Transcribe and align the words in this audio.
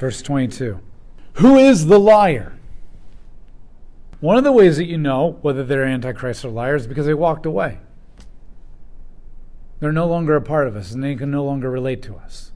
verse 0.00 0.22
22. 0.22 0.80
Who 1.34 1.58
is 1.58 1.86
the 1.86 2.00
liar? 2.00 2.58
One 4.20 4.36
of 4.36 4.44
the 4.44 4.52
ways 4.52 4.78
that 4.78 4.86
you 4.86 4.98
know 4.98 5.38
whether 5.42 5.62
they're 5.62 5.84
antichrist 5.84 6.44
or 6.44 6.48
liars 6.48 6.82
is 6.82 6.88
because 6.88 7.06
they 7.06 7.14
walked 7.14 7.46
away. 7.46 7.78
They're 9.78 9.92
no 9.92 10.06
longer 10.06 10.36
a 10.36 10.42
part 10.42 10.66
of 10.66 10.74
us 10.74 10.92
and 10.92 11.04
they 11.04 11.14
can 11.14 11.30
no 11.30 11.44
longer 11.44 11.70
relate 11.70 12.02
to 12.02 12.16
us. 12.16 12.52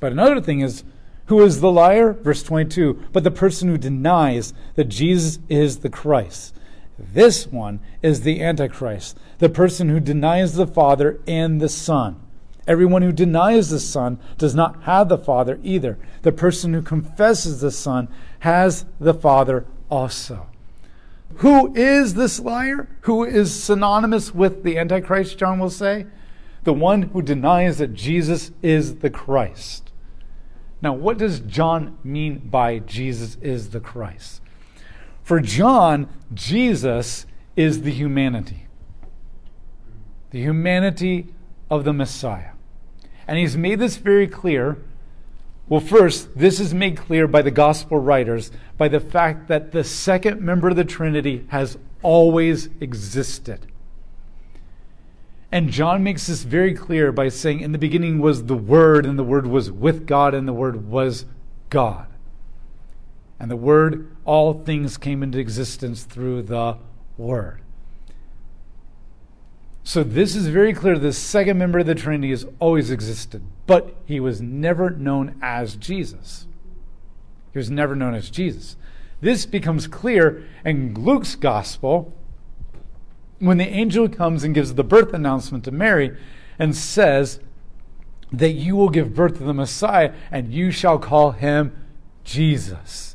But 0.00 0.12
another 0.12 0.40
thing 0.40 0.60
is, 0.60 0.84
who 1.26 1.42
is 1.42 1.60
the 1.60 1.72
liar? 1.72 2.12
Verse 2.12 2.42
22 2.42 3.08
But 3.12 3.24
the 3.24 3.30
person 3.30 3.68
who 3.68 3.78
denies 3.78 4.52
that 4.74 4.84
Jesus 4.84 5.38
is 5.48 5.78
the 5.78 5.90
Christ. 5.90 6.54
This 6.98 7.46
one 7.46 7.80
is 8.00 8.20
the 8.20 8.42
Antichrist, 8.42 9.18
the 9.38 9.48
person 9.48 9.88
who 9.88 10.00
denies 10.00 10.54
the 10.54 10.66
Father 10.66 11.20
and 11.26 11.60
the 11.60 11.68
Son. 11.68 12.20
Everyone 12.66 13.02
who 13.02 13.12
denies 13.12 13.70
the 13.70 13.78
Son 13.78 14.18
does 14.38 14.54
not 14.54 14.82
have 14.82 15.08
the 15.08 15.18
Father 15.18 15.60
either. 15.62 15.98
The 16.22 16.32
person 16.32 16.74
who 16.74 16.82
confesses 16.82 17.60
the 17.60 17.70
Son 17.70 18.08
has 18.40 18.84
the 18.98 19.14
Father 19.14 19.66
also. 19.88 20.48
Who 21.36 21.74
is 21.74 22.14
this 22.14 22.40
liar? 22.40 22.88
Who 23.02 23.24
is 23.24 23.54
synonymous 23.54 24.34
with 24.34 24.62
the 24.64 24.78
Antichrist, 24.78 25.38
John 25.38 25.58
will 25.58 25.70
say? 25.70 26.06
The 26.64 26.72
one 26.72 27.02
who 27.02 27.22
denies 27.22 27.78
that 27.78 27.94
Jesus 27.94 28.50
is 28.62 28.96
the 28.96 29.10
Christ. 29.10 29.92
Now, 30.82 30.92
what 30.92 31.18
does 31.18 31.40
John 31.40 31.98
mean 32.02 32.38
by 32.38 32.80
Jesus 32.80 33.36
is 33.40 33.70
the 33.70 33.80
Christ? 33.80 34.40
For 35.22 35.40
John, 35.40 36.08
Jesus 36.34 37.26
is 37.54 37.82
the 37.82 37.90
humanity, 37.90 38.66
the 40.30 40.40
humanity 40.40 41.28
of 41.70 41.84
the 41.84 41.92
Messiah. 41.92 42.52
And 43.26 43.38
he's 43.38 43.56
made 43.56 43.78
this 43.78 43.96
very 43.96 44.26
clear. 44.26 44.78
Well, 45.68 45.80
first, 45.80 46.38
this 46.38 46.60
is 46.60 46.72
made 46.72 46.96
clear 46.96 47.26
by 47.26 47.42
the 47.42 47.50
gospel 47.50 47.98
writers 47.98 48.52
by 48.78 48.88
the 48.88 49.00
fact 49.00 49.48
that 49.48 49.72
the 49.72 49.82
second 49.82 50.40
member 50.40 50.68
of 50.68 50.76
the 50.76 50.84
Trinity 50.84 51.44
has 51.48 51.76
always 52.02 52.68
existed. 52.80 53.66
And 55.50 55.70
John 55.70 56.02
makes 56.02 56.26
this 56.26 56.42
very 56.42 56.74
clear 56.74 57.12
by 57.12 57.28
saying, 57.28 57.60
In 57.60 57.72
the 57.72 57.78
beginning 57.78 58.20
was 58.20 58.44
the 58.44 58.56
Word, 58.56 59.06
and 59.06 59.18
the 59.18 59.24
Word 59.24 59.46
was 59.46 59.70
with 59.70 60.06
God, 60.06 60.34
and 60.34 60.46
the 60.46 60.52
Word 60.52 60.88
was 60.88 61.24
God. 61.70 62.06
And 63.38 63.50
the 63.50 63.56
Word, 63.56 64.14
all 64.24 64.54
things 64.54 64.98
came 64.98 65.22
into 65.22 65.38
existence 65.38 66.04
through 66.04 66.42
the 66.42 66.78
Word. 67.16 67.60
So 69.86 70.02
this 70.02 70.34
is 70.34 70.48
very 70.48 70.72
clear. 70.72 70.98
The 70.98 71.12
second 71.12 71.58
member 71.58 71.78
of 71.78 71.86
the 71.86 71.94
Trinity 71.94 72.30
has 72.30 72.44
always 72.58 72.90
existed, 72.90 73.40
but 73.68 73.94
he 74.04 74.18
was 74.18 74.42
never 74.42 74.90
known 74.90 75.38
as 75.40 75.76
Jesus. 75.76 76.48
He 77.52 77.58
was 77.60 77.70
never 77.70 77.94
known 77.94 78.12
as 78.12 78.28
Jesus. 78.28 78.74
This 79.20 79.46
becomes 79.46 79.86
clear 79.86 80.44
in 80.64 80.92
Luke's 80.94 81.36
gospel 81.36 82.12
when 83.38 83.58
the 83.58 83.68
angel 83.68 84.08
comes 84.08 84.42
and 84.42 84.56
gives 84.56 84.74
the 84.74 84.82
birth 84.82 85.14
announcement 85.14 85.62
to 85.66 85.70
Mary 85.70 86.16
and 86.58 86.74
says 86.74 87.38
that 88.32 88.54
you 88.54 88.74
will 88.74 88.90
give 88.90 89.14
birth 89.14 89.38
to 89.38 89.44
the 89.44 89.54
Messiah 89.54 90.12
and 90.32 90.52
you 90.52 90.72
shall 90.72 90.98
call 90.98 91.30
him 91.30 91.86
Jesus 92.24 93.14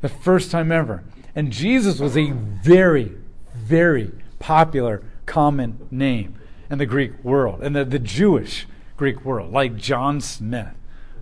the 0.00 0.08
first 0.08 0.50
time 0.50 0.72
ever. 0.72 1.04
And 1.36 1.52
Jesus 1.52 2.00
was 2.00 2.16
a 2.16 2.32
very, 2.32 3.12
very 3.54 4.10
popular, 4.40 5.00
common 5.26 5.86
name 5.90 6.38
in 6.70 6.78
the 6.78 6.86
Greek 6.86 7.22
world, 7.24 7.62
in 7.62 7.72
the, 7.72 7.84
the 7.84 7.98
Jewish 7.98 8.66
Greek 8.96 9.24
world, 9.24 9.52
like 9.52 9.76
John 9.76 10.20
Smith. 10.20 10.74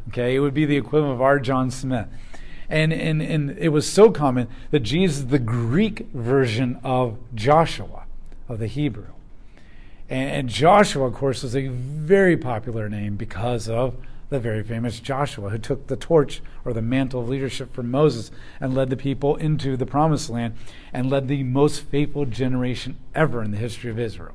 Okay, 0.09 0.35
it 0.35 0.41
would 0.41 0.55
be 0.55 0.65
the 0.65 0.77
equivalent 0.77 1.15
of 1.15 1.23
our 1.23 1.39
John 1.39 1.71
Smith. 1.71 2.09
And, 2.69 2.93
and, 2.93 3.21
and 3.21 3.51
it 3.59 3.69
was 3.69 3.87
so 3.87 4.11
common 4.11 4.49
that 4.71 4.81
Jesus 4.81 5.19
is 5.19 5.27
the 5.27 5.39
Greek 5.39 6.07
version 6.13 6.81
of 6.83 7.19
Joshua, 7.35 8.05
of 8.49 8.59
the 8.59 8.67
Hebrew. 8.67 9.13
And, 10.09 10.31
and 10.31 10.49
Joshua, 10.49 11.07
of 11.07 11.15
course, 11.15 11.43
was 11.43 11.55
a 11.55 11.69
very 11.69 12.37
popular 12.37 12.89
name 12.89 13.17
because 13.17 13.69
of 13.69 13.97
the 14.33 14.41
very 14.41 14.63
famous 14.63 14.99
Joshua, 14.99 15.51
who 15.51 15.59
took 15.59 15.87
the 15.87 15.97
torch 15.97 16.43
or 16.65 16.73
the 16.73 16.83
mantle 16.83 17.21
of 17.21 17.29
leadership 17.29 17.73
from 17.73 17.91
Moses 17.91 18.31
and 18.61 18.75
led 18.75 18.91
the 18.91 18.97
people 18.97 19.37
into 19.37 19.77
the 19.77 19.87
promised 19.87 20.29
land 20.29 20.55
and 20.93 21.09
led 21.09 21.29
the 21.29 21.45
most 21.45 21.83
faithful 21.83 22.25
generation 22.25 22.97
ever 23.15 23.43
in 23.43 23.53
the 23.53 23.59
history 23.59 23.91
of 23.91 23.99
Israel. 23.99 24.35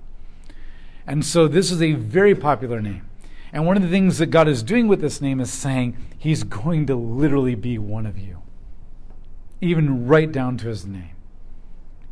And 1.06 1.26
so 1.26 1.48
this 1.48 1.72
is 1.72 1.82
a 1.82 1.94
very 1.94 2.36
popular 2.36 2.82
name. 2.82 3.10
And 3.52 3.66
one 3.66 3.78
of 3.78 3.84
the 3.84 3.90
things 3.90 4.18
that 4.18 4.28
God 4.28 4.48
is 4.48 4.62
doing 4.62 4.88
with 4.88 5.02
this 5.02 5.22
name 5.22 5.40
is 5.40 5.52
saying 5.52 5.98
he's 6.18 6.44
going 6.44 6.86
to 6.88 6.96
literally 6.96 7.56
be 7.56 7.78
one 7.78 8.06
of 8.06 8.18
you, 8.18 8.42
even 9.62 10.08
right 10.08 10.32
down 10.32 10.58
to 10.58 10.68
his 10.68 10.86
name. 10.86 11.16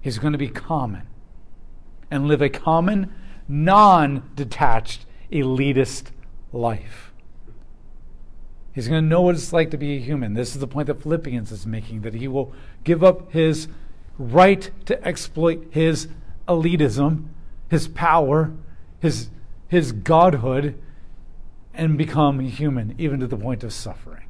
He's 0.02 0.18
going 0.18 0.34
to 0.34 0.40
be 0.40 0.48
common 0.48 1.08
and 2.10 2.28
live 2.28 2.42
a 2.42 2.50
common, 2.50 3.14
non 3.48 4.30
detached, 4.36 5.06
elitist 5.32 6.12
life. 6.54 7.05
He's 8.76 8.90
going 8.90 9.02
to 9.02 9.08
know 9.08 9.22
what 9.22 9.36
it's 9.36 9.54
like 9.54 9.72
to 9.72 9.78
be 9.78 9.96
a 9.96 10.02
human. 10.02 10.34
This 10.34 10.54
is 10.54 10.60
the 10.60 10.68
point 10.68 10.88
that 10.88 11.02
Philippians 11.02 11.50
is 11.50 11.66
making 11.66 12.02
that 12.02 12.14
he 12.14 12.28
will 12.28 12.54
give 12.84 13.06
up 13.06 13.32
his 13.32 13.70
right 14.20 14.70
to 14.86 15.02
exploit 15.08 15.66
his 15.72 16.10
elitism, 16.46 17.28
his 17.70 17.88
power, 17.88 18.52
his, 19.00 19.30
his 19.70 19.94
godhood, 19.94 20.78
and 21.74 21.98
become 21.98 22.40
human, 22.42 22.96
even 22.98 23.22
to 23.22 23.28
the 23.28 23.38
point 23.38 23.64
of 23.64 23.72
suffering. 23.72 24.26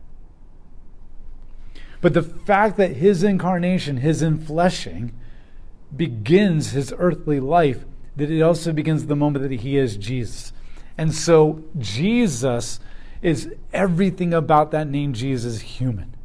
But 1.99 2.13
the 2.13 2.21
fact 2.21 2.77
that 2.77 2.97
his 2.97 3.23
incarnation, 3.23 3.97
his 3.97 4.21
infleshing, 4.21 5.11
begins 5.95 6.71
his 6.71 6.93
earthly 6.99 7.39
life, 7.39 7.83
that 8.15 8.29
it 8.29 8.43
also 8.43 8.71
begins 8.71 9.07
the 9.07 9.15
moment 9.15 9.41
that 9.41 9.61
he 9.61 9.77
is 9.77 9.97
Jesus. 9.97 10.53
And 10.99 11.15
so 11.15 11.63
Jesus 11.79 12.79
is 13.21 13.53
everything 13.73 14.33
about 14.33 14.71
that 14.71 14.87
name 14.87 15.13
Jesus 15.13 15.61
human. 15.61 16.15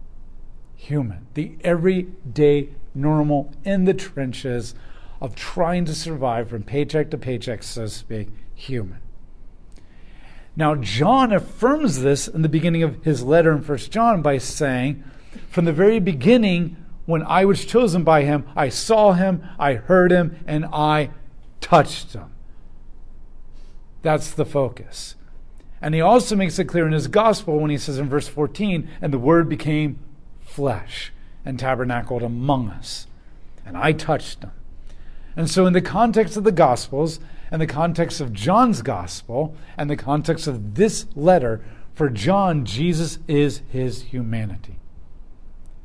Human. 0.77 1.27
The 1.35 1.57
everyday, 1.63 2.71
normal, 2.95 3.53
in 3.65 3.85
the 3.85 3.95
trenches 3.95 4.75
of 5.21 5.35
trying 5.35 5.85
to 5.85 5.95
survive 5.95 6.49
from 6.49 6.63
paycheck 6.63 7.11
to 7.11 7.19
paycheck, 7.19 7.63
so 7.63 7.83
to 7.83 7.89
speak, 7.89 8.29
human. 8.55 9.01
Now, 10.57 10.75
John 10.75 11.33
affirms 11.33 12.01
this 12.01 12.27
in 12.27 12.43
the 12.43 12.49
beginning 12.49 12.83
of 12.83 13.03
his 13.05 13.23
letter 13.23 13.53
in 13.53 13.63
1 13.63 13.79
John 13.79 14.23
by 14.23 14.39
saying, 14.39 15.05
From 15.49 15.65
the 15.65 15.73
very 15.73 16.01
beginning, 16.01 16.77
when 17.07 17.23
I 17.23 17.45
was 17.45 17.65
chosen 17.65 18.05
by 18.05 18.23
him, 18.23 18.47
I 18.57 18.69
saw 18.69 19.13
him, 19.13 19.43
I 19.59 19.75
heard 19.75 20.11
him, 20.11 20.37
and 20.47 20.65
I 20.67 21.11
touched 21.61 22.13
him. 22.13 22.33
That's 24.03 24.31
the 24.31 24.45
focus. 24.45 25.17
And 25.83 25.95
he 25.95 26.01
also 26.01 26.37
makes 26.37 26.59
it 26.59 26.67
clear 26.67 26.87
in 26.87 26.93
his 26.93 27.09
gospel 27.09 27.59
when 27.59 27.71
he 27.71 27.79
says 27.79 27.99
in 27.99 28.09
verse 28.09 28.29
14, 28.29 28.89
and 29.01 29.13
the 29.13 29.19
word 29.19 29.49
became 29.49 29.99
flesh 30.41 31.13
and 31.45 31.59
tabernacled 31.59 32.23
among 32.23 32.69
us. 32.69 33.07
And 33.65 33.77
I 33.77 33.93
touched 33.93 34.43
him. 34.43 34.53
And 35.37 35.49
so, 35.49 35.65
in 35.67 35.73
the 35.73 35.81
context 35.81 36.37
of 36.37 36.45
the 36.45 36.53
gospels, 36.53 37.21
and 37.51 37.61
the 37.61 37.67
context 37.67 38.21
of 38.21 38.33
John's 38.33 38.83
gospel, 38.83 39.55
and 39.77 39.89
the 39.89 39.97
context 39.97 40.47
of 40.47 40.75
this 40.75 41.07
letter, 41.15 41.63
for 41.95 42.09
John, 42.09 42.65
Jesus 42.65 43.19
is 43.27 43.63
his 43.69 44.03
humanity. 44.03 44.77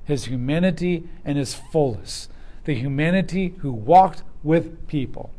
His 0.04 0.26
humanity 0.26 1.08
and 1.24 1.38
his 1.38 1.54
fullness. 1.54 2.30
The 2.66 2.76
humanity 2.76 3.56
who 3.60 3.72
walked 3.72 4.24
with 4.44 4.88
people. 4.88 5.32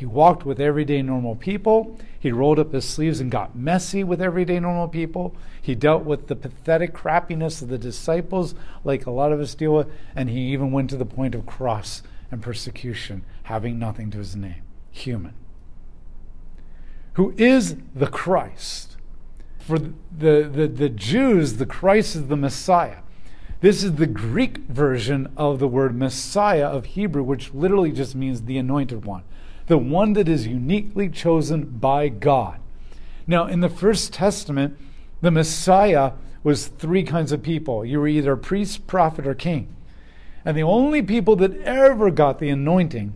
He 0.00 0.06
walked 0.06 0.46
with 0.46 0.58
everyday 0.58 1.02
normal 1.02 1.36
people. 1.36 1.98
He 2.18 2.32
rolled 2.32 2.58
up 2.58 2.72
his 2.72 2.86
sleeves 2.86 3.20
and 3.20 3.30
got 3.30 3.54
messy 3.54 4.02
with 4.02 4.22
everyday 4.22 4.58
normal 4.58 4.88
people. 4.88 5.36
He 5.60 5.74
dealt 5.74 6.04
with 6.04 6.26
the 6.26 6.36
pathetic 6.36 6.94
crappiness 6.94 7.60
of 7.60 7.68
the 7.68 7.76
disciples, 7.76 8.54
like 8.82 9.04
a 9.04 9.10
lot 9.10 9.30
of 9.30 9.40
us 9.40 9.54
deal 9.54 9.74
with, 9.74 9.88
and 10.16 10.30
he 10.30 10.40
even 10.54 10.72
went 10.72 10.88
to 10.88 10.96
the 10.96 11.04
point 11.04 11.34
of 11.34 11.44
cross 11.44 12.02
and 12.30 12.40
persecution, 12.40 13.26
having 13.42 13.78
nothing 13.78 14.10
to 14.12 14.16
his 14.16 14.34
name. 14.34 14.62
Human. 14.90 15.34
Who 17.12 17.34
is 17.36 17.76
the 17.94 18.06
Christ? 18.06 18.96
For 19.58 19.78
the, 19.78 19.92
the, 20.50 20.66
the 20.66 20.88
Jews, 20.88 21.58
the 21.58 21.66
Christ 21.66 22.16
is 22.16 22.28
the 22.28 22.38
Messiah. 22.38 23.00
This 23.60 23.84
is 23.84 23.96
the 23.96 24.06
Greek 24.06 24.60
version 24.60 25.30
of 25.36 25.58
the 25.58 25.68
word 25.68 25.94
Messiah 25.94 26.68
of 26.68 26.86
Hebrew, 26.86 27.22
which 27.22 27.52
literally 27.52 27.92
just 27.92 28.14
means 28.14 28.44
the 28.44 28.56
anointed 28.56 29.04
one 29.04 29.24
the 29.70 29.78
one 29.78 30.14
that 30.14 30.28
is 30.28 30.48
uniquely 30.48 31.08
chosen 31.08 31.64
by 31.64 32.08
God. 32.08 32.58
Now, 33.24 33.46
in 33.46 33.60
the 33.60 33.68
First 33.68 34.12
Testament, 34.12 34.76
the 35.20 35.30
Messiah 35.30 36.10
was 36.42 36.66
three 36.66 37.04
kinds 37.04 37.30
of 37.30 37.44
people. 37.44 37.84
You 37.84 38.00
were 38.00 38.08
either 38.08 38.34
priest, 38.34 38.88
prophet, 38.88 39.28
or 39.28 39.34
king. 39.34 39.72
And 40.44 40.56
the 40.56 40.64
only 40.64 41.02
people 41.02 41.36
that 41.36 41.56
ever 41.58 42.10
got 42.10 42.40
the 42.40 42.48
anointing, 42.48 43.12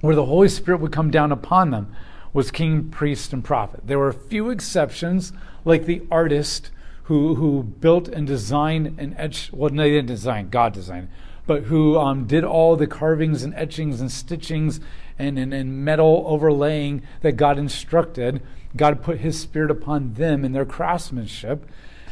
where 0.00 0.16
the 0.16 0.24
Holy 0.24 0.48
Spirit 0.48 0.80
would 0.80 0.92
come 0.92 1.10
down 1.10 1.30
upon 1.30 1.72
them, 1.72 1.94
was 2.32 2.50
king, 2.50 2.88
priest, 2.88 3.34
and 3.34 3.44
prophet. 3.44 3.80
There 3.84 3.98
were 3.98 4.08
a 4.08 4.14
few 4.14 4.48
exceptions, 4.48 5.34
like 5.66 5.84
the 5.84 6.00
artist 6.10 6.70
who, 7.02 7.34
who 7.34 7.64
built 7.64 8.08
and 8.08 8.26
designed 8.26 8.94
and 8.98 9.14
etched, 9.18 9.52
well, 9.52 9.68
no, 9.68 9.82
they 9.82 9.90
didn't 9.90 10.06
design, 10.06 10.48
God 10.48 10.72
designed, 10.72 11.10
but 11.46 11.64
who 11.64 11.98
um, 11.98 12.24
did 12.26 12.44
all 12.44 12.76
the 12.76 12.86
carvings 12.86 13.42
and 13.42 13.52
etchings 13.54 14.00
and 14.00 14.08
stitchings 14.08 14.80
and, 15.22 15.38
and, 15.38 15.54
and 15.54 15.84
metal 15.84 16.24
overlaying 16.26 17.02
that 17.20 17.36
God 17.36 17.58
instructed. 17.58 18.42
God 18.76 19.02
put 19.02 19.18
his 19.18 19.38
spirit 19.38 19.70
upon 19.70 20.14
them 20.14 20.44
in 20.44 20.52
their 20.52 20.64
craftsmanship. 20.64 21.66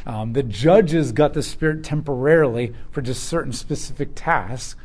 Um, 0.05 0.33
the 0.33 0.43
judges 0.43 1.11
got 1.11 1.33
the 1.33 1.43
spirit 1.43 1.83
temporarily 1.83 2.73
for 2.91 3.01
just 3.01 3.23
certain 3.23 3.53
specific 3.53 4.11
tasks. 4.15 4.75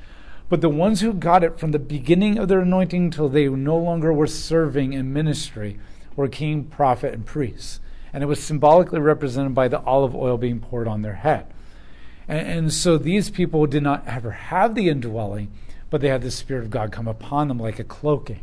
But 0.48 0.60
the 0.60 0.68
ones 0.68 1.00
who 1.00 1.12
got 1.12 1.42
it 1.42 1.58
from 1.58 1.72
the 1.72 1.78
beginning 1.78 2.38
of 2.38 2.48
their 2.48 2.60
anointing 2.60 3.10
till 3.10 3.28
they 3.28 3.48
no 3.48 3.76
longer 3.76 4.12
were 4.12 4.26
serving 4.26 4.92
in 4.92 5.12
ministry 5.12 5.78
were 6.14 6.28
king, 6.28 6.64
prophet, 6.64 7.14
and 7.14 7.26
priests. 7.26 7.80
And 8.12 8.22
it 8.22 8.26
was 8.26 8.42
symbolically 8.42 9.00
represented 9.00 9.54
by 9.54 9.68
the 9.68 9.80
olive 9.80 10.14
oil 10.14 10.38
being 10.38 10.60
poured 10.60 10.86
on 10.88 11.02
their 11.02 11.14
head. 11.14 11.52
And, 12.28 12.48
and 12.48 12.72
so 12.72 12.96
these 12.96 13.28
people 13.28 13.66
did 13.66 13.82
not 13.82 14.06
ever 14.06 14.30
have 14.30 14.74
the 14.74 14.88
indwelling, 14.88 15.50
but 15.90 16.00
they 16.00 16.08
had 16.08 16.22
the 16.22 16.30
Spirit 16.30 16.64
of 16.64 16.70
God 16.70 16.92
come 16.92 17.08
upon 17.08 17.48
them 17.48 17.58
like 17.58 17.78
a 17.78 17.84
cloaking. 17.84 18.42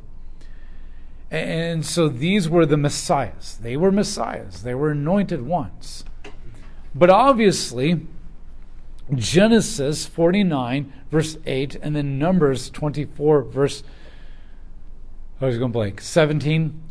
And 1.29 1.83
so 1.83 2.09
these 2.09 2.47
were 2.47 2.65
the 2.65 2.77
messiahs. 2.77 3.57
They 3.61 3.75
were 3.75 3.91
messiahs. 3.91 4.61
They 4.61 4.75
were 4.75 4.91
anointed 4.91 5.41
ones. 5.41 6.05
But 6.93 7.09
obviously, 7.09 8.05
Genesis 9.13 10.05
49, 10.05 10.93
verse 11.09 11.37
8, 11.45 11.75
and 11.81 11.95
then 11.95 12.19
Numbers 12.19 12.69
24, 12.69 13.41
verse, 13.43 13.83
I 15.41 15.47
was 15.47 15.57
going 15.57 15.71
to 15.71 15.73
blank, 15.73 16.01
17, 16.01 16.81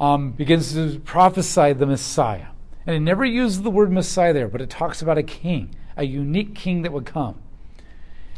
um, 0.00 0.32
begins 0.32 0.72
to 0.74 0.98
prophesy 1.00 1.72
the 1.72 1.86
Messiah. 1.86 2.46
And 2.86 2.96
it 2.96 3.00
never 3.00 3.24
uses 3.24 3.62
the 3.62 3.70
word 3.70 3.92
Messiah 3.92 4.32
there, 4.32 4.48
but 4.48 4.60
it 4.60 4.70
talks 4.70 5.02
about 5.02 5.18
a 5.18 5.22
king, 5.22 5.74
a 5.96 6.04
unique 6.04 6.54
king 6.56 6.82
that 6.82 6.92
would 6.92 7.06
come. 7.06 7.40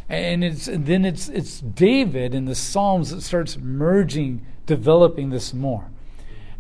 And 0.09 0.45
it's 0.45 0.69
and 0.69 0.87
then 0.87 1.05
it's 1.05 1.29
it's 1.29 1.61
David 1.61 2.35
in 2.35 2.45
the 2.45 2.55
Psalms 2.55 3.11
that 3.11 3.23
starts 3.23 3.57
merging, 3.57 4.47
developing 4.65 5.31
this 5.31 5.53
more. 5.53 5.91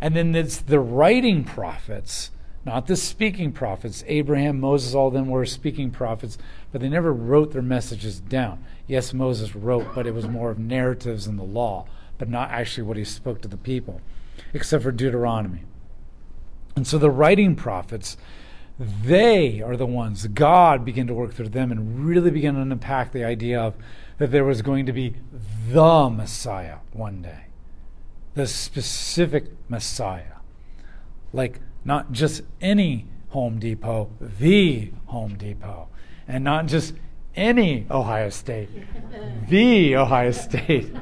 And 0.00 0.16
then 0.16 0.34
it's 0.34 0.58
the 0.58 0.80
writing 0.80 1.44
prophets, 1.44 2.30
not 2.64 2.86
the 2.86 2.96
speaking 2.96 3.52
prophets. 3.52 4.04
Abraham, 4.06 4.60
Moses, 4.60 4.94
all 4.94 5.08
of 5.08 5.14
them 5.14 5.28
were 5.28 5.46
speaking 5.46 5.90
prophets, 5.90 6.38
but 6.72 6.80
they 6.80 6.88
never 6.88 7.12
wrote 7.12 7.52
their 7.52 7.62
messages 7.62 8.20
down. 8.20 8.64
Yes, 8.86 9.14
Moses 9.14 9.54
wrote, 9.54 9.94
but 9.94 10.06
it 10.06 10.14
was 10.14 10.28
more 10.28 10.50
of 10.50 10.58
narratives 10.58 11.26
in 11.26 11.36
the 11.36 11.44
law, 11.44 11.86
but 12.18 12.28
not 12.28 12.50
actually 12.50 12.82
what 12.82 12.96
he 12.96 13.04
spoke 13.04 13.40
to 13.42 13.48
the 13.48 13.56
people, 13.56 14.00
except 14.52 14.82
for 14.82 14.92
Deuteronomy. 14.92 15.62
And 16.74 16.86
so 16.86 16.98
the 16.98 17.10
writing 17.10 17.56
prophets 17.56 18.16
they 18.78 19.62
are 19.62 19.76
the 19.76 19.86
ones, 19.86 20.26
God 20.26 20.84
began 20.84 21.06
to 21.06 21.14
work 21.14 21.32
through 21.32 21.48
them 21.48 21.72
and 21.72 22.06
really 22.06 22.30
began 22.30 22.54
to 22.54 22.60
unpack 22.60 23.12
the 23.12 23.24
idea 23.24 23.60
of 23.60 23.74
that 24.18 24.30
there 24.30 24.44
was 24.44 24.62
going 24.62 24.86
to 24.86 24.92
be 24.92 25.14
the 25.68 26.10
Messiah 26.10 26.78
one 26.92 27.22
day, 27.22 27.46
the 28.34 28.46
specific 28.46 29.46
Messiah. 29.68 30.36
Like 31.32 31.60
not 31.84 32.12
just 32.12 32.42
any 32.60 33.06
Home 33.30 33.58
Depot, 33.58 34.10
the 34.20 34.90
Home 35.06 35.36
Depot, 35.36 35.88
and 36.28 36.44
not 36.44 36.66
just 36.66 36.94
any 37.34 37.86
Ohio 37.90 38.30
State, 38.30 38.68
the 39.48 39.96
Ohio 39.96 40.32
State. 40.32 40.92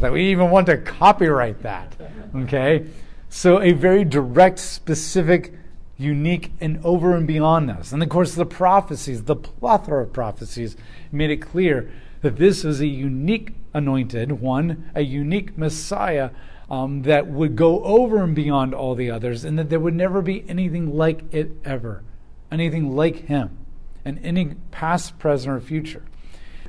That 0.00 0.12
we 0.12 0.30
even 0.30 0.50
want 0.50 0.66
to 0.66 0.78
copyright 0.78 1.62
that. 1.62 1.94
Okay? 2.34 2.86
So, 3.28 3.60
a 3.60 3.72
very 3.72 4.04
direct, 4.04 4.58
specific 4.58 5.52
unique 6.00 6.52
and 6.60 6.80
over 6.84 7.14
and 7.14 7.26
beyond 7.26 7.70
us. 7.70 7.92
And 7.92 8.02
of 8.02 8.08
course, 8.08 8.34
the 8.34 8.46
prophecies, 8.46 9.24
the 9.24 9.36
plethora 9.36 10.02
of 10.02 10.12
prophecies, 10.12 10.76
made 11.12 11.30
it 11.30 11.38
clear 11.38 11.90
that 12.22 12.36
this 12.36 12.64
was 12.64 12.80
a 12.80 12.86
unique 12.86 13.54
anointed 13.72 14.32
one, 14.32 14.90
a 14.94 15.02
unique 15.02 15.56
Messiah 15.56 16.30
um, 16.70 17.02
that 17.02 17.26
would 17.26 17.56
go 17.56 17.82
over 17.84 18.22
and 18.22 18.34
beyond 18.34 18.74
all 18.74 18.94
the 18.94 19.10
others, 19.10 19.44
and 19.44 19.58
that 19.58 19.70
there 19.70 19.80
would 19.80 19.94
never 19.94 20.22
be 20.22 20.44
anything 20.48 20.96
like 20.96 21.22
it 21.32 21.50
ever, 21.64 22.02
anything 22.50 22.94
like 22.94 23.26
him, 23.26 23.58
and 24.04 24.18
any 24.22 24.54
past, 24.70 25.18
present, 25.18 25.54
or 25.54 25.60
future. 25.60 26.04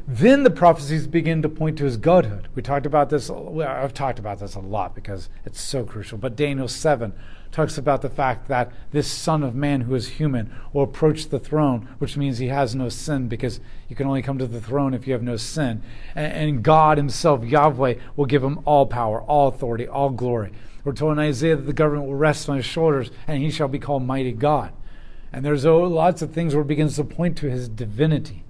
Then 0.07 0.43
the 0.43 0.49
prophecies 0.49 1.05
begin 1.05 1.43
to 1.43 1.49
point 1.49 1.77
to 1.77 1.85
his 1.85 1.97
godhood. 1.97 2.47
We 2.55 2.63
talked 2.63 2.87
about 2.87 3.09
this, 3.09 3.29
I've 3.29 3.93
talked 3.93 4.17
about 4.17 4.39
this 4.39 4.55
a 4.55 4.59
lot 4.59 4.95
because 4.95 5.29
it's 5.45 5.61
so 5.61 5.83
crucial. 5.83 6.17
But 6.17 6.35
Daniel 6.35 6.67
7 6.67 7.13
talks 7.51 7.77
about 7.77 8.01
the 8.01 8.09
fact 8.09 8.48
that 8.48 8.71
this 8.92 9.12
Son 9.12 9.44
of 9.44 9.53
Man 9.53 9.81
who 9.81 9.95
is 9.95 10.07
human 10.07 10.53
will 10.71 10.83
approach 10.83 11.27
the 11.27 11.39
throne, 11.39 11.88
which 12.00 12.15
means 12.15 12.38
he 12.38 12.48
has 12.48 12.74
no 12.74 12.89
sin 12.89 13.27
because 13.27 13.59
you 13.89 13.95
can 13.95 14.07
only 14.07 14.21
come 14.21 14.38
to 14.38 14.48
the 14.48 14.62
throne 14.62 14.94
if 14.94 15.06
you 15.06 15.13
have 15.13 15.24
no 15.24 15.36
sin. 15.36 15.83
And, 16.15 16.63
God 16.63 16.98
Himself, 16.98 17.44
Yahweh, 17.44 17.95
will 18.15 18.25
give 18.25 18.44
him 18.44 18.59
all 18.65 18.86
power, 18.86 19.21
all 19.21 19.48
authority, 19.48 19.88
all 19.88 20.09
glory. 20.09 20.51
We're 20.83 20.94
told 20.94 21.13
in 21.13 21.19
Isaiah 21.19 21.56
that 21.56 21.63
the 21.63 21.74
government 21.74 22.07
will 22.07 22.15
rest 22.15 22.50
on 22.50 22.56
his 22.56 22.65
shoulders 22.65 23.12
and 23.27 23.42
he 23.42 23.51
shall 23.51 23.68
be 23.68 23.80
called 23.80 24.03
Mighty 24.03 24.31
God. 24.31 24.74
And 25.33 25.45
there's 25.45 25.65
lots 25.65 26.21
of 26.21 26.31
things 26.31 26.53
where 26.53 26.63
it 26.63 26.68
begins 26.68 26.95
to 26.95 27.03
point 27.03 27.38
to 27.38 27.50
his 27.50 27.69
divinity. 27.69 28.44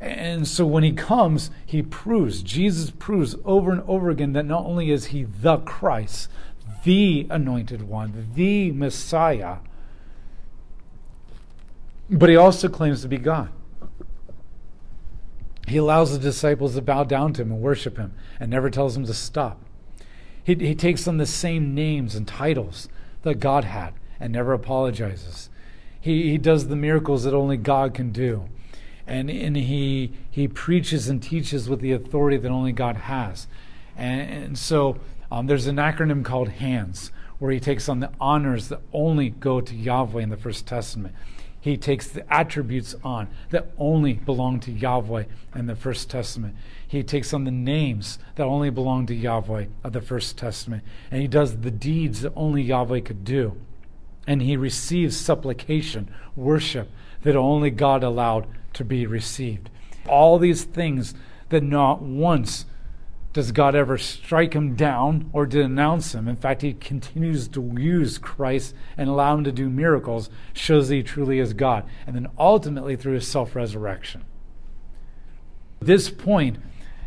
And 0.00 0.46
so 0.46 0.66
when 0.66 0.82
he 0.82 0.92
comes, 0.92 1.50
he 1.64 1.82
proves, 1.82 2.42
Jesus 2.42 2.90
proves 2.90 3.34
over 3.44 3.72
and 3.72 3.82
over 3.86 4.10
again 4.10 4.34
that 4.34 4.44
not 4.44 4.66
only 4.66 4.90
is 4.90 5.06
he 5.06 5.24
the 5.24 5.58
Christ, 5.58 6.28
the 6.86 7.26
anointed 7.30 7.82
one, 7.82 8.30
the 8.34 8.70
Messiah, 8.70 9.56
but 12.08 12.28
he 12.28 12.36
also 12.36 12.68
claims 12.68 13.02
to 13.02 13.08
be 13.08 13.18
God. 13.18 13.50
He 15.66 15.78
allows 15.78 16.12
the 16.12 16.20
disciples 16.20 16.76
to 16.76 16.82
bow 16.82 17.02
down 17.02 17.32
to 17.34 17.42
him 17.42 17.50
and 17.50 17.60
worship 17.60 17.96
him 17.96 18.14
and 18.38 18.48
never 18.48 18.70
tells 18.70 18.94
them 18.94 19.04
to 19.06 19.14
stop. 19.14 19.60
He, 20.44 20.54
he 20.54 20.76
takes 20.76 21.08
on 21.08 21.16
the 21.16 21.26
same 21.26 21.74
names 21.74 22.14
and 22.14 22.26
titles 22.26 22.88
that 23.22 23.40
God 23.40 23.64
had 23.64 23.92
and 24.20 24.32
never 24.32 24.52
apologizes. 24.52 25.50
He, 26.00 26.30
he 26.30 26.38
does 26.38 26.68
the 26.68 26.76
miracles 26.76 27.24
that 27.24 27.34
only 27.34 27.56
God 27.56 27.94
can 27.94 28.12
do. 28.12 28.48
And, 29.08 29.28
and 29.28 29.56
he, 29.56 30.12
he 30.30 30.46
preaches 30.46 31.08
and 31.08 31.20
teaches 31.20 31.68
with 31.68 31.80
the 31.80 31.90
authority 31.90 32.36
that 32.36 32.48
only 32.48 32.70
God 32.70 32.96
has. 32.96 33.48
And, 33.96 34.30
and 34.30 34.58
so 34.58 35.00
um, 35.30 35.46
there's 35.46 35.66
an 35.66 35.76
acronym 35.76 36.24
called 36.24 36.48
HANDS, 36.48 37.10
where 37.38 37.52
he 37.52 37.60
takes 37.60 37.88
on 37.88 38.00
the 38.00 38.10
honors 38.20 38.68
that 38.68 38.80
only 38.92 39.30
go 39.30 39.60
to 39.60 39.74
Yahweh 39.74 40.22
in 40.22 40.30
the 40.30 40.36
First 40.36 40.66
Testament. 40.66 41.14
He 41.60 41.76
takes 41.76 42.06
the 42.06 42.32
attributes 42.32 42.94
on 43.02 43.26
that 43.50 43.72
only 43.76 44.12
belong 44.14 44.60
to 44.60 44.70
Yahweh 44.70 45.24
in 45.54 45.66
the 45.66 45.74
First 45.74 46.08
Testament. 46.08 46.54
He 46.86 47.02
takes 47.02 47.34
on 47.34 47.42
the 47.42 47.50
names 47.50 48.20
that 48.36 48.44
only 48.44 48.70
belong 48.70 49.06
to 49.06 49.14
Yahweh 49.14 49.66
of 49.82 49.92
the 49.92 50.00
First 50.00 50.38
Testament. 50.38 50.84
And 51.10 51.20
he 51.20 51.26
does 51.26 51.56
the 51.56 51.72
deeds 51.72 52.22
that 52.22 52.32
only 52.36 52.62
Yahweh 52.62 53.00
could 53.00 53.24
do. 53.24 53.56
And 54.28 54.42
he 54.42 54.56
receives 54.56 55.16
supplication, 55.16 56.08
worship 56.36 56.88
that 57.22 57.34
only 57.34 57.70
God 57.70 58.04
allowed 58.04 58.46
to 58.74 58.84
be 58.84 59.04
received. 59.04 59.68
All 60.08 60.38
these 60.38 60.62
things 60.62 61.14
that 61.48 61.64
not 61.64 62.00
once 62.00 62.66
does 63.36 63.52
God 63.52 63.74
ever 63.74 63.98
strike 63.98 64.54
him 64.54 64.76
down 64.76 65.28
or 65.34 65.44
denounce 65.44 66.14
him. 66.14 66.26
In 66.26 66.36
fact, 66.36 66.62
he 66.62 66.72
continues 66.72 67.48
to 67.48 67.70
use 67.76 68.16
Christ 68.16 68.74
and 68.96 69.10
allow 69.10 69.36
him 69.36 69.44
to 69.44 69.52
do 69.52 69.68
miracles, 69.68 70.30
shows 70.54 70.88
that 70.88 70.94
he 70.94 71.02
truly 71.02 71.38
is 71.38 71.52
God. 71.52 71.84
And 72.06 72.16
then 72.16 72.28
ultimately 72.38 72.96
through 72.96 73.12
his 73.12 73.28
self 73.28 73.54
resurrection. 73.54 74.24
At 75.82 75.86
this 75.86 76.08
point, 76.08 76.56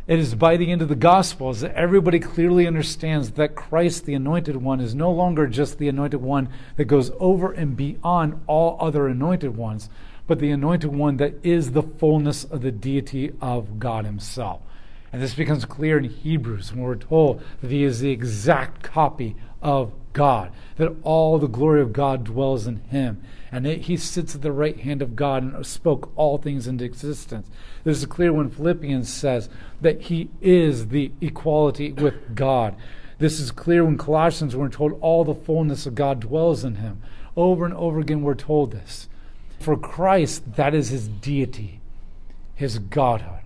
it 0.05 0.19
is 0.19 0.35
by 0.35 0.55
the 0.55 0.71
end 0.71 0.83
of 0.83 0.87
the 0.87 0.95
Gospels 0.95 1.61
that 1.61 1.73
everybody 1.73 2.19
clearly 2.19 2.67
understands 2.67 3.31
that 3.31 3.55
Christ, 3.55 4.05
the 4.05 4.13
anointed 4.13 4.57
one, 4.57 4.81
is 4.81 4.93
no 4.93 5.11
longer 5.11 5.47
just 5.47 5.79
the 5.79 5.89
anointed 5.89 6.21
one 6.21 6.49
that 6.75 6.85
goes 6.85 7.11
over 7.19 7.51
and 7.51 7.75
beyond 7.75 8.39
all 8.45 8.77
other 8.79 9.07
anointed 9.07 9.57
ones, 9.57 9.89
but 10.27 10.37
the 10.37 10.51
anointed 10.51 10.93
one 10.93 11.17
that 11.17 11.43
is 11.43 11.71
the 11.71 11.81
fullness 11.81 12.43
of 12.43 12.61
the 12.61 12.71
deity 12.71 13.31
of 13.41 13.79
God 13.79 14.05
Himself. 14.05 14.61
And 15.11 15.21
this 15.21 15.33
becomes 15.33 15.65
clear 15.65 15.97
in 15.97 16.03
Hebrews 16.05 16.71
when 16.71 16.81
we're 16.81 16.95
told 16.95 17.41
that 17.61 17.71
he 17.71 17.83
is 17.83 17.99
the 17.99 18.11
exact 18.11 18.83
copy 18.83 19.35
of 19.61 19.91
God, 20.13 20.51
that 20.77 20.95
all 21.03 21.37
the 21.37 21.47
glory 21.47 21.81
of 21.81 21.93
God 21.93 22.23
dwells 22.23 22.67
in 22.67 22.77
him, 22.77 23.21
and 23.51 23.65
that 23.65 23.81
he 23.81 23.97
sits 23.97 24.35
at 24.35 24.41
the 24.41 24.51
right 24.51 24.79
hand 24.79 25.01
of 25.01 25.15
God 25.15 25.43
and 25.43 25.65
spoke 25.65 26.11
all 26.15 26.37
things 26.37 26.67
into 26.67 26.85
existence. 26.85 27.47
This 27.83 27.97
is 27.97 28.05
clear 28.05 28.31
when 28.31 28.49
Philippians 28.49 29.11
says 29.11 29.49
that 29.81 30.03
he 30.03 30.29
is 30.41 30.87
the 30.87 31.11
equality 31.21 31.91
with 31.91 32.35
God. 32.35 32.75
This 33.17 33.39
is 33.39 33.51
clear 33.51 33.83
when 33.83 33.97
Colossians, 33.97 34.55
we're 34.55 34.69
told 34.69 34.97
all 35.01 35.25
the 35.25 35.35
fullness 35.35 35.85
of 35.85 35.95
God 35.95 36.21
dwells 36.21 36.63
in 36.63 36.75
him. 36.75 37.01
Over 37.35 37.65
and 37.65 37.73
over 37.73 37.99
again, 37.99 38.21
we're 38.21 38.35
told 38.35 38.71
this. 38.71 39.09
For 39.59 39.75
Christ, 39.75 40.55
that 40.55 40.73
is 40.73 40.89
his 40.89 41.07
deity, 41.07 41.81
his 42.55 42.79
godhood. 42.79 43.38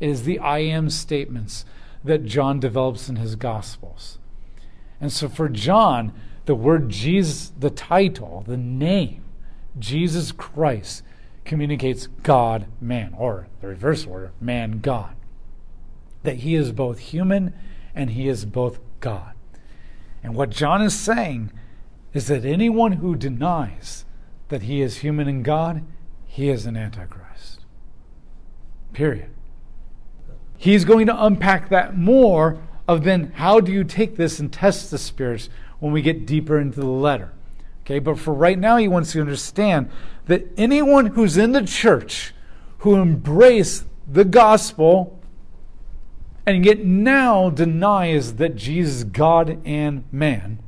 It 0.00 0.08
is 0.08 0.24
the 0.24 0.38
I 0.38 0.58
am 0.58 0.90
statements 0.90 1.64
that 2.02 2.24
John 2.24 2.58
develops 2.58 3.08
in 3.08 3.16
his 3.16 3.36
Gospels. 3.36 4.18
And 5.00 5.12
so 5.12 5.28
for 5.28 5.48
John, 5.48 6.12
the 6.46 6.54
word 6.54 6.88
Jesus, 6.88 7.52
the 7.58 7.70
title, 7.70 8.42
the 8.46 8.56
name, 8.56 9.22
Jesus 9.78 10.32
Christ 10.32 11.02
communicates 11.44 12.06
God 12.06 12.66
man, 12.80 13.14
or 13.16 13.48
the 13.60 13.68
reverse 13.68 14.06
order, 14.06 14.32
man 14.40 14.80
God. 14.80 15.14
That 16.22 16.36
he 16.36 16.54
is 16.54 16.72
both 16.72 16.98
human 16.98 17.54
and 17.94 18.10
he 18.10 18.28
is 18.28 18.44
both 18.44 18.80
God. 19.00 19.34
And 20.22 20.34
what 20.34 20.50
John 20.50 20.82
is 20.82 20.98
saying 20.98 21.52
is 22.12 22.26
that 22.28 22.44
anyone 22.44 22.92
who 22.92 23.14
denies 23.16 24.04
that 24.48 24.62
he 24.62 24.82
is 24.82 24.98
human 24.98 25.28
and 25.28 25.44
God, 25.44 25.84
he 26.26 26.50
is 26.50 26.66
an 26.66 26.76
antichrist. 26.76 27.60
Period. 28.92 29.30
He's 30.60 30.84
going 30.84 31.06
to 31.06 31.24
unpack 31.24 31.70
that 31.70 31.96
more 31.96 32.58
of 32.86 33.02
then 33.02 33.32
how 33.36 33.60
do 33.60 33.72
you 33.72 33.82
take 33.82 34.16
this 34.16 34.40
and 34.40 34.52
test 34.52 34.90
the 34.90 34.98
spirits 34.98 35.48
when 35.78 35.90
we 35.90 36.02
get 36.02 36.26
deeper 36.26 36.60
into 36.60 36.80
the 36.80 36.86
letter. 36.86 37.32
Okay, 37.80 37.98
but 37.98 38.18
for 38.18 38.34
right 38.34 38.58
now, 38.58 38.76
he 38.76 38.86
wants 38.86 39.14
you 39.14 39.20
to 39.20 39.26
understand 39.26 39.88
that 40.26 40.46
anyone 40.58 41.06
who's 41.06 41.38
in 41.38 41.52
the 41.52 41.64
church 41.64 42.34
who 42.80 42.96
embrace 42.96 43.86
the 44.06 44.26
gospel 44.26 45.18
and 46.44 46.66
yet 46.66 46.84
now 46.84 47.48
denies 47.48 48.34
that 48.34 48.54
Jesus 48.54 48.96
is 48.96 49.04
God 49.04 49.62
and 49.64 50.04
man, 50.12 50.58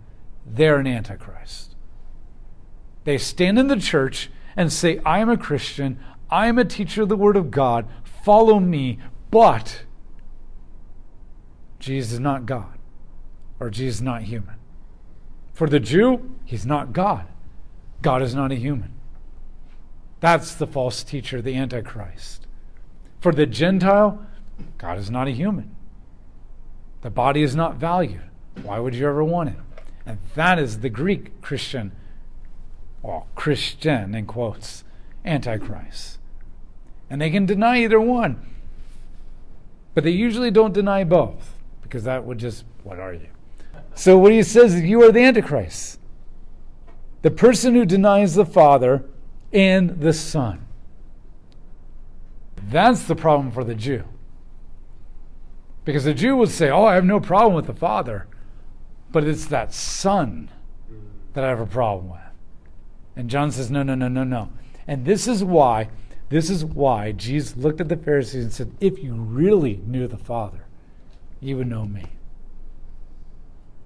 they're 0.46 0.78
an 0.78 0.86
antichrist. 0.86 1.76
They 3.04 3.18
stand 3.18 3.58
in 3.58 3.66
the 3.66 3.76
church 3.76 4.30
and 4.56 4.72
say, 4.72 5.00
I 5.04 5.18
am 5.18 5.28
a 5.28 5.36
Christian, 5.36 5.98
I 6.30 6.46
am 6.46 6.58
a 6.58 6.64
teacher 6.64 7.02
of 7.02 7.10
the 7.10 7.16
Word 7.16 7.36
of 7.36 7.50
God, 7.50 7.86
follow 8.04 8.58
me, 8.58 8.98
but 9.32 9.82
Jesus 11.80 12.12
is 12.12 12.20
not 12.20 12.46
God 12.46 12.78
or 13.58 13.70
Jesus 13.70 13.96
is 13.96 14.02
not 14.02 14.22
human. 14.22 14.56
For 15.52 15.68
the 15.68 15.80
Jew, 15.80 16.34
he's 16.44 16.66
not 16.66 16.92
God. 16.92 17.26
God 18.02 18.22
is 18.22 18.34
not 18.34 18.52
a 18.52 18.56
human. 18.56 18.92
That's 20.20 20.54
the 20.54 20.66
false 20.66 21.02
teacher, 21.02 21.40
the 21.40 21.56
Antichrist. 21.56 22.46
For 23.20 23.32
the 23.32 23.46
Gentile, 23.46 24.24
God 24.78 24.98
is 24.98 25.10
not 25.10 25.28
a 25.28 25.32
human. 25.32 25.74
The 27.02 27.10
body 27.10 27.42
is 27.42 27.56
not 27.56 27.76
valued. 27.76 28.22
Why 28.62 28.78
would 28.78 28.94
you 28.94 29.06
ever 29.08 29.24
want 29.24 29.50
it? 29.50 29.56
And 30.04 30.18
that 30.34 30.58
is 30.58 30.80
the 30.80 30.90
Greek 30.90 31.40
Christian, 31.40 31.92
or 33.02 33.26
Christian 33.34 34.14
in 34.14 34.26
quotes, 34.26 34.84
Antichrist. 35.24 36.18
And 37.08 37.20
they 37.20 37.30
can 37.30 37.46
deny 37.46 37.82
either 37.82 38.00
one. 38.00 38.44
But 39.94 40.04
they 40.04 40.10
usually 40.10 40.50
don't 40.50 40.72
deny 40.72 41.04
both, 41.04 41.54
because 41.82 42.04
that 42.04 42.24
would 42.24 42.38
just, 42.38 42.64
what 42.82 42.98
are 42.98 43.12
you? 43.12 43.28
So 43.94 44.16
what 44.16 44.32
he 44.32 44.42
says 44.42 44.74
is, 44.74 44.82
you 44.82 45.02
are 45.02 45.12
the 45.12 45.22
Antichrist. 45.22 45.98
The 47.20 47.30
person 47.30 47.74
who 47.74 47.84
denies 47.84 48.34
the 48.34 48.46
Father 48.46 49.04
and 49.52 50.00
the 50.00 50.12
Son. 50.12 50.66
That's 52.68 53.04
the 53.04 53.14
problem 53.14 53.50
for 53.50 53.64
the 53.64 53.74
Jew. 53.74 54.04
Because 55.84 56.04
the 56.04 56.14
Jew 56.14 56.36
would 56.36 56.48
say, 56.48 56.70
Oh, 56.70 56.84
I 56.84 56.94
have 56.94 57.04
no 57.04 57.20
problem 57.20 57.54
with 57.54 57.66
the 57.66 57.74
Father, 57.74 58.26
but 59.10 59.24
it's 59.24 59.46
that 59.46 59.74
Son 59.74 60.48
that 61.34 61.44
I 61.44 61.48
have 61.48 61.60
a 61.60 61.66
problem 61.66 62.10
with. 62.10 62.20
And 63.16 63.28
John 63.28 63.50
says, 63.50 63.70
No, 63.70 63.82
no, 63.82 63.94
no, 63.94 64.08
no, 64.08 64.24
no. 64.24 64.50
And 64.86 65.04
this 65.04 65.28
is 65.28 65.44
why, 65.44 65.90
this 66.32 66.48
is 66.48 66.64
why 66.64 67.12
Jesus 67.12 67.56
looked 67.56 67.80
at 67.80 67.88
the 67.88 67.96
Pharisees 67.96 68.44
and 68.44 68.52
said, 68.52 68.72
If 68.80 69.02
you 69.02 69.14
really 69.14 69.80
knew 69.86 70.08
the 70.08 70.16
Father, 70.16 70.64
you 71.40 71.56
would 71.58 71.68
know 71.68 71.84
me. 71.84 72.06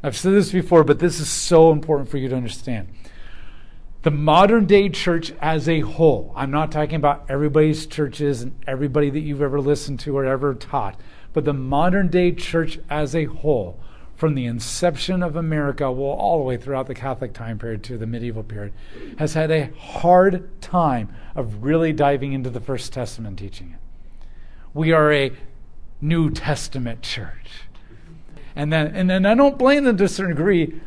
I've 0.03 0.17
said 0.17 0.35
this 0.35 0.53
before, 0.53 0.85
but 0.85 1.01
this 1.01 1.19
is 1.19 1.29
so 1.29 1.73
important 1.73 2.09
for 2.09 2.19
you 2.19 2.29
to 2.29 2.37
understand. 2.37 2.89
The 4.03 4.13
modern 4.13 4.67
day 4.67 4.89
church 4.89 5.33
as 5.41 5.69
a 5.69 5.81
whole, 5.81 6.33
I'm 6.37 6.53
not 6.53 6.71
talking 6.71 6.95
about 6.95 7.27
everybody's 7.29 7.87
churches 7.87 8.43
and 8.43 8.57
everybody 8.65 9.11
that 9.11 9.19
you've 9.19 9.43
ever 9.43 9.61
listened 9.61 9.99
to 10.01 10.17
or 10.17 10.25
ever 10.25 10.55
taught, 10.55 11.01
but 11.33 11.45
the 11.45 11.53
modern 11.53 12.07
day 12.07 12.31
church 12.31 12.79
as 12.89 13.17
a 13.17 13.25
whole, 13.25 13.81
from 14.17 14.35
the 14.35 14.47
inception 14.47 15.23
of 15.23 15.37
America, 15.37 15.93
well, 15.93 16.11
all 16.11 16.39
the 16.39 16.45
way 16.45 16.57
throughout 16.57 16.87
the 16.87 16.95
Catholic 16.95 17.35
time 17.35 17.59
period 17.59 17.85
to 17.85 17.99
the 17.99 18.07
medieval 18.07 18.43
period, 18.43 18.73
has 19.19 19.35
had 19.35 19.51
a 19.51 19.71
hard 19.79 20.61
time 20.63 21.15
of 21.35 21.63
really 21.63 21.93
diving 21.93 22.33
into 22.33 22.49
the 22.49 22.61
First 22.61 22.93
Testament 22.93 23.39
teaching 23.39 23.73
it. 23.73 24.27
We 24.73 24.93
are 24.93 25.13
a 25.13 25.33
New 26.01 26.31
Testament 26.31 27.03
church. 27.03 27.63
And 28.55 28.73
then, 28.73 28.95
and 28.95 29.11
then 29.11 29.27
I 29.27 29.35
don't 29.35 29.59
blame 29.59 29.85
them 29.85 29.99
to 29.99 30.05
a 30.05 30.09
certain 30.09 30.35
degree. 30.35 30.81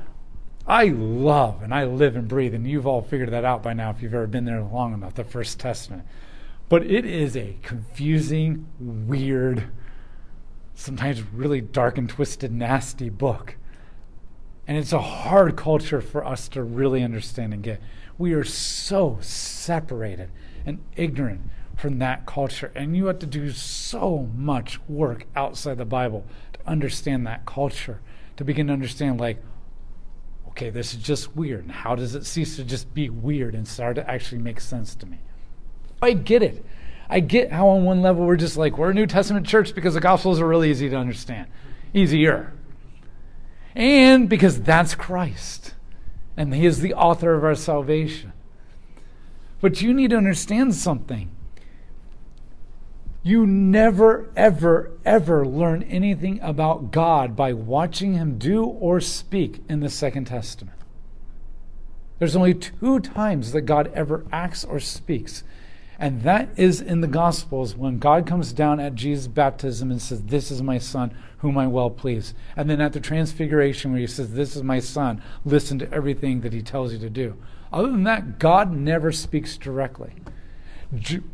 I 0.65 0.85
love 0.85 1.61
and 1.61 1.73
I 1.73 1.85
live 1.85 2.15
and 2.15 2.27
breathe, 2.27 2.55
and 2.55 2.67
you've 2.67 2.87
all 2.87 3.01
figured 3.01 3.31
that 3.31 3.45
out 3.45 3.61
by 3.61 3.73
now 3.73 3.91
if 3.91 4.01
you've 4.01 4.13
ever 4.13 4.27
been 4.27 4.45
there 4.45 4.61
long 4.61 4.93
enough, 4.93 5.13
the 5.13 5.23
First 5.23 5.59
Testament. 5.59 6.03
But 6.67 6.83
it 6.85 7.05
is 7.05 7.35
a 7.35 7.57
confusing, 7.61 8.67
weird, 8.79 9.69
sometimes 10.79 11.21
really 11.33 11.59
dark 11.59 11.97
and 11.97 12.09
twisted, 12.09 12.51
nasty 12.53 13.09
book. 13.09 13.55
And 14.65 14.77
it's 14.77 14.93
a 14.93 15.01
hard 15.01 15.57
culture 15.57 15.99
for 15.99 16.25
us 16.25 16.47
to 16.49 16.63
really 16.63 17.03
understand 17.03 17.53
and 17.53 17.61
get. 17.61 17.81
We 18.17 18.33
are 18.33 18.45
so 18.45 19.17
separated 19.19 20.31
and 20.65 20.79
ignorant 20.95 21.41
from 21.75 21.99
that 21.99 22.25
culture. 22.25 22.71
And 22.75 22.95
you 22.95 23.07
have 23.07 23.19
to 23.19 23.25
do 23.25 23.51
so 23.51 24.29
much 24.35 24.79
work 24.87 25.25
outside 25.35 25.77
the 25.77 25.85
Bible 25.85 26.25
to 26.53 26.59
understand 26.65 27.27
that 27.27 27.45
culture, 27.45 27.99
to 28.37 28.45
begin 28.45 28.67
to 28.67 28.73
understand, 28.73 29.19
like, 29.19 29.43
okay, 30.47 30.69
this 30.69 30.93
is 30.93 31.01
just 31.01 31.35
weird. 31.35 31.65
And 31.65 31.71
how 31.71 31.95
does 31.95 32.15
it 32.15 32.25
cease 32.25 32.55
to 32.55 32.63
just 32.63 32.93
be 32.93 33.09
weird 33.09 33.53
and 33.53 33.67
start 33.67 33.95
to 33.95 34.09
actually 34.09 34.41
make 34.41 34.61
sense 34.61 34.95
to 34.95 35.05
me? 35.05 35.17
I 36.01 36.13
get 36.13 36.41
it. 36.41 36.65
I 37.09 37.21
get 37.21 37.51
how, 37.51 37.69
on 37.69 37.83
one 37.83 38.01
level, 38.01 38.25
we're 38.25 38.35
just 38.35 38.55
like, 38.55 38.77
we're 38.77 38.91
a 38.91 38.93
New 38.93 39.07
Testament 39.07 39.47
church 39.47 39.73
because 39.73 39.95
the 39.95 39.99
Gospels 39.99 40.39
are 40.39 40.47
really 40.47 40.69
easy 40.69 40.89
to 40.89 40.95
understand. 40.95 41.47
Easier. 41.93 42.53
And 43.75 44.29
because 44.29 44.61
that's 44.61 44.93
Christ. 44.93 45.73
And 46.37 46.53
He 46.53 46.65
is 46.65 46.81
the 46.81 46.93
author 46.93 47.33
of 47.33 47.43
our 47.43 47.55
salvation. 47.55 48.33
But 49.59 49.81
you 49.81 49.93
need 49.93 50.11
to 50.11 50.17
understand 50.17 50.75
something. 50.75 51.31
You 53.23 53.45
never, 53.45 54.29
ever, 54.35 54.91
ever 55.03 55.45
learn 55.45 55.83
anything 55.83 56.39
about 56.41 56.91
God 56.91 57.35
by 57.35 57.53
watching 57.53 58.13
Him 58.13 58.37
do 58.37 58.63
or 58.63 59.01
speak 59.01 59.63
in 59.67 59.79
the 59.81 59.89
Second 59.89 60.25
Testament. 60.25 60.77
There's 62.19 62.35
only 62.35 62.53
two 62.53 62.99
times 62.99 63.51
that 63.53 63.61
God 63.61 63.91
ever 63.93 64.25
acts 64.31 64.63
or 64.63 64.79
speaks. 64.79 65.43
And 65.99 66.23
that 66.23 66.49
is 66.55 66.79
in 66.79 67.01
the 67.01 67.07
Gospels 67.07 67.75
when 67.75 67.99
God 67.99 68.25
comes 68.25 68.53
down 68.53 68.79
at 68.79 68.95
Jesus' 68.95 69.27
baptism 69.27 69.91
and 69.91 70.01
says, 70.01 70.23
This 70.23 70.49
is 70.49 70.61
my 70.61 70.77
Son, 70.77 71.13
whom 71.39 71.57
I 71.57 71.67
well 71.67 71.89
please. 71.89 72.33
And 72.55 72.69
then 72.69 72.79
at 72.79 72.93
the 72.93 73.01
Transfiguration, 73.01 73.91
where 73.91 73.99
he 73.99 74.07
says, 74.07 74.33
This 74.33 74.55
is 74.55 74.63
my 74.63 74.79
Son, 74.79 75.21
listen 75.43 75.77
to 75.79 75.93
everything 75.93 76.39
that 76.41 76.53
he 76.53 76.61
tells 76.61 76.93
you 76.93 76.99
to 76.99 77.09
do. 77.09 77.35
Other 77.73 77.91
than 77.91 78.05
that, 78.05 78.39
God 78.39 78.71
never 78.71 79.11
speaks 79.11 79.57
directly. 79.57 80.13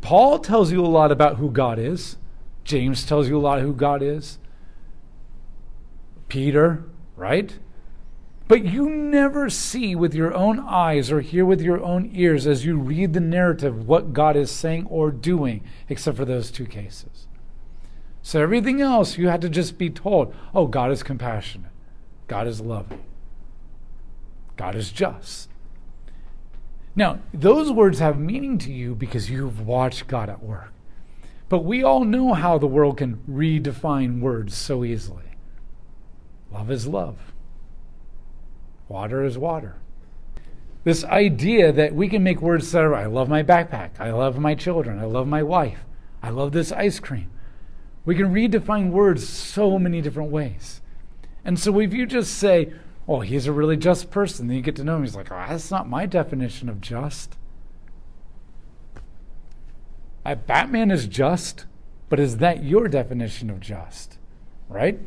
Paul 0.00 0.40
tells 0.40 0.72
you 0.72 0.84
a 0.84 0.86
lot 0.86 1.12
about 1.12 1.36
who 1.36 1.50
God 1.50 1.78
is. 1.78 2.16
James 2.64 3.06
tells 3.06 3.28
you 3.28 3.38
a 3.38 3.40
lot 3.40 3.60
who 3.60 3.72
God 3.72 4.02
is. 4.02 4.38
Peter, 6.28 6.84
right? 7.14 7.56
But 8.48 8.64
you 8.64 8.88
never 8.88 9.50
see 9.50 9.96
with 9.96 10.14
your 10.14 10.32
own 10.32 10.60
eyes 10.60 11.10
or 11.10 11.20
hear 11.20 11.44
with 11.44 11.60
your 11.60 11.82
own 11.82 12.10
ears 12.14 12.46
as 12.46 12.64
you 12.64 12.76
read 12.76 13.12
the 13.12 13.20
narrative 13.20 13.88
what 13.88 14.12
God 14.12 14.36
is 14.36 14.50
saying 14.50 14.86
or 14.86 15.10
doing, 15.10 15.64
except 15.88 16.16
for 16.16 16.24
those 16.24 16.50
two 16.50 16.66
cases. 16.66 17.26
So 18.22 18.40
everything 18.40 18.80
else 18.80 19.18
you 19.18 19.28
had 19.28 19.40
to 19.42 19.48
just 19.48 19.78
be 19.78 19.90
told 19.90 20.34
oh, 20.54 20.66
God 20.66 20.92
is 20.92 21.02
compassionate, 21.02 21.72
God 22.28 22.46
is 22.46 22.60
loving, 22.60 23.02
God 24.56 24.76
is 24.76 24.92
just. 24.92 25.48
Now, 26.94 27.18
those 27.34 27.70
words 27.70 27.98
have 27.98 28.18
meaning 28.18 28.58
to 28.58 28.72
you 28.72 28.94
because 28.94 29.28
you've 29.28 29.60
watched 29.66 30.06
God 30.06 30.30
at 30.30 30.42
work. 30.42 30.72
But 31.48 31.60
we 31.60 31.82
all 31.82 32.04
know 32.04 32.32
how 32.32 32.58
the 32.58 32.66
world 32.66 32.96
can 32.96 33.22
redefine 33.28 34.20
words 34.20 34.56
so 34.56 34.82
easily. 34.82 35.36
Love 36.50 36.70
is 36.70 36.86
love. 36.86 37.34
Water 38.88 39.24
is 39.24 39.36
water. 39.36 39.76
This 40.84 41.04
idea 41.04 41.72
that 41.72 41.94
we 41.94 42.08
can 42.08 42.22
make 42.22 42.40
words 42.40 42.70
that 42.72 42.84
are, 42.84 42.94
I 42.94 43.06
love 43.06 43.28
my 43.28 43.42
backpack, 43.42 43.98
I 43.98 44.12
love 44.12 44.38
my 44.38 44.54
children, 44.54 44.98
I 44.98 45.04
love 45.04 45.26
my 45.26 45.42
wife, 45.42 45.84
I 46.22 46.30
love 46.30 46.52
this 46.52 46.70
ice 46.70 47.00
cream. 47.00 47.30
We 48.04 48.14
can 48.14 48.32
redefine 48.32 48.90
words 48.90 49.28
so 49.28 49.78
many 49.78 50.00
different 50.00 50.30
ways. 50.30 50.80
And 51.44 51.58
so 51.58 51.80
if 51.80 51.92
you 51.92 52.06
just 52.06 52.34
say, 52.34 52.72
oh, 53.08 53.20
he's 53.20 53.46
a 53.46 53.52
really 53.52 53.76
just 53.76 54.10
person. 54.10 54.46
Then 54.46 54.56
you 54.56 54.62
get 54.62 54.76
to 54.76 54.84
know 54.84 54.96
him. 54.96 55.02
He's 55.02 55.16
like, 55.16 55.30
oh, 55.30 55.44
that's 55.48 55.70
not 55.70 55.88
my 55.88 56.06
definition 56.06 56.68
of 56.68 56.80
just. 56.80 57.36
Batman 60.24 60.90
is 60.90 61.06
just, 61.06 61.66
but 62.08 62.18
is 62.18 62.38
that 62.38 62.64
your 62.64 62.88
definition 62.88 63.48
of 63.48 63.60
just? 63.60 64.18
Right? 64.68 64.98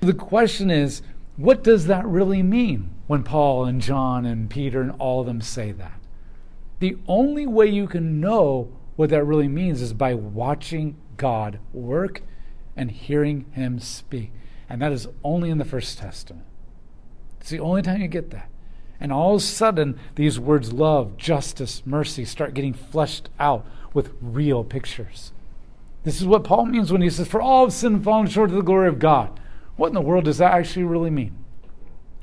The 0.00 0.12
question 0.12 0.72
is, 0.72 1.02
what 1.36 1.64
does 1.64 1.86
that 1.86 2.06
really 2.06 2.42
mean 2.42 2.90
when 3.06 3.22
Paul 3.22 3.64
and 3.64 3.80
John 3.80 4.24
and 4.24 4.48
Peter 4.48 4.80
and 4.80 4.92
all 4.98 5.20
of 5.20 5.26
them 5.26 5.40
say 5.40 5.72
that? 5.72 6.00
The 6.80 6.96
only 7.08 7.46
way 7.46 7.66
you 7.66 7.86
can 7.86 8.20
know 8.20 8.70
what 8.96 9.10
that 9.10 9.24
really 9.24 9.48
means 9.48 9.80
is 9.80 9.92
by 9.92 10.14
watching 10.14 10.96
God 11.16 11.58
work 11.72 12.22
and 12.76 12.90
hearing 12.90 13.46
Him 13.52 13.78
speak. 13.78 14.32
And 14.68 14.80
that 14.80 14.92
is 14.92 15.08
only 15.22 15.50
in 15.50 15.58
the 15.58 15.64
First 15.64 15.98
Testament. 15.98 16.46
It's 17.40 17.50
the 17.50 17.60
only 17.60 17.82
time 17.82 18.00
you 18.00 18.08
get 18.08 18.30
that. 18.30 18.48
And 19.00 19.12
all 19.12 19.34
of 19.34 19.40
a 19.40 19.44
sudden, 19.44 19.98
these 20.14 20.38
words 20.38 20.72
love, 20.72 21.16
justice, 21.16 21.82
mercy 21.84 22.24
start 22.24 22.54
getting 22.54 22.72
fleshed 22.72 23.28
out 23.38 23.66
with 23.92 24.12
real 24.20 24.64
pictures. 24.64 25.32
This 26.04 26.20
is 26.20 26.26
what 26.26 26.44
Paul 26.44 26.66
means 26.66 26.92
when 26.92 27.02
he 27.02 27.10
says, 27.10 27.28
For 27.28 27.40
all 27.42 27.64
have 27.64 27.72
sinned 27.72 27.96
and 27.96 28.04
fallen 28.04 28.28
short 28.28 28.50
of 28.50 28.56
the 28.56 28.62
glory 28.62 28.88
of 28.88 28.98
God. 28.98 29.40
What 29.76 29.88
in 29.88 29.94
the 29.94 30.00
world 30.00 30.24
does 30.24 30.38
that 30.38 30.52
actually 30.52 30.84
really 30.84 31.10
mean? 31.10 31.44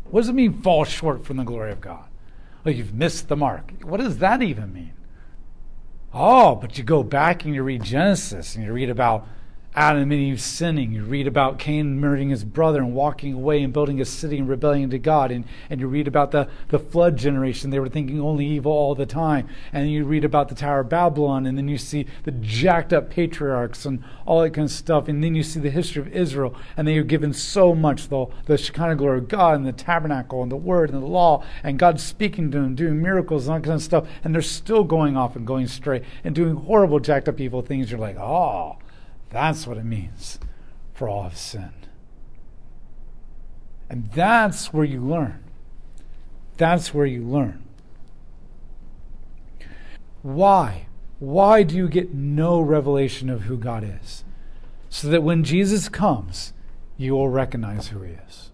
What 0.05 0.21
does 0.21 0.29
it 0.29 0.33
mean, 0.33 0.61
fall 0.61 0.83
short 0.83 1.25
from 1.25 1.37
the 1.37 1.43
glory 1.43 1.71
of 1.71 1.81
God? 1.81 2.05
Like 2.65 2.77
you've 2.77 2.93
missed 2.93 3.27
the 3.27 3.35
mark. 3.35 3.71
What 3.83 3.99
does 3.99 4.17
that 4.19 4.41
even 4.41 4.73
mean? 4.73 4.93
Oh, 6.13 6.55
but 6.55 6.77
you 6.77 6.83
go 6.83 7.03
back 7.03 7.45
and 7.45 7.55
you 7.55 7.63
read 7.63 7.83
Genesis 7.83 8.55
and 8.55 8.65
you 8.65 8.73
read 8.73 8.89
about 8.89 9.27
Adam 9.73 10.11
and 10.11 10.13
Eve 10.13 10.41
sinning. 10.41 10.91
You 10.91 11.05
read 11.05 11.27
about 11.27 11.57
Cain 11.57 11.97
murdering 11.97 12.29
his 12.29 12.43
brother 12.43 12.79
and 12.79 12.93
walking 12.93 13.33
away 13.33 13.63
and 13.63 13.71
building 13.71 14.01
a 14.01 14.05
city 14.05 14.37
in 14.37 14.45
rebellion 14.45 14.89
to 14.89 14.99
God. 14.99 15.31
And, 15.31 15.45
and 15.69 15.79
you 15.79 15.87
read 15.87 16.09
about 16.09 16.31
the, 16.31 16.49
the 16.67 16.77
flood 16.77 17.15
generation. 17.15 17.69
They 17.69 17.79
were 17.79 17.87
thinking 17.87 18.19
only 18.19 18.45
evil 18.45 18.73
all 18.73 18.95
the 18.95 19.05
time. 19.05 19.47
And 19.71 19.89
you 19.89 20.03
read 20.03 20.25
about 20.25 20.49
the 20.49 20.55
Tower 20.55 20.81
of 20.81 20.89
Babylon. 20.89 21.45
And 21.45 21.57
then 21.57 21.69
you 21.69 21.77
see 21.77 22.05
the 22.23 22.31
jacked 22.31 22.91
up 22.91 23.09
patriarchs 23.09 23.85
and 23.85 24.03
all 24.25 24.41
that 24.41 24.53
kind 24.53 24.65
of 24.65 24.71
stuff. 24.71 25.07
And 25.07 25.23
then 25.23 25.35
you 25.35 25.43
see 25.43 25.61
the 25.61 25.69
history 25.69 26.01
of 26.01 26.09
Israel. 26.09 26.53
And 26.75 26.85
they 26.85 26.97
are 26.97 27.03
given 27.03 27.31
so 27.31 27.73
much 27.73 28.09
the, 28.09 28.25
the 28.47 28.57
Shekinah 28.57 28.97
glory 28.97 29.19
of 29.19 29.29
God 29.29 29.55
and 29.55 29.65
the 29.65 29.71
tabernacle 29.71 30.43
and 30.43 30.51
the 30.51 30.57
word 30.57 30.89
and 30.89 31.01
the 31.01 31.07
law. 31.07 31.45
And 31.63 31.79
God 31.79 31.97
speaking 32.01 32.51
to 32.51 32.59
them, 32.59 32.75
doing 32.75 33.01
miracles 33.01 33.45
and 33.47 33.53
all 33.53 33.59
that 33.59 33.65
kind 33.65 33.75
of 33.75 33.83
stuff. 33.83 34.07
And 34.21 34.35
they're 34.35 34.41
still 34.41 34.83
going 34.83 35.15
off 35.15 35.37
and 35.37 35.47
going 35.47 35.67
straight 35.67 36.03
and 36.25 36.35
doing 36.35 36.55
horrible, 36.55 36.99
jacked 36.99 37.29
up 37.29 37.39
evil 37.39 37.61
things. 37.61 37.89
You're 37.89 38.01
like, 38.01 38.17
oh 38.17 38.75
that's 39.31 39.65
what 39.65 39.77
it 39.77 39.85
means 39.85 40.39
for 40.93 41.09
all 41.09 41.23
have 41.23 41.37
sinned. 41.37 41.87
And 43.89 44.11
that's 44.11 44.71
where 44.71 44.85
you 44.85 45.01
learn. 45.01 45.43
That's 46.57 46.93
where 46.93 47.05
you 47.05 47.23
learn. 47.23 47.63
Why? 50.21 50.85
Why 51.19 51.63
do 51.63 51.75
you 51.75 51.87
get 51.87 52.13
no 52.13 52.61
revelation 52.61 53.29
of 53.29 53.41
who 53.41 53.57
God 53.57 53.83
is? 53.83 54.23
So 54.89 55.07
that 55.07 55.23
when 55.23 55.43
Jesus 55.43 55.89
comes, 55.89 56.53
you 56.97 57.13
will 57.13 57.29
recognize 57.29 57.87
who 57.87 58.01
he 58.01 58.13
is. 58.13 58.51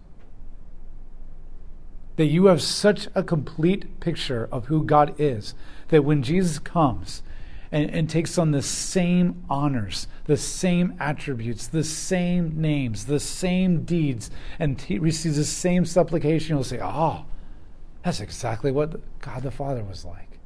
That 2.16 2.26
you 2.26 2.46
have 2.46 2.62
such 2.62 3.08
a 3.14 3.22
complete 3.22 4.00
picture 4.00 4.48
of 4.50 4.66
who 4.66 4.84
God 4.84 5.14
is 5.18 5.54
that 5.88 6.04
when 6.04 6.22
Jesus 6.22 6.58
comes, 6.58 7.22
and, 7.70 7.90
and 7.90 8.08
takes 8.08 8.38
on 8.38 8.50
the 8.50 8.62
same 8.62 9.44
honors, 9.50 10.06
the 10.24 10.36
same 10.36 10.94
attributes, 10.98 11.66
the 11.66 11.84
same 11.84 12.60
names, 12.60 13.06
the 13.06 13.20
same 13.20 13.84
deeds, 13.84 14.30
and 14.58 14.80
he 14.80 14.98
receives 14.98 15.36
the 15.36 15.44
same 15.44 15.84
supplication, 15.84 16.56
you'll 16.56 16.64
say, 16.64 16.80
Oh, 16.82 17.26
that's 18.02 18.20
exactly 18.20 18.72
what 18.72 19.00
God 19.20 19.42
the 19.42 19.50
Father 19.50 19.84
was 19.84 20.04
like. 20.04 20.38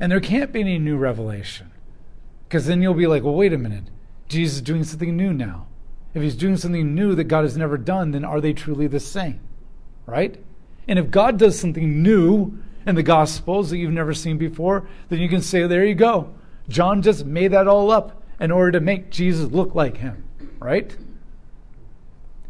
And 0.00 0.10
there 0.10 0.20
can't 0.20 0.52
be 0.52 0.60
any 0.60 0.78
new 0.78 0.96
revelation. 0.96 1.70
Because 2.48 2.66
then 2.66 2.82
you'll 2.82 2.94
be 2.94 3.06
like, 3.06 3.22
Well, 3.22 3.34
wait 3.34 3.52
a 3.52 3.58
minute. 3.58 3.84
Jesus 4.28 4.56
is 4.56 4.62
doing 4.62 4.84
something 4.84 5.16
new 5.16 5.32
now. 5.32 5.66
If 6.14 6.22
he's 6.22 6.36
doing 6.36 6.56
something 6.56 6.94
new 6.94 7.14
that 7.14 7.24
God 7.24 7.42
has 7.42 7.56
never 7.56 7.76
done, 7.76 8.12
then 8.12 8.24
are 8.24 8.40
they 8.40 8.52
truly 8.52 8.86
the 8.86 9.00
same? 9.00 9.40
Right? 10.06 10.42
And 10.86 10.98
if 10.98 11.10
God 11.10 11.38
does 11.38 11.58
something 11.58 12.02
new 12.02 12.58
in 12.86 12.94
the 12.94 13.02
Gospels 13.02 13.70
that 13.70 13.78
you've 13.78 13.92
never 13.92 14.14
seen 14.14 14.38
before, 14.38 14.86
then 15.08 15.18
you 15.18 15.28
can 15.28 15.40
say, 15.40 15.66
there 15.66 15.84
you 15.84 15.94
go. 15.94 16.32
John 16.68 17.02
just 17.02 17.24
made 17.24 17.52
that 17.52 17.68
all 17.68 17.90
up 17.90 18.22
in 18.40 18.50
order 18.50 18.72
to 18.72 18.80
make 18.80 19.10
Jesus 19.10 19.50
look 19.50 19.74
like 19.74 19.98
him, 19.98 20.24
right? 20.58 20.96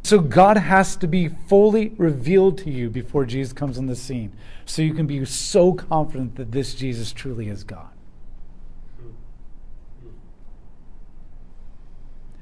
So 0.03 0.19
God 0.19 0.57
has 0.57 0.97
to 0.97 1.07
be 1.07 1.29
fully 1.29 1.95
revealed 1.97 2.59
to 2.59 2.71
you 2.71 2.91
before 2.91 3.25
Jesus 3.25 3.53
comes 3.53 3.79
on 3.79 3.87
the 3.87 3.97
scene. 3.97 4.33
So 4.67 4.83
you 4.83 4.95
can 4.95 5.07
be 5.07 5.25
so 5.25 5.73
confident 5.73 6.37
that 6.37 6.53
this 6.53 6.75
Jesus 6.75 7.13
truly 7.13 7.49
is 7.49 7.65
God. 7.65 7.89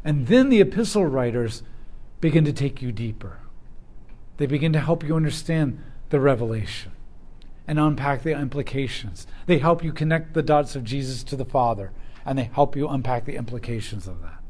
And 0.04 0.26
then 0.26 0.48
the 0.48 0.60
epistle 0.60 1.06
writers 1.06 1.62
begin 2.20 2.44
to 2.44 2.52
take 2.52 2.82
you 2.82 2.90
deeper. 2.90 3.38
They 4.36 4.46
begin 4.46 4.72
to 4.72 4.80
help 4.80 5.04
you 5.04 5.14
understand 5.14 5.82
the 6.10 6.18
revelation 6.18 6.91
and 7.72 7.80
unpack 7.80 8.22
the 8.22 8.38
implications. 8.38 9.26
They 9.46 9.56
help 9.56 9.82
you 9.82 9.94
connect 9.94 10.34
the 10.34 10.42
dots 10.42 10.76
of 10.76 10.84
Jesus 10.84 11.24
to 11.24 11.36
the 11.36 11.46
Father, 11.46 11.90
and 12.26 12.38
they 12.38 12.50
help 12.52 12.76
you 12.76 12.86
unpack 12.86 13.24
the 13.24 13.36
implications 13.36 14.06
of 14.06 14.20
that. 14.20 14.42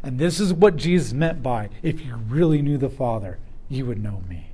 And 0.00 0.16
this 0.16 0.38
is 0.38 0.54
what 0.54 0.76
Jesus 0.76 1.12
meant 1.12 1.42
by 1.42 1.70
if 1.82 2.00
you 2.00 2.14
really 2.14 2.62
knew 2.62 2.78
the 2.78 2.88
Father, 2.88 3.40
you 3.68 3.86
would 3.86 4.00
know 4.00 4.22
me. 4.28 4.52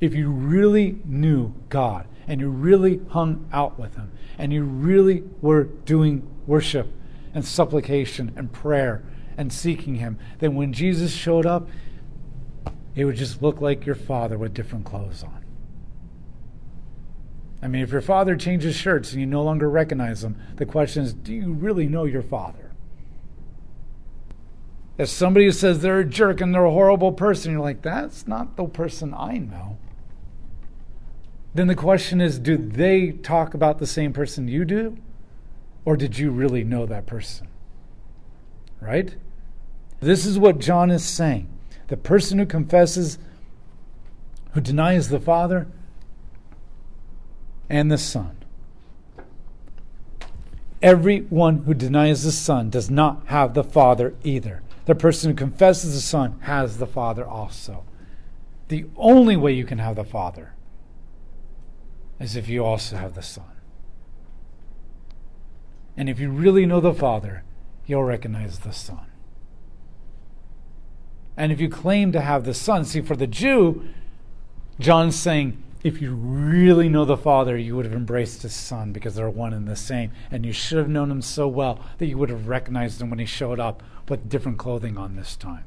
If 0.00 0.14
you 0.14 0.30
really 0.30 1.00
knew 1.04 1.52
God 1.68 2.06
and 2.28 2.40
you 2.40 2.48
really 2.48 3.00
hung 3.08 3.48
out 3.52 3.76
with 3.76 3.96
Him 3.96 4.12
and 4.38 4.52
you 4.52 4.62
really 4.62 5.24
were 5.40 5.64
doing 5.64 6.28
worship 6.46 6.92
and 7.34 7.44
supplication 7.44 8.32
and 8.36 8.52
prayer 8.52 9.02
and 9.36 9.52
seeking 9.52 9.96
Him, 9.96 10.16
then 10.38 10.54
when 10.54 10.72
Jesus 10.72 11.10
showed 11.10 11.44
up, 11.44 11.68
it 12.94 13.04
would 13.04 13.16
just 13.16 13.42
look 13.42 13.60
like 13.60 13.84
your 13.84 13.96
Father 13.96 14.38
with 14.38 14.54
different 14.54 14.84
clothes 14.84 15.24
on. 15.24 15.42
I 17.66 17.68
mean, 17.68 17.82
if 17.82 17.90
your 17.90 18.00
father 18.00 18.36
changes 18.36 18.76
shirts 18.76 19.10
and 19.10 19.20
you 19.20 19.26
no 19.26 19.42
longer 19.42 19.68
recognize 19.68 20.22
him, 20.22 20.36
the 20.54 20.64
question 20.64 21.02
is 21.02 21.12
do 21.12 21.34
you 21.34 21.52
really 21.52 21.88
know 21.88 22.04
your 22.04 22.22
father? 22.22 22.70
If 24.98 25.08
somebody 25.08 25.50
says 25.50 25.80
they're 25.80 25.98
a 25.98 26.04
jerk 26.04 26.40
and 26.40 26.54
they're 26.54 26.64
a 26.64 26.70
horrible 26.70 27.10
person, 27.10 27.50
you're 27.50 27.60
like, 27.60 27.82
that's 27.82 28.28
not 28.28 28.56
the 28.56 28.66
person 28.66 29.12
I 29.12 29.38
know. 29.38 29.78
Then 31.56 31.66
the 31.66 31.74
question 31.74 32.20
is 32.20 32.38
do 32.38 32.56
they 32.56 33.10
talk 33.10 33.52
about 33.52 33.80
the 33.80 33.86
same 33.88 34.12
person 34.12 34.46
you 34.46 34.64
do? 34.64 34.96
Or 35.84 35.96
did 35.96 36.20
you 36.20 36.30
really 36.30 36.62
know 36.62 36.86
that 36.86 37.04
person? 37.04 37.48
Right? 38.80 39.16
This 39.98 40.24
is 40.24 40.38
what 40.38 40.60
John 40.60 40.92
is 40.92 41.04
saying. 41.04 41.48
The 41.88 41.96
person 41.96 42.38
who 42.38 42.46
confesses, 42.46 43.18
who 44.52 44.60
denies 44.60 45.08
the 45.08 45.18
Father, 45.18 45.66
and 47.68 47.90
the 47.90 47.98
Son. 47.98 48.36
Everyone 50.82 51.64
who 51.64 51.74
denies 51.74 52.22
the 52.22 52.32
Son 52.32 52.70
does 52.70 52.90
not 52.90 53.26
have 53.26 53.54
the 53.54 53.64
Father 53.64 54.14
either. 54.22 54.62
The 54.84 54.94
person 54.94 55.30
who 55.30 55.36
confesses 55.36 55.94
the 55.94 56.00
Son 56.00 56.38
has 56.42 56.78
the 56.78 56.86
Father 56.86 57.26
also. 57.26 57.84
The 58.68 58.86
only 58.96 59.36
way 59.36 59.52
you 59.52 59.64
can 59.64 59.78
have 59.78 59.96
the 59.96 60.04
Father 60.04 60.52
is 62.20 62.36
if 62.36 62.48
you 62.48 62.64
also 62.64 62.96
have 62.96 63.14
the 63.14 63.22
Son. 63.22 63.44
And 65.96 66.08
if 66.08 66.20
you 66.20 66.30
really 66.30 66.66
know 66.66 66.80
the 66.80 66.94
Father, 66.94 67.42
you'll 67.86 68.04
recognize 68.04 68.60
the 68.60 68.72
Son. 68.72 69.06
And 71.36 71.52
if 71.52 71.60
you 71.60 71.68
claim 71.68 72.12
to 72.12 72.20
have 72.20 72.44
the 72.44 72.54
Son, 72.54 72.84
see, 72.84 73.00
for 73.00 73.16
the 73.16 73.26
Jew, 73.26 73.84
John's 74.78 75.16
saying, 75.16 75.62
if 75.86 76.02
you 76.02 76.12
really 76.12 76.88
know 76.88 77.04
the 77.04 77.16
Father, 77.16 77.56
you 77.56 77.76
would 77.76 77.84
have 77.84 77.94
embraced 77.94 78.42
his 78.42 78.52
Son 78.52 78.92
because 78.92 79.14
they're 79.14 79.30
one 79.30 79.52
and 79.52 79.68
the 79.68 79.76
same. 79.76 80.10
And 80.32 80.44
you 80.44 80.52
should 80.52 80.78
have 80.78 80.88
known 80.88 81.12
him 81.12 81.22
so 81.22 81.46
well 81.46 81.78
that 81.98 82.06
you 82.06 82.18
would 82.18 82.28
have 82.28 82.48
recognized 82.48 83.00
him 83.00 83.08
when 83.08 83.20
he 83.20 83.24
showed 83.24 83.60
up 83.60 83.84
with 84.08 84.28
different 84.28 84.58
clothing 84.58 84.98
on 84.98 85.14
this 85.14 85.36
time. 85.36 85.64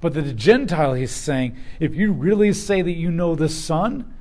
But 0.00 0.14
the 0.14 0.32
Gentile, 0.32 0.94
he's 0.94 1.10
saying, 1.10 1.56
if 1.80 1.96
you 1.96 2.12
really 2.12 2.52
say 2.52 2.80
that 2.80 2.92
you 2.92 3.10
know 3.10 3.34
the 3.34 3.48
Son, 3.48 4.14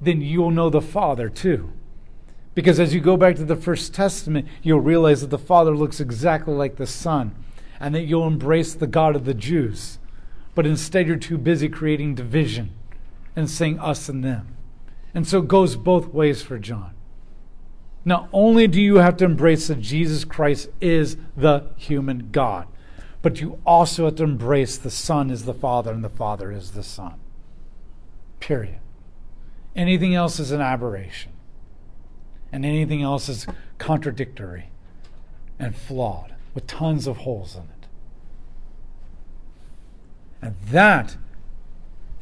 then 0.00 0.22
you'll 0.22 0.50
know 0.50 0.70
the 0.70 0.80
Father 0.80 1.28
too. 1.28 1.74
Because 2.54 2.80
as 2.80 2.94
you 2.94 3.00
go 3.00 3.18
back 3.18 3.36
to 3.36 3.44
the 3.44 3.54
First 3.54 3.92
Testament, 3.92 4.48
you'll 4.62 4.80
realize 4.80 5.20
that 5.20 5.30
the 5.30 5.36
Father 5.36 5.76
looks 5.76 6.00
exactly 6.00 6.54
like 6.54 6.76
the 6.76 6.86
Son, 6.86 7.34
and 7.78 7.94
that 7.94 8.04
you'll 8.04 8.26
embrace 8.26 8.72
the 8.72 8.86
God 8.86 9.14
of 9.14 9.26
the 9.26 9.34
Jews. 9.34 9.98
But 10.54 10.66
instead, 10.66 11.06
you're 11.06 11.16
too 11.16 11.36
busy 11.36 11.68
creating 11.68 12.14
division 12.14 12.70
and 13.34 13.48
saying 13.48 13.78
us 13.78 14.08
and 14.08 14.24
them. 14.24 14.56
And 15.14 15.26
so 15.26 15.40
it 15.40 15.48
goes 15.48 15.76
both 15.76 16.08
ways 16.08 16.42
for 16.42 16.58
John. 16.58 16.94
Not 18.04 18.28
only 18.32 18.66
do 18.66 18.80
you 18.80 18.96
have 18.96 19.16
to 19.18 19.24
embrace 19.24 19.68
that 19.68 19.80
Jesus 19.80 20.24
Christ 20.24 20.68
is 20.80 21.16
the 21.36 21.70
human 21.76 22.30
God, 22.32 22.66
but 23.20 23.40
you 23.40 23.60
also 23.64 24.06
have 24.06 24.16
to 24.16 24.24
embrace 24.24 24.76
the 24.76 24.90
Son 24.90 25.30
is 25.30 25.44
the 25.44 25.54
Father 25.54 25.92
and 25.92 26.02
the 26.02 26.08
Father 26.08 26.50
is 26.50 26.72
the 26.72 26.82
Son. 26.82 27.14
Period. 28.40 28.80
Anything 29.76 30.14
else 30.14 30.40
is 30.40 30.50
an 30.50 30.60
aberration. 30.60 31.32
And 32.50 32.66
anything 32.66 33.02
else 33.02 33.28
is 33.28 33.46
contradictory 33.78 34.70
and 35.58 35.74
flawed 35.74 36.34
with 36.54 36.66
tons 36.66 37.06
of 37.06 37.18
holes 37.18 37.54
in 37.54 37.62
it. 37.62 37.86
And 40.42 40.56
that 40.70 41.16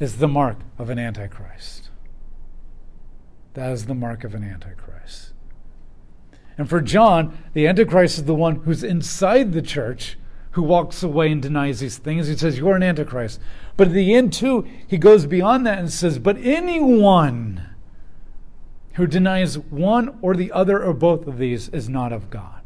is 0.01 0.17
the 0.17 0.27
mark 0.27 0.57
of 0.77 0.89
an 0.89 0.99
antichrist. 0.99 1.91
That 3.53 3.71
is 3.71 3.85
the 3.85 3.95
mark 3.95 4.23
of 4.23 4.33
an 4.33 4.43
Antichrist. 4.43 5.33
And 6.57 6.69
for 6.69 6.81
John, 6.81 7.37
the 7.53 7.67
Antichrist 7.67 8.19
is 8.19 8.25
the 8.25 8.35
one 8.35 8.57
who's 8.57 8.83
inside 8.83 9.51
the 9.51 9.61
church 9.61 10.17
who 10.51 10.63
walks 10.63 11.01
away 11.01 11.31
and 11.31 11.41
denies 11.41 11.79
these 11.79 11.97
things. 11.97 12.27
He 12.27 12.35
says, 12.35 12.57
You're 12.57 12.75
an 12.75 12.83
Antichrist. 12.83 13.39
But 13.77 13.87
at 13.87 13.93
the 13.93 14.13
end, 14.13 14.33
too, 14.33 14.67
he 14.87 14.97
goes 14.97 15.25
beyond 15.25 15.65
that 15.65 15.79
and 15.79 15.91
says, 15.91 16.19
But 16.19 16.37
anyone 16.37 17.69
who 18.93 19.07
denies 19.07 19.57
one 19.57 20.17
or 20.21 20.35
the 20.35 20.51
other 20.51 20.83
or 20.83 20.93
both 20.93 21.25
of 21.27 21.37
these 21.37 21.69
is 21.69 21.89
not 21.89 22.11
of 22.11 22.29
God. 22.29 22.61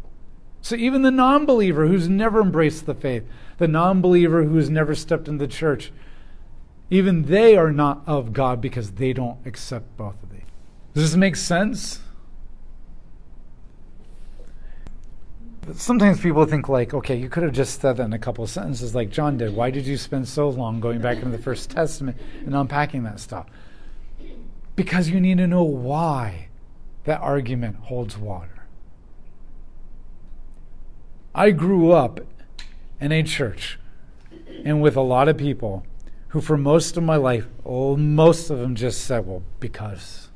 So 0.62 0.76
even 0.76 1.04
the 1.04 1.12
non 1.12 1.46
believer 1.46 1.88
who's 1.88 2.10
never 2.10 2.42
embraced 2.42 2.88
the 2.88 2.96
faith, 2.96 3.24
the 3.58 3.68
non 3.68 4.02
believer 4.02 4.44
who's 4.44 4.70
never 4.70 4.96
stepped 4.96 5.28
into 5.28 5.46
the 5.46 5.52
church, 5.52 5.92
even 6.90 7.24
they 7.24 7.58
are 7.58 7.72
not 7.72 8.04
of 8.06 8.34
God 8.34 8.62
because 8.62 8.92
they 8.92 9.14
don't 9.14 9.38
accept 9.46 9.98
both 9.98 10.22
of 10.22 10.32
these. 10.32 10.42
Does 10.94 11.12
this 11.12 11.16
make 11.16 11.36
sense? 11.36 12.00
Sometimes 15.74 16.20
people 16.20 16.46
think 16.46 16.70
like, 16.70 16.94
okay, 16.94 17.16
you 17.16 17.28
could 17.28 17.42
have 17.42 17.52
just 17.52 17.82
said 17.82 17.98
that 17.98 18.04
in 18.04 18.14
a 18.14 18.20
couple 18.20 18.44
of 18.44 18.52
sentences 18.52 18.94
like 18.94 19.10
John 19.10 19.38
did. 19.38 19.56
Why 19.56 19.72
did 19.72 19.88
you 19.88 19.98
spend 19.98 20.28
so 20.28 20.48
long 20.48 20.80
going 20.80 21.02
back 21.02 21.18
into 21.18 21.30
the 21.30 21.42
First 21.42 21.72
Testament 21.72 22.18
and 22.46 22.56
unpacking 22.56 23.04
that 23.04 23.20
stuff? 23.20 23.48
Because 24.76 25.10
you 25.10 25.20
need 25.20 25.40
to 25.40 25.48
know 25.48 25.64
why 25.64 26.50
that 27.06 27.20
argument 27.22 27.78
holds 27.78 28.16
water. 28.16 28.66
I 31.34 31.52
grew 31.52 31.92
up 31.92 32.20
in 33.02 33.12
a 33.12 33.24
church 33.24 33.80
and 34.64 34.82
with 34.82 34.96
a 34.96 35.02
lot 35.02 35.28
of 35.28 35.38
people 35.38 35.84
who, 36.36 36.42
for 36.42 36.58
most 36.58 36.98
of 36.98 37.04
my 37.04 37.16
life, 37.16 37.48
oh, 37.66 37.96
most 37.96 38.50
of 38.50 38.60
them 38.60 38.76
just 38.76 39.06
said, 39.06 39.26
well, 39.26 39.42
because. 39.62 40.28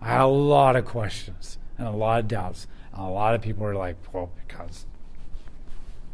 I 0.00 0.10
had 0.10 0.20
a 0.20 0.26
lot 0.26 0.76
of 0.76 0.84
questions 0.84 1.58
and 1.76 1.88
a 1.88 1.90
lot 1.90 2.20
of 2.20 2.28
doubts. 2.28 2.68
And 2.92 3.02
a 3.02 3.10
lot 3.10 3.34
of 3.34 3.42
people 3.42 3.64
were 3.64 3.74
like, 3.74 3.96
well, 4.12 4.30
because 4.46 4.86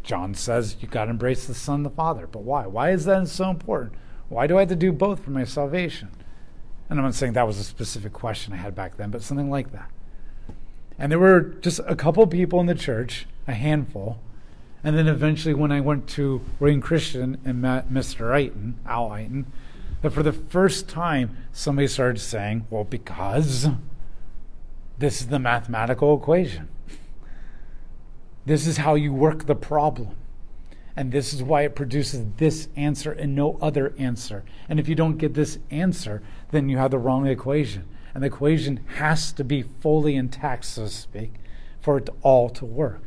John 0.02 0.32
says 0.32 0.78
you 0.80 0.88
got 0.88 1.04
to 1.04 1.10
embrace 1.10 1.46
the 1.46 1.52
Son 1.52 1.80
and 1.80 1.84
the 1.84 1.90
Father. 1.90 2.26
But 2.26 2.44
why? 2.44 2.66
Why 2.66 2.92
is 2.92 3.04
that 3.04 3.28
so 3.28 3.50
important? 3.50 3.92
Why 4.30 4.46
do 4.46 4.56
I 4.56 4.60
have 4.60 4.70
to 4.70 4.74
do 4.74 4.90
both 4.90 5.22
for 5.22 5.30
my 5.30 5.44
salvation? 5.44 6.08
And 6.88 6.98
I'm 6.98 7.04
not 7.04 7.14
saying 7.14 7.34
that 7.34 7.46
was 7.46 7.58
a 7.58 7.64
specific 7.64 8.14
question 8.14 8.54
I 8.54 8.56
had 8.56 8.74
back 8.74 8.96
then, 8.96 9.10
but 9.10 9.20
something 9.20 9.50
like 9.50 9.70
that. 9.72 9.90
And 10.98 11.12
there 11.12 11.18
were 11.18 11.42
just 11.42 11.78
a 11.86 11.94
couple 11.94 12.26
people 12.26 12.58
in 12.60 12.64
the 12.64 12.74
church, 12.74 13.26
a 13.46 13.52
handful, 13.52 14.18
and 14.84 14.98
then 14.98 15.08
eventually, 15.08 15.54
when 15.54 15.72
I 15.72 15.80
went 15.80 16.06
to 16.10 16.42
Wayne 16.60 16.82
Christian 16.82 17.38
and 17.42 17.62
met 17.62 17.90
Mr. 17.90 18.30
Eiton, 18.30 18.74
Al 18.86 19.08
Eiton, 19.08 19.46
that 20.02 20.10
for 20.10 20.22
the 20.22 20.32
first 20.32 20.88
time, 20.88 21.38
somebody 21.52 21.88
started 21.88 22.20
saying, 22.20 22.66
well, 22.68 22.84
because 22.84 23.66
this 24.98 25.22
is 25.22 25.28
the 25.28 25.38
mathematical 25.38 26.14
equation. 26.14 26.68
This 28.44 28.66
is 28.66 28.76
how 28.76 28.94
you 28.94 29.14
work 29.14 29.46
the 29.46 29.54
problem. 29.54 30.14
And 30.96 31.10
this 31.10 31.32
is 31.32 31.42
why 31.42 31.62
it 31.62 31.74
produces 31.74 32.26
this 32.36 32.68
answer 32.76 33.10
and 33.10 33.34
no 33.34 33.58
other 33.62 33.94
answer. 33.98 34.44
And 34.68 34.78
if 34.78 34.86
you 34.86 34.94
don't 34.94 35.16
get 35.16 35.32
this 35.32 35.58
answer, 35.70 36.22
then 36.50 36.68
you 36.68 36.76
have 36.76 36.90
the 36.90 36.98
wrong 36.98 37.26
equation. 37.26 37.88
And 38.14 38.22
the 38.22 38.28
equation 38.28 38.80
has 38.96 39.32
to 39.32 39.42
be 39.42 39.62
fully 39.62 40.14
intact, 40.14 40.66
so 40.66 40.84
to 40.84 40.90
speak, 40.90 41.32
for 41.80 41.96
it 41.96 42.10
all 42.22 42.50
to 42.50 42.64
work. 42.64 43.02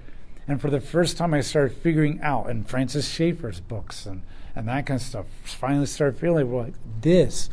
And 0.47 0.62
for 0.62 0.69
the 0.69 0.79
first 0.79 1.17
time, 1.17 1.33
I 1.33 1.41
started 1.41 1.75
figuring 1.75 2.19
out, 2.21 2.49
in 2.49 2.63
Francis 2.63 3.10
Schaeffer's 3.10 3.60
books 3.60 4.05
and, 4.05 4.21
and 4.55 4.67
that 4.67 4.86
kind 4.86 4.99
of 4.99 5.05
stuff, 5.05 5.25
finally 5.43 5.86
started 5.86 6.19
feeling 6.19 6.51
like 6.55 6.73
this. 7.01 7.49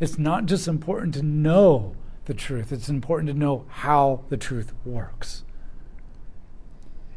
It's 0.00 0.18
not 0.18 0.46
just 0.46 0.66
important 0.66 1.14
to 1.14 1.22
know 1.22 1.94
the 2.24 2.34
truth, 2.34 2.72
it's 2.72 2.88
important 2.88 3.28
to 3.28 3.38
know 3.38 3.64
how 3.68 4.22
the 4.28 4.36
truth 4.36 4.72
works. 4.84 5.42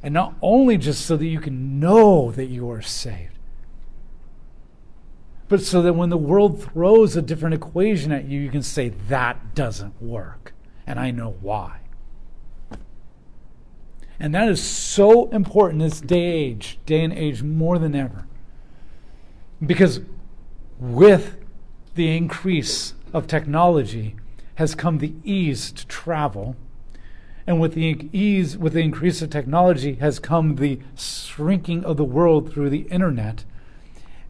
And 0.04 0.14
not 0.14 0.36
only 0.42 0.78
just 0.78 1.06
so 1.06 1.16
that 1.16 1.26
you 1.26 1.40
can 1.40 1.80
know 1.80 2.32
that 2.32 2.46
you 2.46 2.70
are 2.70 2.82
saved, 2.82 3.38
but 5.48 5.62
so 5.62 5.82
that 5.82 5.94
when 5.94 6.10
the 6.10 6.18
world 6.18 6.62
throws 6.62 7.16
a 7.16 7.22
different 7.22 7.54
equation 7.54 8.12
at 8.12 8.26
you, 8.26 8.40
you 8.40 8.50
can 8.50 8.64
say, 8.64 8.90
that 9.08 9.54
doesn't 9.56 10.02
work. 10.02 10.54
And 10.88 11.00
I 11.00 11.12
know 11.12 11.36
why. 11.42 11.80
And 14.20 14.34
that 14.34 14.48
is 14.48 14.64
so 14.64 15.30
important 15.30 15.82
this 15.82 16.02
day 16.02 16.24
age, 16.24 16.80
day 16.86 17.04
and 17.04 17.14
age 17.14 17.44
more 17.44 17.78
than 17.78 17.96
ever. 17.96 18.28
Because 19.66 20.02
with 20.80 21.38
the 21.96 22.16
increase 22.16 22.94
of 23.14 23.28
technology 23.28 24.16
has 24.56 24.76
come 24.76 25.00
the 25.00 25.14
ease 25.24 25.72
to 25.72 25.86
travel. 25.88 26.56
And 27.48 27.60
with 27.60 27.74
the 27.74 28.10
ease, 28.12 28.58
with 28.58 28.74
the 28.74 28.82
increase 28.82 29.22
of 29.22 29.30
technology 29.30 29.96
has 29.96 30.20
come 30.20 30.56
the 30.56 30.80
shrinking 30.98 31.84
of 31.84 31.98
the 31.98 32.04
world 32.04 32.52
through 32.52 32.70
the 32.70 32.88
internet. 32.90 33.44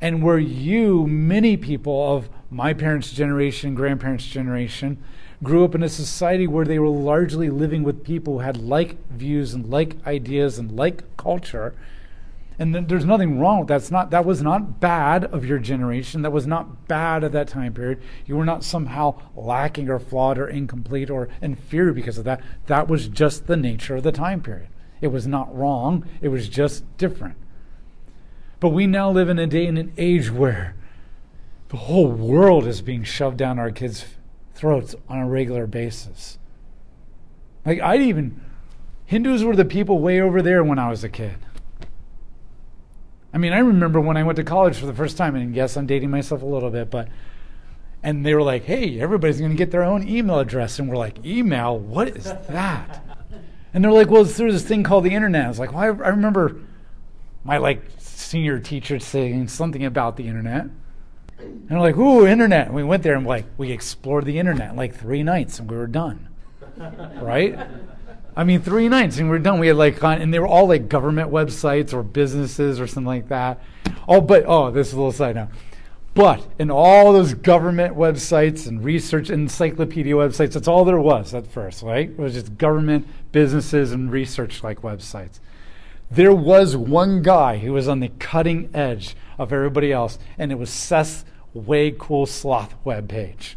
And 0.01 0.21
where 0.21 0.39
you, 0.39 1.07
many 1.07 1.57
people 1.57 2.15
of 2.15 2.29
my 2.49 2.73
parents' 2.73 3.11
generation, 3.11 3.75
grandparents' 3.75 4.25
generation, 4.25 5.01
grew 5.43 5.63
up 5.65 5.75
in 5.75 5.83
a 5.83 5.89
society 5.89 6.47
where 6.47 6.65
they 6.65 6.79
were 6.79 6.87
largely 6.87 7.49
living 7.49 7.83
with 7.83 8.03
people 8.03 8.33
who 8.33 8.39
had 8.39 8.57
like 8.57 8.97
views 9.09 9.53
and 9.53 9.69
like 9.69 9.95
ideas 10.05 10.57
and 10.57 10.71
like 10.71 11.03
culture. 11.17 11.75
And 12.57 12.73
there's 12.87 13.03
nothing 13.03 13.37
wrong 13.37 13.59
with 13.59 13.67
that. 13.67 13.79
That's 13.79 13.91
not, 13.91 14.11
that 14.11 14.25
was 14.25 14.41
not 14.41 14.79
bad 14.79 15.25
of 15.25 15.45
your 15.45 15.59
generation. 15.59 16.21
That 16.21 16.31
was 16.31 16.47
not 16.47 16.87
bad 16.87 17.25
at 17.25 17.33
that 17.33 17.49
time 17.49 17.73
period. 17.73 18.01
You 18.25 18.37
were 18.37 18.45
not 18.45 18.63
somehow 18.63 19.21
lacking 19.35 19.89
or 19.89 19.99
flawed 19.99 20.37
or 20.37 20.47
incomplete 20.47 21.09
or 21.09 21.27
inferior 21.41 21.91
because 21.91 22.17
of 22.17 22.23
that. 22.23 22.41
That 22.67 22.87
was 22.87 23.09
just 23.09 23.47
the 23.47 23.57
nature 23.57 23.97
of 23.97 24.03
the 24.03 24.13
time 24.13 24.41
period. 24.41 24.69
It 25.01 25.07
was 25.07 25.27
not 25.27 25.53
wrong, 25.55 26.07
it 26.21 26.29
was 26.29 26.47
just 26.47 26.97
different. 26.97 27.35
But 28.61 28.69
we 28.69 28.87
now 28.87 29.11
live 29.11 29.27
in 29.27 29.37
a 29.37 29.47
day 29.47 29.67
and 29.67 29.77
an 29.77 29.91
age 29.97 30.31
where 30.31 30.75
the 31.69 31.77
whole 31.77 32.07
world 32.07 32.65
is 32.65 32.81
being 32.81 33.03
shoved 33.03 33.37
down 33.37 33.59
our 33.59 33.71
kids' 33.71 34.05
throats 34.55 34.95
on 35.07 35.19
a 35.19 35.27
regular 35.27 35.67
basis. 35.67 36.39
Like, 37.65 37.81
I'd 37.81 38.01
even, 38.01 38.41
Hindus 39.05 39.43
were 39.43 39.55
the 39.55 39.65
people 39.65 39.99
way 39.99 40.19
over 40.21 40.41
there 40.41 40.63
when 40.63 40.79
I 40.79 40.89
was 40.89 41.03
a 41.03 41.09
kid. 41.09 41.35
I 43.33 43.37
mean, 43.37 43.51
I 43.51 43.59
remember 43.59 43.99
when 43.99 44.17
I 44.17 44.23
went 44.23 44.37
to 44.37 44.43
college 44.43 44.77
for 44.77 44.85
the 44.85 44.93
first 44.93 45.17
time, 45.17 45.35
and 45.35 45.53
yes, 45.53 45.75
I'm 45.75 45.85
dating 45.85 46.09
myself 46.09 46.41
a 46.41 46.45
little 46.45 46.69
bit, 46.69 46.89
but, 46.89 47.09
and 48.01 48.25
they 48.25 48.33
were 48.33 48.41
like, 48.41 48.63
hey, 48.63 48.99
everybody's 48.99 49.39
going 49.39 49.51
to 49.51 49.57
get 49.57 49.71
their 49.71 49.83
own 49.83 50.07
email 50.07 50.39
address. 50.39 50.79
And 50.79 50.87
we're 50.87 50.95
like, 50.95 51.25
email? 51.25 51.77
What 51.77 52.07
is 52.09 52.23
that? 52.23 53.03
And 53.73 53.83
they're 53.83 53.91
like, 53.91 54.09
well, 54.09 54.21
it's 54.21 54.37
through 54.37 54.53
this 54.53 54.63
thing 54.63 54.83
called 54.83 55.03
the 55.03 55.13
internet. 55.13 55.45
I 55.45 55.47
was 55.49 55.59
like, 55.59 55.73
well, 55.73 55.81
I, 55.81 55.87
I 55.87 56.09
remember 56.09 56.61
my 57.43 57.57
like 57.57 57.81
senior 57.97 58.59
teacher 58.59 58.99
saying 58.99 59.49
something 59.49 59.83
about 59.83 60.15
the 60.15 60.27
internet. 60.27 60.67
And 61.39 61.69
we're 61.69 61.79
like, 61.79 61.97
ooh, 61.97 62.25
internet. 62.25 62.67
And 62.67 62.75
we 62.75 62.83
went 62.83 63.03
there 63.03 63.15
and 63.15 63.25
like 63.25 63.45
we 63.57 63.71
explored 63.71 64.25
the 64.25 64.39
internet 64.39 64.75
like 64.75 64.95
three 64.95 65.23
nights 65.23 65.59
and 65.59 65.69
we 65.69 65.77
were 65.77 65.87
done. 65.87 66.29
right? 66.77 67.57
I 68.37 68.43
mean, 68.43 68.61
three 68.61 68.89
nights 68.89 69.17
and 69.17 69.29
we 69.29 69.35
are 69.35 69.39
done. 69.39 69.59
We 69.59 69.67
had 69.67 69.77
like, 69.77 70.01
and 70.03 70.33
they 70.33 70.39
were 70.39 70.47
all 70.47 70.67
like 70.67 70.89
government 70.89 71.31
websites 71.31 71.93
or 71.93 72.03
businesses 72.03 72.79
or 72.79 72.87
something 72.87 73.07
like 73.07 73.29
that. 73.29 73.61
Oh, 74.07 74.21
but 74.21 74.43
oh, 74.45 74.71
this 74.71 74.87
is 74.87 74.93
a 74.93 74.97
little 74.97 75.11
side 75.11 75.35
note. 75.35 75.49
But 76.13 76.45
in 76.59 76.71
all 76.71 77.11
those 77.11 77.33
government 77.33 77.95
websites 77.97 78.67
and 78.67 78.83
research 78.83 79.29
encyclopedia 79.29 80.13
websites, 80.13 80.53
that's 80.53 80.67
all 80.67 80.85
there 80.85 80.99
was 80.99 81.33
at 81.33 81.45
first, 81.45 81.83
right? 81.83 82.09
It 82.09 82.17
was 82.17 82.33
just 82.33 82.57
government, 82.57 83.05
businesses, 83.33 83.91
and 83.91 84.09
research 84.09 84.63
like 84.63 84.81
websites. 84.81 85.39
There 86.09 86.33
was 86.33 86.77
one 86.77 87.21
guy 87.21 87.57
who 87.57 87.73
was 87.73 87.89
on 87.89 87.99
the 87.99 88.09
cutting 88.19 88.69
edge 88.73 89.15
of 89.37 89.53
everybody 89.53 89.91
else, 89.91 90.19
and 90.37 90.51
it 90.51 90.55
was 90.55 90.69
Seth's 90.69 91.25
Way 91.53 91.91
Cool 91.91 92.25
Sloth 92.25 92.75
webpage. 92.85 93.55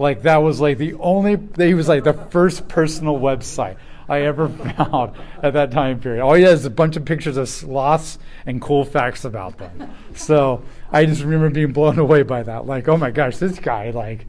Like 0.00 0.22
that 0.22 0.38
was 0.38 0.60
like 0.60 0.78
the 0.78 0.94
only 0.94 1.38
he 1.58 1.74
was 1.74 1.86
like 1.86 2.04
the 2.04 2.14
first 2.14 2.68
personal 2.68 3.18
website 3.18 3.76
I 4.08 4.22
ever 4.22 4.48
found 4.76 5.14
at 5.42 5.52
that 5.52 5.70
time 5.70 6.00
period. 6.00 6.22
All 6.22 6.34
he 6.34 6.42
has 6.42 6.60
is 6.60 6.64
a 6.66 6.70
bunch 6.70 6.96
of 6.96 7.04
pictures 7.04 7.36
of 7.36 7.48
sloths 7.48 8.18
and 8.46 8.60
cool 8.60 8.84
facts 8.84 9.24
about 9.24 9.58
them. 9.58 9.94
So 10.14 10.62
I 10.90 11.04
just 11.04 11.22
remember 11.22 11.50
being 11.50 11.72
blown 11.72 11.98
away 11.98 12.22
by 12.22 12.42
that. 12.42 12.66
Like, 12.66 12.88
oh 12.88 12.96
my 12.96 13.10
gosh, 13.10 13.36
this 13.36 13.58
guy 13.58 13.90
like 13.90 14.26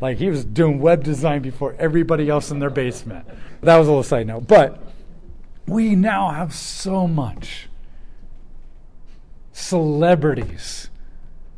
like 0.00 0.18
he 0.18 0.28
was 0.28 0.44
doing 0.44 0.80
web 0.80 1.04
design 1.04 1.40
before 1.40 1.76
everybody 1.78 2.28
else 2.28 2.50
in 2.50 2.58
their 2.58 2.68
basement. 2.68 3.26
That 3.62 3.78
was 3.78 3.86
a 3.86 3.90
little 3.90 4.02
side 4.02 4.26
note. 4.26 4.46
But 4.46 4.82
we 5.66 5.94
now 5.94 6.30
have 6.30 6.52
so 6.52 7.06
much 7.06 7.69
celebrities 9.52 10.90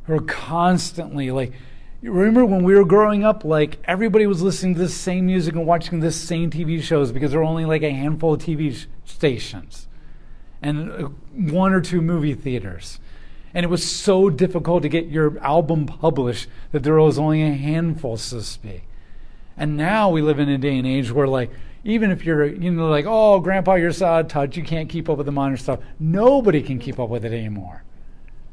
who 0.04 0.14
are 0.14 0.20
constantly 0.20 1.30
like 1.30 1.52
you 2.00 2.10
remember 2.10 2.44
when 2.44 2.64
we 2.64 2.74
were 2.74 2.84
growing 2.84 3.24
up 3.24 3.44
like 3.44 3.78
everybody 3.84 4.26
was 4.26 4.42
listening 4.42 4.74
to 4.74 4.80
the 4.80 4.88
same 4.88 5.26
music 5.26 5.54
and 5.54 5.66
watching 5.66 6.00
the 6.00 6.10
same 6.10 6.50
tv 6.50 6.82
shows 6.82 7.12
because 7.12 7.30
there 7.30 7.40
were 7.40 7.46
only 7.46 7.64
like 7.64 7.82
a 7.82 7.90
handful 7.90 8.34
of 8.34 8.40
tv 8.40 8.74
sh- 8.74 8.86
stations 9.04 9.86
and 10.62 10.90
uh, 10.90 11.08
one 11.34 11.72
or 11.72 11.80
two 11.80 12.00
movie 12.00 12.34
theaters 12.34 12.98
And 13.54 13.64
it 13.64 13.68
was 13.68 13.88
so 13.88 14.30
difficult 14.30 14.82
to 14.82 14.88
get 14.88 15.06
your 15.06 15.38
album 15.40 15.86
published 15.86 16.48
that 16.72 16.82
there 16.82 16.94
was 16.94 17.18
only 17.18 17.42
a 17.42 17.52
handful, 17.52 18.16
so 18.16 18.38
to 18.38 18.42
speak. 18.42 18.84
And 19.56 19.76
now 19.76 20.08
we 20.08 20.22
live 20.22 20.38
in 20.38 20.48
a 20.48 20.56
day 20.56 20.78
and 20.78 20.86
age 20.86 21.12
where, 21.12 21.28
like, 21.28 21.50
even 21.84 22.10
if 22.10 22.24
you're, 22.24 22.46
you 22.46 22.70
know, 22.70 22.88
like, 22.88 23.06
oh, 23.08 23.40
grandpa, 23.40 23.74
you're 23.74 23.92
out 24.04 24.28
touch, 24.28 24.56
you 24.56 24.62
can't 24.62 24.88
keep 24.88 25.08
up 25.08 25.18
with 25.18 25.26
the 25.26 25.32
modern 25.32 25.56
stuff. 25.56 25.80
Nobody 25.98 26.62
can 26.62 26.78
keep 26.78 26.98
up 26.98 27.08
with 27.08 27.24
it 27.24 27.32
anymore. 27.32 27.82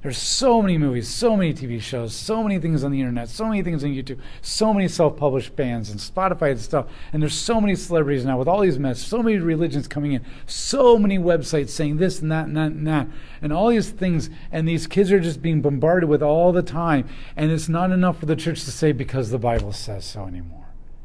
There's 0.01 0.17
so 0.17 0.61
many 0.61 0.77
movies, 0.77 1.09
so 1.09 1.35
many 1.35 1.53
TV 1.53 1.81
shows, 1.81 2.15
so 2.15 2.41
many 2.41 2.57
things 2.57 2.85
on 2.85 2.91
the 2.93 3.01
internet, 3.01 3.27
so 3.27 3.45
many 3.45 3.61
things 3.61 3.83
on 3.83 3.89
YouTube, 3.89 4.19
so 4.41 4.73
many 4.73 4.87
self-published 4.87 5.57
bands 5.57 5.89
and 5.89 5.99
Spotify 5.99 6.51
and 6.51 6.59
stuff. 6.59 6.87
And 7.11 7.21
there's 7.21 7.33
so 7.33 7.59
many 7.59 7.75
celebrities 7.75 8.23
now 8.23 8.39
with 8.39 8.47
all 8.47 8.61
these 8.61 8.79
mess, 8.79 9.01
so 9.01 9.21
many 9.21 9.37
religions 9.39 9.89
coming 9.89 10.13
in, 10.13 10.23
so 10.45 10.97
many 10.97 11.19
websites 11.19 11.71
saying 11.71 11.97
this 11.97 12.21
and 12.21 12.31
that 12.31 12.45
and 12.45 12.55
that 12.55 12.71
and 12.71 12.87
that, 12.87 13.07
and 13.41 13.51
all 13.51 13.67
these 13.67 13.89
things. 13.89 14.29
And 14.53 14.65
these 14.65 14.87
kids 14.87 15.11
are 15.11 15.19
just 15.19 15.41
being 15.41 15.61
bombarded 15.61 16.07
with 16.07 16.23
all 16.23 16.53
the 16.53 16.63
time. 16.63 17.09
And 17.35 17.51
it's 17.51 17.67
not 17.67 17.91
enough 17.91 18.21
for 18.21 18.25
the 18.25 18.37
church 18.37 18.63
to 18.63 18.71
say 18.71 18.93
because 18.93 19.31
the 19.31 19.37
Bible 19.37 19.73
says 19.73 20.05
so 20.05 20.23
anymore. 20.23 20.58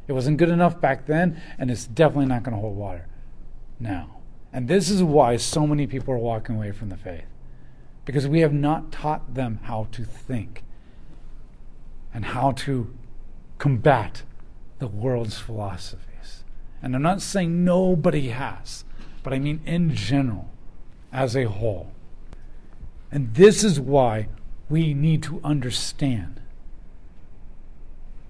It 0.07 0.13
wasn't 0.13 0.37
good 0.37 0.49
enough 0.49 0.79
back 0.79 1.05
then, 1.05 1.41
and 1.57 1.71
it's 1.71 1.87
definitely 1.87 2.27
not 2.27 2.43
going 2.43 2.55
to 2.55 2.61
hold 2.61 2.75
water 2.75 3.07
now. 3.79 4.17
And 4.53 4.67
this 4.67 4.89
is 4.89 5.03
why 5.03 5.37
so 5.37 5.67
many 5.67 5.87
people 5.87 6.13
are 6.13 6.19
walking 6.19 6.55
away 6.55 6.71
from 6.71 6.89
the 6.89 6.97
faith 6.97 7.25
because 8.05 8.27
we 8.27 8.39
have 8.41 8.53
not 8.53 8.91
taught 8.91 9.33
them 9.33 9.59
how 9.63 9.87
to 9.91 10.03
think 10.03 10.63
and 12.13 12.23
how 12.23 12.51
to 12.51 12.93
combat 13.57 14.23
the 14.79 14.87
world's 14.87 15.37
philosophies. 15.39 16.43
And 16.81 16.95
I'm 16.95 17.01
not 17.01 17.21
saying 17.21 17.65
nobody 17.65 18.29
has, 18.29 18.85
but 19.23 19.33
I 19.33 19.39
mean 19.39 19.59
in 19.65 19.93
general, 19.93 20.49
as 21.11 21.35
a 21.35 21.45
whole. 21.45 21.91
And 23.11 23.33
this 23.33 23.63
is 23.63 23.79
why 23.79 24.27
we 24.69 24.93
need 24.93 25.23
to 25.23 25.41
understand. 25.43 26.41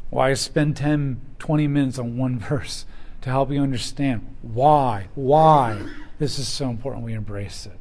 Why 0.09 0.33
spend 0.33 0.77
10, 0.77 1.19
20 1.39 1.67
minutes 1.67 1.99
on 1.99 2.17
one 2.17 2.39
verse 2.39 2.85
to 3.21 3.29
help 3.29 3.51
you 3.51 3.61
understand 3.61 4.35
why, 4.41 5.07
why 5.15 5.81
this 6.19 6.39
is 6.39 6.47
so 6.47 6.69
important 6.69 7.03
we 7.03 7.13
embrace 7.13 7.65
it. 7.65 7.77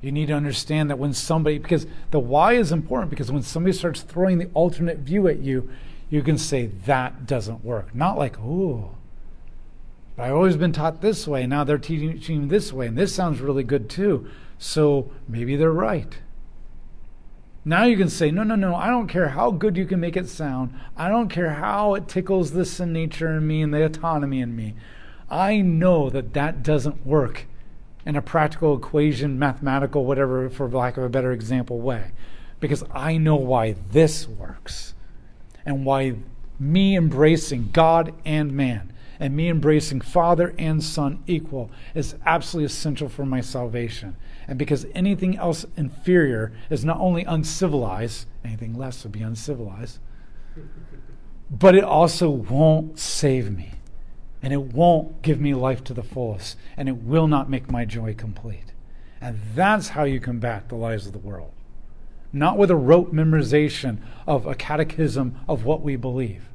You 0.00 0.10
need 0.10 0.26
to 0.26 0.32
understand 0.34 0.90
that 0.90 0.98
when 0.98 1.12
somebody, 1.12 1.58
because 1.58 1.86
the 2.10 2.18
why 2.18 2.54
is 2.54 2.72
important, 2.72 3.10
because 3.10 3.30
when 3.30 3.42
somebody 3.42 3.72
starts 3.72 4.02
throwing 4.02 4.38
the 4.38 4.50
alternate 4.52 4.98
view 4.98 5.28
at 5.28 5.38
you, 5.38 5.70
you 6.10 6.22
can 6.22 6.36
say 6.36 6.66
that 6.86 7.26
doesn't 7.26 7.64
work. 7.64 7.94
Not 7.94 8.18
like, 8.18 8.38
ooh, 8.40 8.90
but 10.16 10.24
I've 10.24 10.34
always 10.34 10.56
been 10.56 10.72
taught 10.72 11.00
this 11.00 11.26
way. 11.26 11.46
Now 11.46 11.64
they're 11.64 11.78
teaching 11.78 12.48
this 12.48 12.72
way, 12.72 12.86
and 12.88 12.98
this 12.98 13.14
sounds 13.14 13.40
really 13.40 13.62
good 13.62 13.88
too. 13.88 14.28
So 14.58 15.10
maybe 15.28 15.56
they're 15.56 15.72
right. 15.72 16.18
Now 17.64 17.84
you 17.84 17.96
can 17.96 18.08
say, 18.08 18.30
no, 18.30 18.42
no, 18.42 18.56
no, 18.56 18.74
I 18.74 18.88
don't 18.88 19.06
care 19.06 19.28
how 19.28 19.52
good 19.52 19.76
you 19.76 19.86
can 19.86 20.00
make 20.00 20.16
it 20.16 20.28
sound. 20.28 20.74
I 20.96 21.08
don't 21.08 21.28
care 21.28 21.50
how 21.50 21.94
it 21.94 22.08
tickles 22.08 22.50
the 22.50 22.64
sin 22.64 22.92
nature 22.92 23.36
in 23.36 23.46
me 23.46 23.62
and 23.62 23.72
the 23.72 23.84
autonomy 23.84 24.40
in 24.40 24.56
me. 24.56 24.74
I 25.30 25.60
know 25.60 26.10
that 26.10 26.34
that 26.34 26.62
doesn't 26.62 27.06
work 27.06 27.46
in 28.04 28.16
a 28.16 28.22
practical 28.22 28.76
equation, 28.76 29.38
mathematical, 29.38 30.04
whatever, 30.04 30.50
for 30.50 30.68
lack 30.68 30.96
of 30.96 31.04
a 31.04 31.08
better 31.08 31.30
example, 31.30 31.80
way. 31.80 32.10
Because 32.58 32.82
I 32.92 33.16
know 33.16 33.36
why 33.36 33.76
this 33.92 34.26
works 34.26 34.94
and 35.64 35.86
why 35.86 36.16
me 36.58 36.96
embracing 36.96 37.70
God 37.72 38.12
and 38.24 38.52
man 38.52 38.91
and 39.22 39.36
me 39.36 39.48
embracing 39.48 40.00
Father 40.00 40.52
and 40.58 40.82
Son 40.82 41.22
equal 41.28 41.70
is 41.94 42.16
absolutely 42.26 42.66
essential 42.66 43.08
for 43.08 43.24
my 43.24 43.40
salvation. 43.40 44.16
And 44.48 44.58
because 44.58 44.84
anything 44.96 45.38
else 45.38 45.64
inferior 45.76 46.52
is 46.70 46.84
not 46.84 46.98
only 46.98 47.22
uncivilized, 47.22 48.26
anything 48.44 48.74
less 48.74 49.04
would 49.04 49.12
be 49.12 49.22
uncivilized, 49.22 50.00
but 51.48 51.76
it 51.76 51.84
also 51.84 52.28
won't 52.30 52.98
save 52.98 53.56
me 53.56 53.74
and 54.42 54.52
it 54.52 54.60
won't 54.60 55.22
give 55.22 55.40
me 55.40 55.54
life 55.54 55.84
to 55.84 55.94
the 55.94 56.02
fullest, 56.02 56.56
and 56.76 56.88
it 56.88 56.96
will 56.96 57.28
not 57.28 57.48
make 57.48 57.70
my 57.70 57.84
joy 57.84 58.12
complete. 58.12 58.72
And 59.20 59.38
that's 59.54 59.90
how 59.90 60.02
you 60.02 60.18
combat 60.18 60.68
the 60.68 60.74
lies 60.74 61.06
of 61.06 61.12
the 61.12 61.20
world. 61.20 61.52
Not 62.32 62.58
with 62.58 62.72
a 62.72 62.76
rote 62.76 63.14
memorization 63.14 63.98
of 64.26 64.46
a 64.46 64.56
catechism 64.56 65.38
of 65.46 65.64
what 65.64 65.80
we 65.80 65.94
believe, 65.94 66.48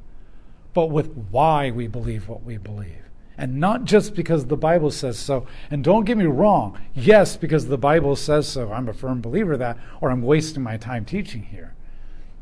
but 0.78 0.90
with 0.90 1.10
why 1.32 1.72
we 1.72 1.88
believe 1.88 2.28
what 2.28 2.44
we 2.44 2.56
believe. 2.56 3.02
And 3.36 3.58
not 3.58 3.82
just 3.84 4.14
because 4.14 4.46
the 4.46 4.56
Bible 4.56 4.92
says 4.92 5.18
so. 5.18 5.44
And 5.72 5.82
don't 5.82 6.04
get 6.04 6.16
me 6.16 6.26
wrong, 6.26 6.78
yes, 6.94 7.36
because 7.36 7.66
the 7.66 7.76
Bible 7.76 8.14
says 8.14 8.46
so. 8.46 8.70
I'm 8.70 8.88
a 8.88 8.92
firm 8.92 9.20
believer 9.20 9.54
of 9.54 9.58
that, 9.58 9.76
or 10.00 10.08
I'm 10.08 10.22
wasting 10.22 10.62
my 10.62 10.76
time 10.76 11.04
teaching 11.04 11.42
here. 11.42 11.74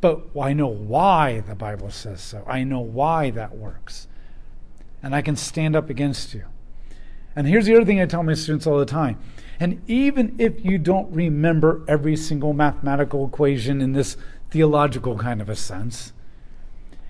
But 0.03 0.27
I 0.39 0.53
know 0.53 0.67
why 0.67 1.41
the 1.49 1.55
Bible 1.55 1.91
says 1.91 2.21
so. 2.21 2.45
I 2.47 2.63
know 2.63 2.81
why 2.81 3.31
that 3.31 3.57
works 3.57 4.07
and 5.03 5.15
I 5.15 5.23
can 5.23 5.35
stand 5.35 5.75
up 5.75 5.89
against 5.89 6.35
you. 6.35 6.45
And 7.35 7.47
here's 7.47 7.65
the 7.65 7.75
other 7.75 7.87
thing 7.87 8.03
I 8.03 8.05
tell 8.05 8.23
my 8.23 8.35
students 8.35 8.67
all 8.67 8.79
the 8.79 8.85
time. 8.85 9.19
And 9.59 9.81
even 9.87 10.37
if 10.37 10.63
you 10.63 10.77
don't 10.77 11.11
remember 11.11 11.87
every 11.89 12.17
single 12.17 12.53
mathematical 12.53 13.27
equation 13.27 13.81
in 13.81 13.95
this 13.95 14.19
theological 14.51 15.17
kind 15.17 15.41
of 15.41 15.49
a 15.49 15.57
sense, 15.57 16.13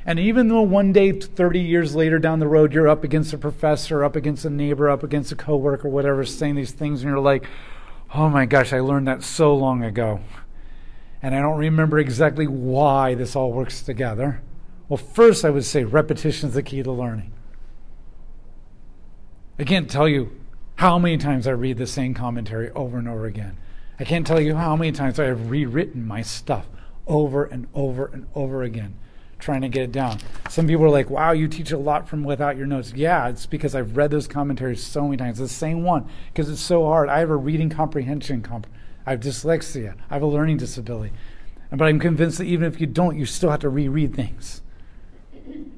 and 0.07 0.19
even 0.21 0.49
though 0.49 0.63
one 0.63 0.93
day, 0.93 1.13
30 1.13 1.61
years 1.61 1.95
later 1.95 2.19
down 2.19 2.39
the 2.39 2.47
road, 2.47 2.73
you're 2.73 2.89
up 2.89 3.03
against 3.03 3.33
a 3.33 3.39
professor, 3.39 4.05
up 4.05 4.15
against 4.15 4.45
a 4.45 4.51
neighbor, 4.51 4.89
up 4.89 5.03
against 5.03 5.33
a 5.33 5.37
coworker, 5.37 5.89
whatever, 5.89 6.25
saying 6.25 6.55
these 6.55 6.71
things, 6.71 7.03
and 7.03 7.11
you're 7.11 7.19
like, 7.19 7.45
oh 8.15 8.29
my 8.29 8.47
gosh, 8.47 8.73
I 8.73 8.81
learned 8.81 9.09
that 9.09 9.25
so 9.25 9.55
long 9.55 9.83
ago. 9.83 10.21
And 11.21 11.35
I 11.35 11.41
don't 11.41 11.59
remember 11.59 11.99
exactly 11.99 12.47
why 12.47 13.15
this 13.15 13.35
all 13.35 13.53
works 13.53 13.83
together. 13.83 14.41
Well, 14.89 14.97
first, 14.97 15.45
I 15.45 15.51
would 15.51 15.65
say 15.65 15.83
repetition 15.83 16.51
is 16.51 16.55
the 16.55 16.63
key 16.63 16.83
to 16.83 16.93
learning. 16.93 17.33
I 19.59 19.65
can't 19.65 19.91
tell 19.91 20.09
you 20.09 20.31
how 20.77 20.99
many 20.99 21.17
times 21.17 21.47
I 21.49 21.53
read 21.53 21.79
the 21.79 21.87
same 21.87 22.15
commentary 22.15 22.71
over 22.71 22.99
and 22.99 23.09
over 23.09 23.27
again. 23.27 23.57
I 23.99 24.05
can't 24.05 24.27
tell 24.27 24.41
you 24.41 24.55
how 24.55 24.77
many 24.77 24.93
times 24.93 25.19
I 25.19 25.25
have 25.25 25.51
rewritten 25.51 26.07
my 26.07 26.23
stuff 26.23 26.67
over 27.07 27.45
and 27.45 27.67
over 27.75 28.07
and 28.07 28.27
over 28.35 28.63
again, 28.63 28.95
trying 29.39 29.61
to 29.63 29.69
get 29.69 29.83
it 29.83 29.93
down. 29.93 30.19
Some 30.49 30.67
people 30.67 30.85
are 30.85 30.91
like, 30.91 31.11
wow, 31.11 31.33
you 31.33 31.49
teach 31.49 31.73
a 31.73 31.79
lot 31.79 32.09
from 32.09 32.25
without 32.25 32.57
your 32.57 32.67
notes. 32.67 32.93
Yeah, 32.95 33.29
it's 33.29 33.47
because 33.47 33.75
I've 33.75 33.97
read 33.97 34.11
those 34.11 34.27
commentaries 34.27 34.83
so 34.83 35.05
many 35.05 35.17
times. 35.17 35.39
The 35.39 35.49
same 35.49 35.83
one, 35.83 36.09
because 36.29 36.49
it's 36.49 36.61
so 36.61 36.85
hard. 36.87 37.09
I 37.09 37.19
have 37.19 37.31
a 37.31 37.37
reading 37.37 37.71
comprehension, 37.71 38.43
comp- 38.43 38.67
I 39.05 39.13
have 39.13 39.21
dyslexia, 39.21 39.95
I 40.11 40.15
have 40.15 40.23
a 40.23 40.27
learning 40.27 40.57
disability. 40.57 41.13
But 41.71 41.85
I'm 41.85 41.99
convinced 41.99 42.39
that 42.39 42.45
even 42.45 42.67
if 42.73 42.81
you 42.81 42.87
don't, 42.87 43.19
you 43.19 43.27
still 43.27 43.51
have 43.51 43.61
to 43.61 43.69
reread 43.69 44.15
things 44.15 44.63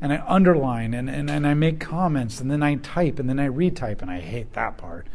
and 0.00 0.12
I 0.12 0.22
underline 0.26 0.94
and, 0.94 1.10
and, 1.10 1.30
and 1.30 1.46
I 1.46 1.54
make 1.54 1.80
comments 1.80 2.40
and 2.40 2.50
then 2.50 2.62
I 2.62 2.76
type 2.76 3.18
and 3.18 3.28
then 3.28 3.38
I 3.38 3.48
retype 3.48 4.02
and 4.02 4.10
I 4.10 4.20
hate 4.20 4.52
that 4.52 4.76
part. 4.76 5.06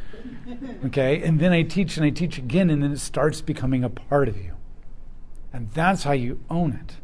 Okay? 0.86 1.21
And 1.23 1.39
then 1.39 1.51
I 1.51 1.63
teach 1.63 1.97
and 1.97 2.06
I 2.06 2.10
teach 2.10 2.38
again 2.38 2.69
and 2.69 2.84
then 2.84 2.91
it 2.91 2.99
starts 2.99 3.41
becoming 3.41 3.84
a 3.84 3.89
part 3.89 4.27
of 4.27 4.38
you. 4.38 4.56
And 5.51 5.71
that's 5.71 6.03
how 6.03 6.13
you 6.13 6.41
own 6.49 6.73
it. 6.73 6.97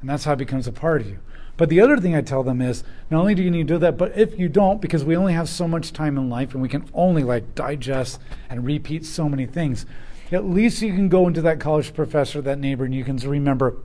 And 0.00 0.08
that's 0.08 0.24
how 0.24 0.32
it 0.32 0.38
becomes 0.38 0.66
a 0.66 0.72
part 0.72 1.00
of 1.00 1.08
you. 1.08 1.18
But 1.56 1.70
the 1.70 1.80
other 1.80 1.98
thing 1.98 2.14
I 2.14 2.20
tell 2.20 2.44
them 2.44 2.60
is 2.60 2.84
not 3.10 3.20
only 3.20 3.34
do 3.34 3.42
you 3.42 3.50
need 3.50 3.66
to 3.66 3.74
do 3.74 3.78
that, 3.78 3.98
but 3.98 4.16
if 4.16 4.38
you 4.38 4.48
don't, 4.48 4.80
because 4.80 5.04
we 5.04 5.16
only 5.16 5.32
have 5.32 5.48
so 5.48 5.66
much 5.66 5.92
time 5.92 6.16
in 6.16 6.30
life 6.30 6.52
and 6.52 6.62
we 6.62 6.68
can 6.68 6.88
only 6.94 7.24
like 7.24 7.56
digest 7.56 8.20
and 8.48 8.64
repeat 8.64 9.04
so 9.04 9.28
many 9.28 9.44
things, 9.44 9.84
at 10.30 10.44
least 10.44 10.82
you 10.82 10.94
can 10.94 11.08
go 11.08 11.26
into 11.26 11.42
that 11.42 11.58
college 11.58 11.94
professor, 11.94 12.40
that 12.42 12.58
neighbor, 12.58 12.84
and 12.84 12.94
you 12.94 13.04
can 13.04 13.16
remember 13.16 13.76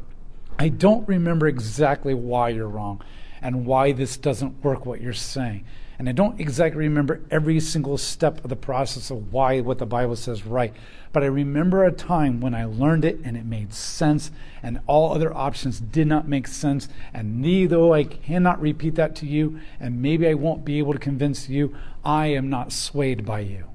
I 0.60 0.70
don't 0.70 1.08
remember 1.08 1.48
exactly 1.48 2.14
why 2.14 2.50
you're 2.50 2.68
wrong 2.68 3.02
and 3.44 3.66
why 3.66 3.92
this 3.92 4.18
doesn't 4.18 4.64
work, 4.64 4.86
what 4.86 5.02
you're 5.02 5.14
saying. 5.14 5.66
And 6.00 6.10
I 6.10 6.14
don't 6.14 6.40
exactly 6.40 6.80
remember 6.80 7.22
every 7.30 7.60
single 7.60 7.98
step 7.98 8.44
of 8.44 8.50
the 8.50 8.56
process 8.56 9.12
of 9.12 9.32
why 9.32 9.60
what 9.60 9.78
the 9.78 9.86
Bible 9.86 10.16
says 10.16 10.46
right. 10.46 10.74
But 11.12 11.22
I 11.22 11.28
remember 11.28 11.84
a 11.84 11.92
time 11.92 12.42
when 12.42 12.56
I 12.56 12.66
learned 12.66 13.06
it 13.06 13.20
and 13.24 13.38
it 13.38 13.46
made 13.46 13.74
sense, 13.74 14.32
and 14.64 14.80
all 14.88 15.14
other 15.14 15.32
options 15.32 15.80
did 15.80 16.08
not 16.08 16.28
make 16.28 16.48
sense. 16.48 16.90
And 17.14 17.42
neither 17.42 17.92
I 17.92 18.06
cannot 18.06 18.60
repeat 18.60 18.96
that 18.96 19.16
to 19.18 19.28
you, 19.28 19.60
and 19.80 20.02
maybe 20.02 20.28
I 20.28 20.34
won't 20.34 20.66
be 20.66 20.80
able 20.80 20.94
to 20.94 21.00
convince 21.00 21.48
you, 21.48 21.76
I 22.04 22.28
am 22.28 22.50
not 22.50 22.72
swayed 22.72 23.26
by 23.26 23.42
you. 23.42 23.66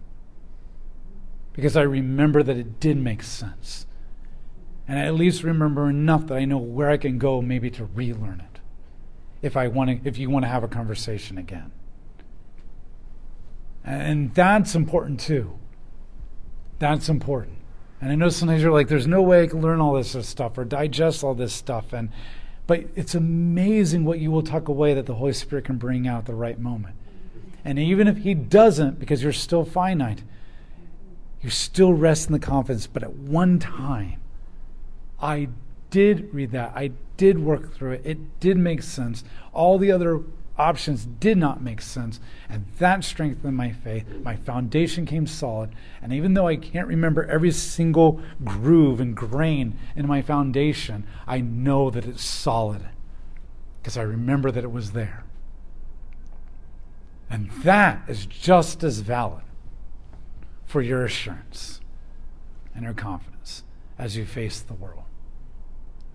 Because 1.53 1.77
I 1.77 1.83
remember 1.83 2.43
that 2.43 2.57
it 2.57 2.81
did 2.81 2.97
make 2.97 3.23
sense 3.23 3.87
and 4.89 4.99
I 4.99 5.03
at 5.03 5.15
least 5.15 5.43
remember 5.43 5.91
enough 5.91 6.29
that 6.29 6.39
I 6.39 6.47
know 6.47 6.57
where 6.57 6.89
I 6.89 6.97
can 6.97 7.19
go 7.19 7.43
maybe 7.43 7.71
to 7.73 7.85
relearn 7.85 8.41
it 8.41 8.48
if 9.43 9.57
I 9.57 9.69
want 9.69 10.03
to, 10.03 10.09
if 10.09 10.19
you 10.19 10.31
want 10.31 10.45
to 10.45 10.49
have 10.49 10.65
a 10.65 10.69
conversation 10.69 11.39
again. 11.39 11.73
And 13.85 14.35
that's 14.35 14.75
important 14.75 15.21
too. 15.21 15.59
That's 16.79 17.09
important. 17.09 17.59
And 18.01 18.13
I 18.13 18.15
know 18.15 18.29
sometimes 18.29 18.63
you're 18.63 18.73
like, 18.73 18.89
there's 18.89 19.07
no 19.07 19.23
way 19.23 19.43
I 19.43 19.47
can 19.47 19.61
learn 19.61 19.81
all 19.81 19.95
this 19.95 20.17
stuff 20.29 20.57
or 20.59 20.65
digest 20.65 21.25
all 21.25 21.35
this 21.35 21.53
stuff. 21.53 21.93
And 21.93 22.11
but 22.69 22.85
it's 22.95 23.15
amazing 23.15 24.05
what 24.05 24.19
you 24.19 24.31
will 24.31 24.43
tuck 24.43 24.69
away 24.69 24.93
that 24.93 25.07
the 25.07 25.15
Holy 25.15 25.33
Spirit 25.33 25.65
can 25.65 25.79
bring 25.79 26.07
out 26.07 26.27
the 26.27 26.35
right 26.35 26.59
moment. 26.59 26.95
And 27.65 27.79
even 27.79 28.07
if 28.07 28.19
He 28.19 28.35
doesn't, 28.35 29.01
because 29.01 29.23
you're 29.23 29.33
still 29.33 29.65
finite, 29.65 30.23
you 31.41 31.49
still 31.49 31.95
rest 31.95 32.27
in 32.27 32.35
the 32.35 32.39
confidence. 32.39 32.87
But 32.87 33.03
at 33.03 33.15
one 33.15 33.59
time, 33.59 34.21
I 35.21 35.49
did 35.91 36.33
read 36.33 36.53
that. 36.53 36.73
I 36.75 36.93
did 37.17 37.39
work 37.39 37.75
through 37.75 37.93
it. 37.93 38.03
It 38.05 38.41
did 38.41 38.57
make 38.57 38.83
sense. 38.83 39.25
All 39.53 39.79
the 39.79 39.93
other 39.93 40.21
options 40.57 41.07
did 41.07 41.39
not 41.39 41.63
make 41.63 41.81
sense. 41.81 42.21
And 42.49 42.67
that 42.79 43.05
strengthened 43.05 43.57
my 43.57 43.73
faith. 43.73 44.07
My 44.23 44.37
foundation 44.37 45.07
came 45.07 45.27
solid. 45.27 45.71
And 46.03 46.13
even 46.13 46.35
though 46.35 46.49
I 46.49 46.57
can't 46.57 46.89
remember 46.89 47.25
every 47.25 47.53
single 47.53 48.21
groove 48.45 49.01
and 49.01 49.17
grain 49.17 49.79
in 49.95 50.07
my 50.07 50.21
foundation, 50.21 51.07
I 51.27 51.41
know 51.41 51.91
that 51.91 52.07
it's 52.07 52.25
solid 52.25 52.83
because 53.81 53.97
I 53.97 54.03
remember 54.03 54.51
that 54.51 54.65
it 54.65 54.73
was 54.73 54.93
there. 54.93 55.25
And 57.31 57.51
that 57.63 58.03
is 58.09 58.27
just 58.27 58.83
as 58.83 59.01
valid 59.01 59.45
for 60.67 60.81
your 60.83 61.05
assurance 61.05 61.81
and 62.75 62.85
your 62.85 62.95
confidence 62.95 63.65
as 63.99 64.17
you 64.17 64.25
face 64.25 64.61
the 64.61 64.75
world. 64.75 65.03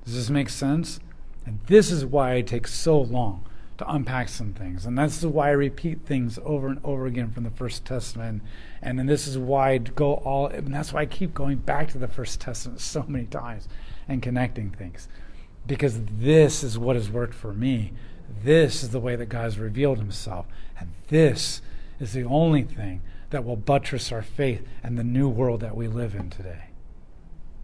Does 0.05 0.15
this 0.15 0.29
make 0.29 0.49
sense? 0.49 0.99
And 1.45 1.59
this 1.67 1.91
is 1.91 2.05
why 2.05 2.35
it 2.35 2.47
takes 2.47 2.73
so 2.73 2.99
long 2.99 3.45
to 3.77 3.91
unpack 3.91 4.29
some 4.29 4.53
things. 4.53 4.85
And 4.85 4.97
that's 4.97 5.23
why 5.23 5.49
I 5.49 5.51
repeat 5.51 6.05
things 6.05 6.39
over 6.43 6.67
and 6.67 6.79
over 6.83 7.05
again 7.05 7.31
from 7.31 7.43
the 7.43 7.49
First 7.49 7.85
Testament. 7.85 8.43
And 8.81 8.99
then 8.99 9.07
this 9.07 9.27
is 9.27 9.37
why 9.37 9.71
I 9.71 9.77
go 9.79 10.15
all, 10.15 10.47
and 10.47 10.73
that's 10.73 10.93
why 10.93 11.01
I 11.01 11.05
keep 11.05 11.33
going 11.33 11.57
back 11.57 11.89
to 11.89 11.97
the 11.97 12.07
First 12.07 12.39
Testament 12.39 12.81
so 12.81 13.03
many 13.07 13.25
times 13.25 13.67
and 14.07 14.21
connecting 14.21 14.71
things. 14.71 15.07
Because 15.65 16.01
this 16.05 16.63
is 16.63 16.77
what 16.77 16.95
has 16.95 17.09
worked 17.09 17.33
for 17.33 17.53
me. 17.53 17.93
This 18.43 18.83
is 18.83 18.89
the 18.89 18.99
way 18.99 19.15
that 19.15 19.27
God 19.27 19.43
has 19.43 19.57
revealed 19.57 19.97
himself. 19.97 20.45
And 20.79 20.91
this 21.07 21.61
is 21.99 22.13
the 22.13 22.23
only 22.23 22.63
thing 22.63 23.01
that 23.29 23.43
will 23.43 23.55
buttress 23.55 24.11
our 24.11 24.21
faith 24.21 24.65
and 24.83 24.97
the 24.97 25.03
new 25.03 25.27
world 25.27 25.61
that 25.61 25.75
we 25.75 25.87
live 25.87 26.13
in 26.13 26.29
today. 26.29 26.65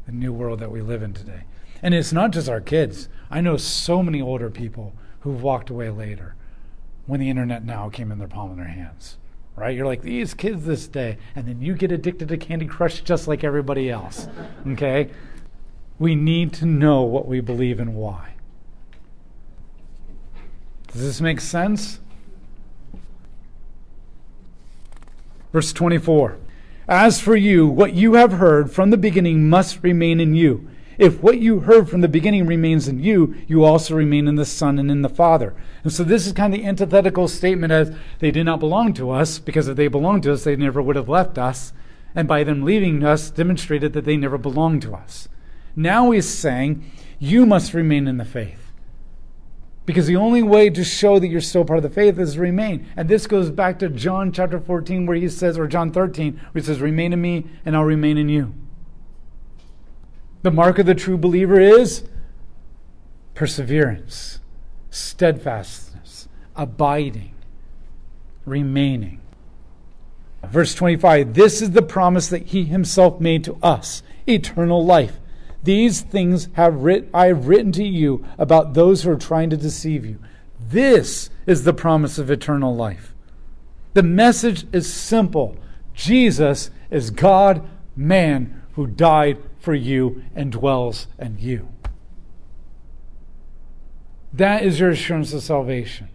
The 0.06 0.12
new 0.12 0.34
world 0.34 0.60
that 0.60 0.72
we 0.72 0.82
live 0.82 1.04
in 1.04 1.14
today. 1.14 1.44
And 1.82 1.94
it's 1.94 2.14
not 2.14 2.32
just 2.32 2.50
our 2.50 2.62
kids. 2.62 3.10
I 3.30 3.42
know 3.42 3.58
so 3.58 4.04
many 4.04 4.22
older 4.22 4.50
people 4.50 4.94
who've 5.22 5.42
walked 5.42 5.70
away 5.70 5.90
later 5.90 6.36
when 7.06 7.20
the 7.20 7.30
internet 7.30 7.64
now 7.64 7.90
came 7.90 8.12
in 8.12 8.20
their 8.20 8.28
palm 8.28 8.52
of 8.52 8.58
their 8.58 8.68
hands. 8.68 9.18
Right? 9.56 9.76
You're 9.76 9.86
like, 9.86 10.02
these 10.02 10.34
kids 10.34 10.66
this 10.66 10.88
day. 10.88 11.18
And 11.36 11.48
then 11.48 11.62
you 11.62 11.74
get 11.74 11.92
addicted 11.92 12.30
to 12.30 12.38
Candy 12.38 12.66
Crush 12.66 13.02
just 13.02 13.28
like 13.28 13.44
everybody 13.44 13.90
else. 13.90 14.28
Okay? 14.68 15.10
We 15.98 16.16
need 16.16 16.54
to 16.54 16.66
know 16.66 17.02
what 17.02 17.28
we 17.28 17.42
believe 17.42 17.80
and 17.80 17.96
why. 17.96 18.36
Does 20.88 21.02
this 21.02 21.22
make 21.22 21.42
sense? 21.42 22.00
Verse 25.52 25.74
24 25.74 26.38
As 26.88 27.20
for 27.20 27.36
you, 27.36 27.68
what 27.68 27.94
you 27.94 28.14
have 28.14 28.34
heard 28.34 28.72
from 28.72 28.90
the 28.90 28.98
beginning 28.98 29.50
must 29.50 29.84
remain 29.84 30.20
in 30.20 30.36
you. 30.36 30.70
If 31.00 31.24
what 31.24 31.40
you 31.40 31.62
heard 31.62 31.90
from 31.90 32.02
the 32.02 32.10
beginning 32.10 32.46
remains 32.46 32.90
in 32.90 33.00
you, 33.00 33.34
you 33.48 33.64
also 33.64 33.96
remain 33.96 34.28
in 34.28 34.36
the 34.36 34.46
Son 34.46 34.78
and 34.78 34.92
in 34.92 35.02
the 35.02 35.08
Father. 35.08 35.56
And 35.82 35.94
so 35.94 36.04
this 36.04 36.28
is 36.28 36.34
kind 36.34 36.54
of 36.54 36.60
the 36.60 36.68
antithetical 36.68 37.30
statement 37.30 37.72
as 37.72 37.96
they 38.20 38.32
did 38.32 38.44
not 38.44 38.60
belong 38.60 38.94
to 38.96 39.10
us, 39.10 39.40
because 39.40 39.70
if 39.70 39.78
they 39.78 39.88
belonged 39.88 40.24
to 40.24 40.34
us, 40.34 40.44
they 40.44 40.58
never 40.58 40.82
would 40.82 40.98
have 40.98 41.08
left 41.08 41.38
us. 41.38 41.72
And 42.14 42.28
by 42.28 42.44
them 42.44 42.64
leaving 42.64 43.02
us, 43.06 43.32
demonstrated 43.32 43.94
that 43.94 44.04
they 44.04 44.18
never 44.18 44.38
belonged 44.38 44.82
to 44.82 44.94
us. 44.94 45.30
Now 45.74 46.12
he's 46.12 46.28
saying, 46.28 46.84
you 47.18 47.46
must 47.46 47.74
remain 47.74 48.06
in 48.06 48.18
the 48.18 48.26
faith. 48.26 48.74
Because 49.86 50.06
the 50.06 50.18
only 50.18 50.44
way 50.44 50.70
to 50.70 50.84
show 50.84 51.18
that 51.18 51.28
you're 51.28 51.40
still 51.40 51.64
part 51.64 51.78
of 51.78 51.84
the 51.84 51.90
faith 51.90 52.20
is 52.20 52.34
to 52.34 52.42
remain. 52.42 52.86
And 52.98 53.08
this 53.08 53.26
goes 53.26 53.50
back 53.52 53.80
to 53.80 53.88
John 53.88 54.34
chapter 54.34 54.60
14, 54.60 55.06
where 55.06 55.16
he 55.16 55.30
says, 55.30 55.58
or 55.58 55.66
John 55.66 55.92
13, 55.92 56.34
where 56.34 56.62
he 56.62 56.62
says, 56.62 56.82
Remain 56.82 57.14
in 57.14 57.22
me, 57.22 57.46
and 57.66 57.76
I'll 57.76 57.86
remain 57.86 58.18
in 58.18 58.28
you. 58.28 58.54
The 60.42 60.52
mark 60.52 60.80
of 60.80 60.86
the 60.86 60.96
true 60.96 61.18
believer 61.18 61.60
is 61.60 62.04
perseverance, 63.34 64.40
steadfastness, 64.90 66.28
abiding, 66.56 67.34
remaining. 68.46 69.20
Verse 70.44 70.74
25 70.74 71.34
This 71.34 71.62
is 71.62 71.72
the 71.72 71.82
promise 71.82 72.30
that 72.30 72.48
he 72.48 72.64
himself 72.64 73.20
made 73.20 73.44
to 73.44 73.58
us 73.62 74.02
eternal 74.28 74.86
life. 74.86 75.20
These 75.64 76.02
things 76.02 76.48
have 76.54 76.84
writ- 76.84 77.10
I 77.14 77.28
have 77.28 77.48
written 77.48 77.74
to 77.74 77.84
you 77.84 78.26
about 78.38 78.74
those 78.74 79.04
who 79.04 79.12
are 79.12 79.18
trying 79.18 79.50
to 79.50 79.58
deceive 79.58 80.06
you. 80.06 80.20
This 80.60 81.30
is 81.46 81.64
the 81.64 81.74
promise 81.74 82.18
of 82.18 82.32
eternal 82.32 82.74
life. 82.74 83.14
The 83.94 84.04
message 84.04 84.66
is 84.72 84.92
simple 84.92 85.58
Jesus 85.94 86.72
is 86.90 87.12
God, 87.12 87.68
man, 87.98 88.62
who 88.74 88.88
died 88.88 89.38
for 89.60 89.74
you 89.74 90.24
and 90.36 90.52
dwells 90.52 91.08
in 91.18 91.38
you. 91.40 91.70
That 94.32 94.64
is 94.64 94.80
your 94.80 94.92
assurance 94.92 95.34
of 95.34 95.44
salvation 95.44 96.10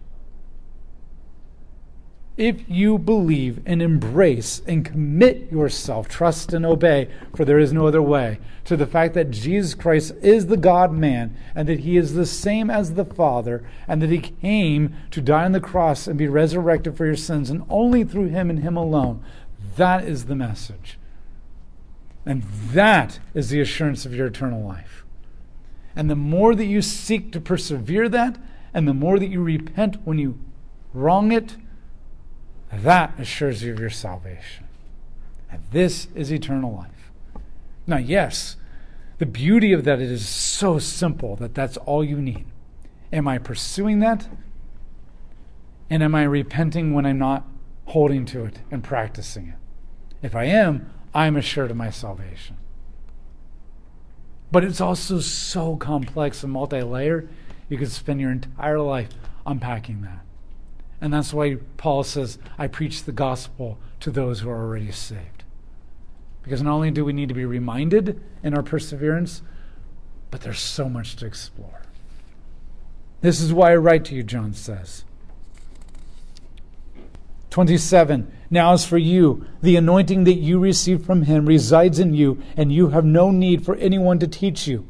if 2.37 2.67
you 2.67 2.97
believe 2.97 3.61
and 3.65 3.81
embrace 3.81 4.61
and 4.67 4.83
commit 4.83 5.49
yourself, 5.51 6.09
trust 6.09 6.51
and 6.51 6.65
obey, 6.65 7.09
for 7.33 7.45
there 7.45 7.59
is 7.59 7.71
no 7.71 7.87
other 7.87 8.01
way, 8.01 8.39
to 8.65 8.75
the 8.75 8.85
fact 8.85 9.13
that 9.13 9.31
Jesus 9.31 9.73
Christ 9.73 10.13
is 10.21 10.47
the 10.47 10.57
God 10.57 10.91
man 10.91 11.35
and 11.53 11.69
that 11.69 11.81
he 11.81 11.95
is 11.95 12.13
the 12.13 12.25
same 12.25 12.69
as 12.69 12.93
the 12.93 13.05
Father 13.05 13.65
and 13.87 14.01
that 14.01 14.09
he 14.09 14.19
came 14.19 14.95
to 15.11 15.21
die 15.21 15.45
on 15.45 15.53
the 15.53 15.61
cross 15.61 16.07
and 16.07 16.17
be 16.17 16.27
resurrected 16.27 16.97
for 16.97 17.05
your 17.05 17.15
sins 17.15 17.49
and 17.49 17.63
only 17.69 18.03
through 18.03 18.27
him 18.27 18.49
and 18.49 18.59
him 18.59 18.75
alone, 18.75 19.23
that 19.77 20.03
is 20.03 20.25
the 20.25 20.35
message. 20.35 20.97
And 22.25 22.43
that 22.71 23.19
is 23.33 23.49
the 23.49 23.61
assurance 23.61 24.05
of 24.05 24.15
your 24.15 24.27
eternal 24.27 24.63
life. 24.65 25.03
And 25.95 26.09
the 26.09 26.15
more 26.15 26.55
that 26.55 26.65
you 26.65 26.81
seek 26.81 27.31
to 27.31 27.39
persevere 27.39 28.09
that, 28.09 28.37
and 28.73 28.87
the 28.87 28.93
more 28.93 29.19
that 29.19 29.29
you 29.29 29.41
repent 29.41 29.97
when 30.05 30.17
you 30.17 30.39
wrong 30.93 31.31
it, 31.31 31.55
that 32.71 33.17
assures 33.19 33.63
you 33.63 33.73
of 33.73 33.79
your 33.79 33.89
salvation. 33.89 34.65
And 35.49 35.61
this 35.71 36.07
is 36.15 36.31
eternal 36.31 36.73
life. 36.73 37.11
Now, 37.87 37.97
yes, 37.97 38.57
the 39.19 39.25
beauty 39.25 39.71
of 39.71 39.83
that 39.85 40.01
is 40.01 40.27
so 40.27 40.79
simple 40.79 41.35
that 41.37 41.53
that's 41.53 41.77
all 41.77 42.03
you 42.03 42.19
need. 42.21 42.45
Am 43.13 43.27
I 43.27 43.37
pursuing 43.37 43.99
that? 43.99 44.27
And 45.89 46.01
am 46.03 46.15
I 46.15 46.23
repenting 46.23 46.93
when 46.93 47.05
I'm 47.05 47.19
not 47.19 47.45
holding 47.85 48.25
to 48.25 48.43
it 48.45 48.59
and 48.71 48.83
practicing 48.83 49.49
it? 49.49 50.25
If 50.25 50.35
I 50.35 50.45
am, 50.45 50.91
I'm 51.15 51.37
assured 51.37 51.71
of 51.71 51.77
my 51.77 51.89
salvation. 51.89 52.57
But 54.51 54.65
it's 54.65 54.81
also 54.81 55.21
so 55.21 55.77
complex 55.77 56.43
and 56.43 56.51
multi 56.51 56.81
layered, 56.81 57.29
you 57.69 57.77
could 57.77 57.91
spend 57.91 58.19
your 58.19 58.31
entire 58.31 58.79
life 58.79 59.09
unpacking 59.45 60.01
that. 60.01 60.19
And 60.99 61.13
that's 61.13 61.33
why 61.33 61.55
Paul 61.77 62.03
says, 62.03 62.37
I 62.57 62.67
preach 62.67 63.03
the 63.03 63.11
gospel 63.13 63.79
to 64.01 64.11
those 64.11 64.41
who 64.41 64.49
are 64.49 64.61
already 64.61 64.91
saved. 64.91 65.45
Because 66.43 66.61
not 66.61 66.73
only 66.73 66.91
do 66.91 67.05
we 67.05 67.13
need 67.13 67.29
to 67.29 67.35
be 67.35 67.45
reminded 67.45 68.21
in 68.43 68.53
our 68.53 68.61
perseverance, 68.61 69.41
but 70.31 70.41
there's 70.41 70.59
so 70.59 70.89
much 70.89 71.15
to 71.15 71.25
explore. 71.25 71.81
This 73.21 73.39
is 73.39 73.53
why 73.53 73.71
I 73.71 73.77
write 73.77 74.05
to 74.05 74.15
you, 74.15 74.21
John 74.21 74.53
says. 74.53 75.04
27. 77.55 78.29
Now, 78.49 78.73
as 78.73 78.83
for 78.83 78.97
you, 78.97 79.45
the 79.61 79.77
anointing 79.77 80.25
that 80.25 80.33
you 80.33 80.59
received 80.59 81.05
from 81.05 81.21
him 81.21 81.45
resides 81.45 81.99
in 81.99 82.13
you, 82.13 82.43
and 82.57 82.69
you 82.69 82.89
have 82.89 83.05
no 83.05 83.31
need 83.31 83.63
for 83.63 83.77
anyone 83.77 84.19
to 84.19 84.27
teach 84.27 84.67
you. 84.67 84.85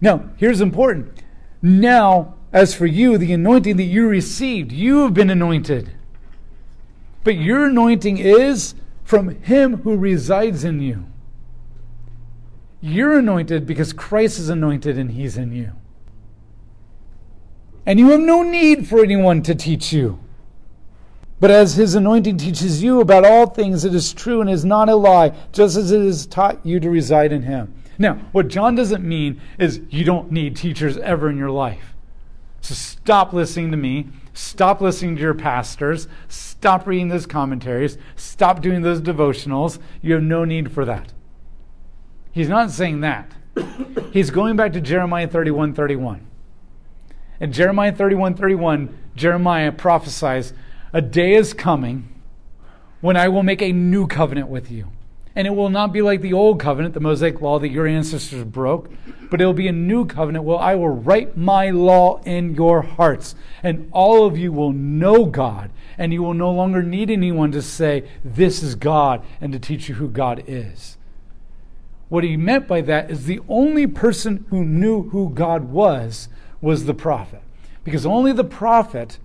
Now, 0.00 0.30
here's 0.38 0.62
important. 0.62 1.22
Now, 1.60 2.34
as 2.50 2.74
for 2.74 2.86
you, 2.86 3.18
the 3.18 3.34
anointing 3.34 3.76
that 3.76 3.84
you 3.84 4.08
received, 4.08 4.72
you 4.72 5.00
have 5.00 5.12
been 5.12 5.28
anointed. 5.28 5.90
But 7.24 7.36
your 7.36 7.66
anointing 7.66 8.16
is 8.16 8.74
from 9.04 9.42
him 9.42 9.82
who 9.82 9.98
resides 9.98 10.64
in 10.64 10.80
you. 10.80 11.04
You're 12.80 13.18
anointed 13.18 13.66
because 13.66 13.92
Christ 13.92 14.38
is 14.38 14.48
anointed 14.48 14.96
and 14.96 15.10
he's 15.10 15.36
in 15.36 15.52
you. 15.52 15.72
And 17.84 17.98
you 17.98 18.12
have 18.12 18.20
no 18.20 18.42
need 18.42 18.88
for 18.88 19.04
anyone 19.04 19.42
to 19.42 19.54
teach 19.54 19.92
you. 19.92 20.20
But 21.38 21.50
as 21.50 21.74
his 21.74 21.94
anointing 21.94 22.38
teaches 22.38 22.82
you 22.82 23.00
about 23.00 23.26
all 23.26 23.46
things, 23.46 23.84
it 23.84 23.94
is 23.94 24.12
true 24.12 24.40
and 24.40 24.48
is 24.48 24.64
not 24.64 24.88
a 24.88 24.96
lie, 24.96 25.34
just 25.52 25.76
as 25.76 25.92
it 25.92 26.00
has 26.00 26.26
taught 26.26 26.64
you 26.64 26.80
to 26.80 26.88
reside 26.88 27.32
in 27.32 27.42
him. 27.42 27.74
Now, 27.98 28.14
what 28.32 28.48
John 28.48 28.74
doesn't 28.74 29.06
mean 29.06 29.40
is 29.58 29.80
you 29.90 30.04
don't 30.04 30.30
need 30.30 30.56
teachers 30.56 30.96
ever 30.98 31.28
in 31.28 31.36
your 31.36 31.50
life. 31.50 31.94
So 32.60 32.74
stop 32.74 33.32
listening 33.32 33.70
to 33.70 33.76
me. 33.76 34.08
Stop 34.34 34.80
listening 34.80 35.16
to 35.16 35.22
your 35.22 35.34
pastors. 35.34 36.08
Stop 36.28 36.86
reading 36.86 37.08
those 37.08 37.26
commentaries. 37.26 37.96
Stop 38.16 38.60
doing 38.60 38.82
those 38.82 39.00
devotionals. 39.00 39.78
You 40.02 40.14
have 40.14 40.22
no 40.22 40.44
need 40.44 40.72
for 40.72 40.84
that. 40.84 41.12
He's 42.32 42.48
not 42.48 42.70
saying 42.70 43.00
that. 43.00 43.32
He's 44.12 44.30
going 44.30 44.56
back 44.56 44.72
to 44.72 44.80
Jeremiah 44.80 45.28
31 45.28 45.74
31. 45.74 46.26
In 47.40 47.52
Jeremiah 47.52 47.92
31 47.92 48.34
31, 48.34 48.98
Jeremiah 49.14 49.72
prophesies, 49.72 50.52
A 50.96 51.02
day 51.02 51.34
is 51.34 51.52
coming 51.52 52.08
when 53.02 53.18
I 53.18 53.28
will 53.28 53.42
make 53.42 53.60
a 53.60 53.70
new 53.70 54.06
covenant 54.06 54.48
with 54.48 54.70
you 54.70 54.92
And 55.34 55.46
it 55.46 55.50
will 55.50 55.68
not 55.68 55.92
be 55.92 56.00
like 56.00 56.22
the 56.22 56.32
old 56.32 56.58
covenant, 56.58 56.94
the 56.94 57.00
Mosaic 57.00 57.42
law 57.42 57.58
that 57.58 57.68
your 57.68 57.86
ancestors 57.86 58.44
broke, 58.44 58.88
but 59.30 59.38
it 59.38 59.44
will 59.44 59.52
be 59.52 59.68
a 59.68 59.72
new 59.72 60.06
covenant 60.06 60.46
where 60.46 60.56
I 60.56 60.74
will 60.74 60.88
write 60.88 61.36
my 61.36 61.68
law 61.68 62.22
in 62.22 62.54
your 62.54 62.80
hearts. 62.80 63.34
And 63.62 63.90
all 63.92 64.24
of 64.24 64.38
you 64.38 64.52
will 64.52 64.72
know 64.72 65.26
God, 65.26 65.70
and 65.98 66.14
you 66.14 66.22
will 66.22 66.32
no 66.32 66.50
longer 66.50 66.82
need 66.82 67.10
anyone 67.10 67.52
to 67.52 67.60
say, 67.60 68.08
This 68.24 68.62
is 68.62 68.74
God, 68.74 69.22
and 69.38 69.52
to 69.52 69.58
teach 69.58 69.90
you 69.90 69.96
who 69.96 70.08
God 70.08 70.44
is. 70.46 70.96
What 72.08 72.24
he 72.24 72.38
meant 72.38 72.66
by 72.66 72.80
that 72.80 73.10
is 73.10 73.26
the 73.26 73.40
only 73.50 73.86
person 73.86 74.46
who 74.48 74.64
knew 74.64 75.10
who 75.10 75.28
God 75.28 75.64
was 75.64 76.30
was 76.62 76.86
the 76.86 76.94
prophet. 76.94 77.42
Because 77.84 78.06
only 78.06 78.32
the 78.32 78.44
prophet 78.44 79.18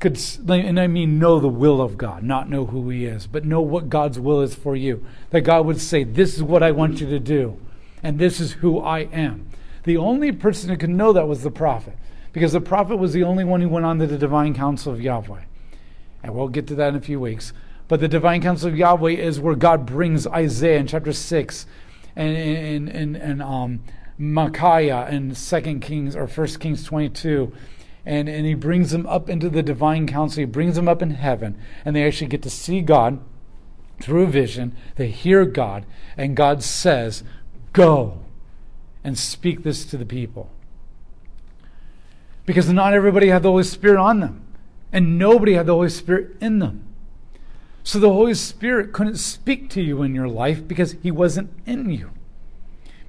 could, 0.00 0.20
and 0.48 0.78
I 0.78 0.86
mean 0.86 1.18
know 1.18 1.40
the 1.40 1.48
will 1.48 1.80
of 1.80 1.96
God, 1.96 2.22
not 2.22 2.50
know 2.50 2.66
who 2.66 2.88
He 2.90 3.06
is, 3.06 3.26
but 3.26 3.44
know 3.44 3.60
what 3.60 3.88
God's 3.88 4.18
will 4.18 4.40
is 4.40 4.54
for 4.54 4.76
you. 4.76 5.04
That 5.30 5.42
God 5.42 5.66
would 5.66 5.80
say, 5.80 6.04
This 6.04 6.34
is 6.34 6.42
what 6.42 6.62
I 6.62 6.72
want 6.72 7.00
you 7.00 7.08
to 7.08 7.18
do, 7.18 7.58
and 8.02 8.18
this 8.18 8.40
is 8.40 8.52
who 8.52 8.80
I 8.80 9.00
am. 9.00 9.48
The 9.84 9.96
only 9.96 10.32
person 10.32 10.70
who 10.70 10.76
could 10.76 10.90
know 10.90 11.12
that 11.12 11.28
was 11.28 11.42
the 11.42 11.50
prophet, 11.50 11.96
because 12.32 12.52
the 12.52 12.60
prophet 12.60 12.96
was 12.96 13.12
the 13.12 13.24
only 13.24 13.44
one 13.44 13.60
who 13.60 13.68
went 13.68 13.86
on 13.86 13.98
to 13.98 14.06
the 14.06 14.18
divine 14.18 14.54
council 14.54 14.92
of 14.92 15.00
Yahweh. 15.00 15.42
And 16.22 16.34
we'll 16.34 16.48
get 16.48 16.66
to 16.68 16.74
that 16.76 16.88
in 16.88 16.96
a 16.96 17.00
few 17.00 17.20
weeks. 17.20 17.52
But 17.86 18.00
the 18.00 18.08
divine 18.08 18.40
council 18.40 18.68
of 18.68 18.76
Yahweh 18.76 19.12
is 19.12 19.38
where 19.38 19.54
God 19.54 19.84
brings 19.84 20.26
Isaiah 20.26 20.78
in 20.78 20.86
chapter 20.86 21.12
6 21.12 21.66
and, 22.16 22.36
and, 22.36 22.88
and, 22.88 23.16
and 23.16 23.42
um, 23.42 23.82
Micaiah 24.16 25.08
in 25.10 25.34
2 25.34 25.78
Kings 25.80 26.16
or 26.16 26.26
1 26.26 26.46
Kings 26.58 26.84
22 26.84 27.52
and, 28.06 28.28
and 28.28 28.46
he 28.46 28.54
brings 28.54 28.90
them 28.90 29.06
up 29.06 29.28
into 29.28 29.48
the 29.48 29.62
divine 29.62 30.06
council. 30.06 30.40
He 30.40 30.44
brings 30.44 30.76
them 30.76 30.88
up 30.88 31.00
in 31.00 31.10
heaven, 31.10 31.56
and 31.84 31.96
they 31.96 32.06
actually 32.06 32.28
get 32.28 32.42
to 32.42 32.50
see 32.50 32.80
God 32.80 33.20
through 34.00 34.26
vision. 34.26 34.76
They 34.96 35.08
hear 35.08 35.44
God, 35.44 35.86
and 36.16 36.36
God 36.36 36.62
says, 36.62 37.24
Go 37.72 38.20
and 39.02 39.18
speak 39.18 39.62
this 39.62 39.84
to 39.86 39.96
the 39.96 40.06
people. 40.06 40.50
Because 42.46 42.70
not 42.70 42.92
everybody 42.92 43.28
had 43.28 43.42
the 43.42 43.50
Holy 43.50 43.64
Spirit 43.64 43.98
on 43.98 44.20
them, 44.20 44.44
and 44.92 45.18
nobody 45.18 45.54
had 45.54 45.66
the 45.66 45.74
Holy 45.74 45.88
Spirit 45.88 46.36
in 46.40 46.58
them. 46.58 46.86
So 47.82 47.98
the 47.98 48.12
Holy 48.12 48.34
Spirit 48.34 48.92
couldn't 48.92 49.16
speak 49.16 49.70
to 49.70 49.82
you 49.82 50.02
in 50.02 50.14
your 50.14 50.28
life 50.28 50.66
because 50.66 50.96
he 51.02 51.10
wasn't 51.10 51.50
in 51.66 51.90
you. 51.90 52.10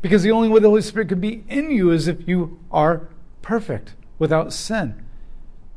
Because 0.01 0.23
the 0.23 0.31
only 0.31 0.49
way 0.49 0.59
the 0.59 0.69
Holy 0.69 0.81
Spirit 0.81 1.09
could 1.09 1.21
be 1.21 1.43
in 1.49 1.71
you 1.71 1.91
is 1.91 2.07
if 2.07 2.27
you 2.27 2.59
are 2.71 3.07
perfect 3.41 3.93
without 4.19 4.53
sin. 4.53 5.05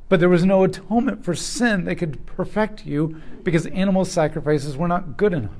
But 0.09 0.21
there 0.21 0.29
was 0.29 0.45
no 0.45 0.65
atonement 0.65 1.25
for 1.25 1.35
sin 1.35 1.85
that 1.85 1.97
could 1.97 2.25
perfect 2.25 2.87
you 2.87 3.21
because 3.43 3.67
animal 3.67 4.05
sacrifices 4.05 4.77
were 4.77 4.89
not 4.89 5.17
good 5.17 5.33
enough. 5.33 5.53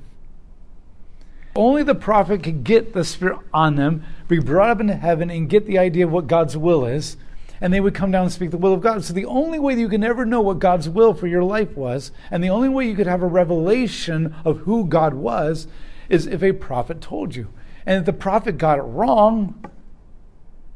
Only 1.55 1.83
the 1.83 1.95
prophet 1.95 2.43
could 2.43 2.65
get 2.65 2.93
the 2.93 3.05
Spirit 3.05 3.39
on 3.53 3.77
them, 3.77 4.05
be 4.29 4.39
brought 4.39 4.71
up 4.71 4.81
into 4.81 4.95
heaven, 4.95 5.29
and 5.29 5.51
get 5.51 5.67
the 5.67 5.79
idea 5.79 6.07
of 6.07 6.13
what 6.13 6.29
God's 6.29 6.57
will 6.57 6.87
is, 6.87 7.17
and 7.61 7.73
they 7.73 7.81
would 7.81 7.95
come 7.95 8.13
down 8.13 8.25
and 8.25 8.33
speak 8.33 8.53
the 8.53 8.57
will 8.57 8.73
of 8.73 8.81
God. 8.81 9.05
So 9.05 9.13
the 9.13 9.25
only 9.25 9.59
way 9.59 9.75
that 9.75 9.81
you 9.81 9.89
can 9.89 10.05
ever 10.05 10.25
know 10.25 10.41
what 10.41 10.61
God's 10.61 10.89
will 10.89 11.15
for 11.15 11.27
your 11.27 11.43
life 11.43 11.77
was, 11.77 12.13
and 12.31 12.45
the 12.45 12.51
only 12.51 12.69
way 12.69 12.87
you 12.87 12.95
could 12.95 13.09
have 13.09 13.23
a 13.23 13.27
revelation 13.27 14.35
of 14.45 14.59
who 14.61 14.87
God 14.87 15.15
was, 15.15 15.67
is 16.09 16.27
if 16.27 16.43
a 16.43 16.53
prophet 16.53 17.01
told 17.01 17.35
you. 17.35 17.49
And 17.85 17.99
if 17.99 18.05
the 18.07 18.13
prophet 18.13 18.57
got 18.57 18.79
it 18.79 18.83
wrong, 18.83 19.61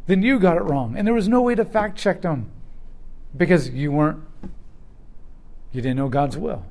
then 0.06 0.22
you 0.22 0.38
got 0.38 0.56
it 0.56 0.62
wrong. 0.62 0.96
And 0.96 1.06
there 1.06 1.14
was 1.14 1.28
no 1.28 1.42
way 1.42 1.54
to 1.54 1.64
fact 1.64 1.98
check 1.98 2.22
them 2.22 2.50
because 3.36 3.70
you 3.70 3.92
weren't, 3.92 4.20
you 5.72 5.80
didn't 5.80 5.96
know 5.96 6.08
God's 6.08 6.36
will. 6.36 6.64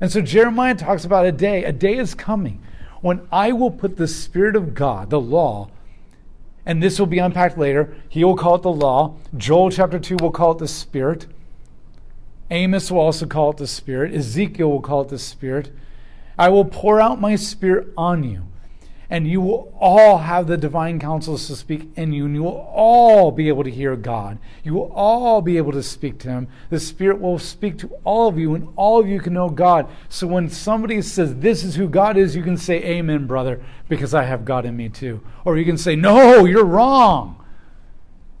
And 0.00 0.10
so 0.10 0.20
Jeremiah 0.20 0.74
talks 0.74 1.04
about 1.04 1.26
a 1.26 1.32
day, 1.32 1.64
a 1.64 1.72
day 1.72 1.96
is 1.96 2.14
coming 2.14 2.62
when 3.00 3.26
I 3.32 3.52
will 3.52 3.70
put 3.70 3.96
the 3.96 4.08
Spirit 4.08 4.56
of 4.56 4.74
God, 4.74 5.10
the 5.10 5.20
law, 5.20 5.70
and 6.66 6.82
this 6.82 6.98
will 6.98 7.06
be 7.06 7.18
unpacked 7.18 7.58
later. 7.58 7.94
He 8.08 8.24
will 8.24 8.36
call 8.36 8.56
it 8.56 8.62
the 8.62 8.72
law. 8.72 9.16
Joel 9.36 9.70
chapter 9.70 9.98
2 9.98 10.18
will 10.20 10.30
call 10.30 10.52
it 10.52 10.58
the 10.58 10.68
Spirit. 10.68 11.26
Amos 12.50 12.90
will 12.90 13.00
also 13.00 13.26
call 13.26 13.50
it 13.50 13.56
the 13.56 13.66
Spirit. 13.66 14.14
Ezekiel 14.14 14.70
will 14.70 14.80
call 14.80 15.02
it 15.02 15.08
the 15.08 15.18
Spirit. 15.18 15.72
I 16.38 16.48
will 16.50 16.64
pour 16.64 17.00
out 17.00 17.20
my 17.20 17.36
Spirit 17.36 17.88
on 17.96 18.22
you 18.22 18.49
and 19.10 19.26
you 19.26 19.40
will 19.40 19.74
all 19.80 20.18
have 20.18 20.46
the 20.46 20.56
divine 20.56 21.00
counsels 21.00 21.48
to 21.48 21.56
speak 21.56 21.88
in 21.96 22.12
you, 22.12 22.26
and 22.26 22.34
you 22.34 22.44
will 22.44 22.70
all 22.72 23.32
be 23.32 23.48
able 23.48 23.64
to 23.64 23.70
hear 23.70 23.96
God. 23.96 24.38
You 24.62 24.74
will 24.74 24.92
all 24.94 25.42
be 25.42 25.56
able 25.56 25.72
to 25.72 25.82
speak 25.82 26.20
to 26.20 26.28
Him. 26.28 26.46
The 26.70 26.78
Spirit 26.78 27.20
will 27.20 27.40
speak 27.40 27.76
to 27.78 27.90
all 28.04 28.28
of 28.28 28.38
you, 28.38 28.54
and 28.54 28.68
all 28.76 29.00
of 29.00 29.08
you 29.08 29.18
can 29.18 29.32
know 29.32 29.50
God. 29.50 29.88
So 30.08 30.28
when 30.28 30.48
somebody 30.48 31.02
says, 31.02 31.34
This 31.34 31.64
is 31.64 31.74
who 31.74 31.88
God 31.88 32.16
is, 32.16 32.36
you 32.36 32.44
can 32.44 32.56
say, 32.56 32.76
Amen, 32.84 33.26
brother, 33.26 33.60
because 33.88 34.14
I 34.14 34.22
have 34.22 34.44
God 34.44 34.64
in 34.64 34.76
me 34.76 34.88
too. 34.88 35.20
Or 35.44 35.58
you 35.58 35.64
can 35.64 35.76
say, 35.76 35.96
No, 35.96 36.44
you're 36.44 36.64
wrong, 36.64 37.44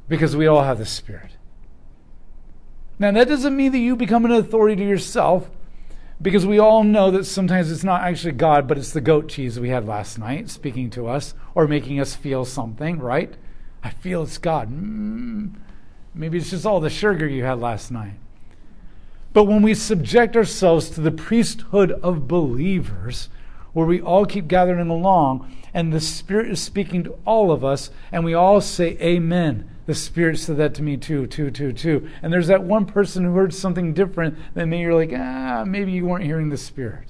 because 0.08 0.36
we 0.36 0.46
all 0.46 0.62
have 0.62 0.78
the 0.78 0.86
Spirit. 0.86 1.32
Now, 3.00 3.10
that 3.10 3.28
doesn't 3.28 3.56
mean 3.56 3.72
that 3.72 3.78
you 3.78 3.96
become 3.96 4.24
an 4.24 4.30
authority 4.30 4.76
to 4.76 4.88
yourself. 4.88 5.50
Because 6.22 6.44
we 6.44 6.58
all 6.58 6.84
know 6.84 7.10
that 7.10 7.24
sometimes 7.24 7.72
it's 7.72 7.84
not 7.84 8.02
actually 8.02 8.32
God, 8.32 8.68
but 8.68 8.76
it's 8.76 8.92
the 8.92 9.00
goat 9.00 9.28
cheese 9.28 9.58
we 9.58 9.70
had 9.70 9.86
last 9.86 10.18
night 10.18 10.50
speaking 10.50 10.90
to 10.90 11.06
us 11.06 11.34
or 11.54 11.66
making 11.66 11.98
us 11.98 12.14
feel 12.14 12.44
something, 12.44 12.98
right? 12.98 13.34
I 13.82 13.90
feel 13.90 14.24
it's 14.24 14.36
God. 14.36 14.70
Mm, 14.70 15.54
maybe 16.14 16.36
it's 16.36 16.50
just 16.50 16.66
all 16.66 16.80
the 16.80 16.90
sugar 16.90 17.26
you 17.26 17.44
had 17.44 17.58
last 17.58 17.90
night. 17.90 18.16
But 19.32 19.44
when 19.44 19.62
we 19.62 19.74
subject 19.74 20.36
ourselves 20.36 20.90
to 20.90 21.00
the 21.00 21.10
priesthood 21.10 21.92
of 22.02 22.28
believers, 22.28 23.28
where 23.72 23.86
we 23.86 24.00
all 24.00 24.26
keep 24.26 24.48
gathering 24.48 24.88
along, 24.88 25.50
and 25.72 25.92
the 25.92 26.00
Spirit 26.00 26.50
is 26.50 26.60
speaking 26.60 27.04
to 27.04 27.18
all 27.24 27.52
of 27.52 27.64
us, 27.64 27.90
and 28.10 28.24
we 28.24 28.34
all 28.34 28.60
say, 28.60 28.96
Amen. 29.00 29.68
The 29.86 29.94
Spirit 29.94 30.38
said 30.38 30.56
that 30.58 30.74
to 30.74 30.82
me 30.82 30.96
too, 30.96 31.26
too, 31.26 31.50
too, 31.50 31.72
too. 31.72 32.08
And 32.22 32.32
there's 32.32 32.46
that 32.46 32.62
one 32.62 32.86
person 32.86 33.24
who 33.24 33.34
heard 33.34 33.52
something 33.52 33.92
different 33.92 34.38
than 34.54 34.70
me. 34.70 34.82
You're 34.82 34.94
like, 34.94 35.12
ah, 35.12 35.64
maybe 35.66 35.90
you 35.90 36.06
weren't 36.06 36.24
hearing 36.24 36.48
the 36.48 36.56
Spirit. 36.56 37.08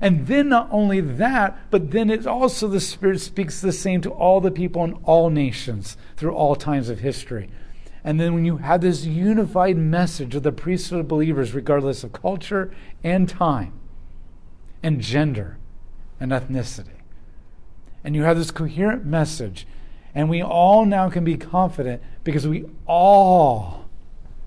And 0.00 0.26
then 0.26 0.48
not 0.48 0.66
only 0.72 1.00
that, 1.00 1.56
but 1.70 1.92
then 1.92 2.10
it's 2.10 2.26
also 2.26 2.66
the 2.66 2.80
Spirit 2.80 3.20
speaks 3.20 3.60
the 3.60 3.70
same 3.70 4.00
to 4.00 4.10
all 4.10 4.40
the 4.40 4.50
people 4.50 4.82
in 4.82 4.94
all 5.04 5.30
nations 5.30 5.96
through 6.16 6.34
all 6.34 6.56
times 6.56 6.88
of 6.88 6.98
history. 6.98 7.48
And 8.02 8.18
then 8.18 8.34
when 8.34 8.44
you 8.44 8.56
have 8.56 8.80
this 8.80 9.04
unified 9.04 9.76
message 9.76 10.34
of 10.34 10.42
the 10.42 10.50
priesthood 10.50 10.98
of 10.98 11.06
believers, 11.06 11.54
regardless 11.54 12.02
of 12.02 12.12
culture 12.12 12.74
and 13.04 13.28
time 13.28 13.72
and 14.82 15.00
gender 15.00 15.58
and 16.18 16.32
ethnicity, 16.32 17.00
and 18.04 18.14
you 18.14 18.22
have 18.22 18.36
this 18.36 18.50
coherent 18.50 19.04
message 19.04 19.66
and 20.14 20.28
we 20.28 20.42
all 20.42 20.84
now 20.84 21.08
can 21.08 21.24
be 21.24 21.36
confident 21.36 22.02
because 22.24 22.46
we 22.46 22.66
all 22.86 23.88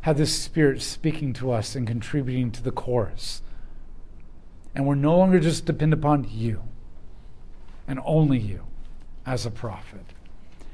have 0.01 0.17
this 0.17 0.37
Spirit 0.37 0.81
speaking 0.81 1.33
to 1.33 1.51
us 1.51 1.75
and 1.75 1.87
contributing 1.87 2.51
to 2.51 2.61
the 2.61 2.71
chorus. 2.71 3.41
And 4.75 4.85
we're 4.85 4.95
no 4.95 5.17
longer 5.17 5.39
just 5.39 5.65
dependent 5.65 6.01
upon 6.01 6.27
you 6.29 6.61
and 7.87 7.99
only 8.05 8.37
you 8.37 8.65
as 9.25 9.45
a 9.45 9.51
prophet. 9.51 10.05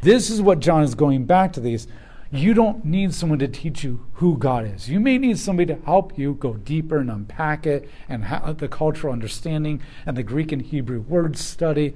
This 0.02 0.30
is 0.30 0.42
what 0.42 0.60
John 0.60 0.84
is 0.84 0.96
going 0.96 1.26
back 1.26 1.54
to 1.54 1.60
these. 1.60 1.88
You 2.32 2.54
don't 2.54 2.86
need 2.86 3.14
someone 3.14 3.40
to 3.40 3.48
teach 3.48 3.84
you 3.84 4.06
who 4.14 4.38
God 4.38 4.66
is. 4.66 4.90
You 4.90 5.02
may 5.02 5.18
need 5.18 5.38
somebody 5.38 5.74
to 5.74 5.82
help 5.84 6.18
you 6.18 6.36
go 6.36 6.54
deeper 6.54 6.98
and 6.98 7.12
unpack 7.12 7.68
it 7.68 7.90
and 8.08 8.24
the 8.58 8.70
cultural 8.70 9.12
understanding 9.12 9.82
and 10.06 10.16
the 10.16 10.24
Greek 10.24 10.52
and 10.52 10.62
Hebrew 10.62 11.02
word 11.02 11.38
study 11.38 11.94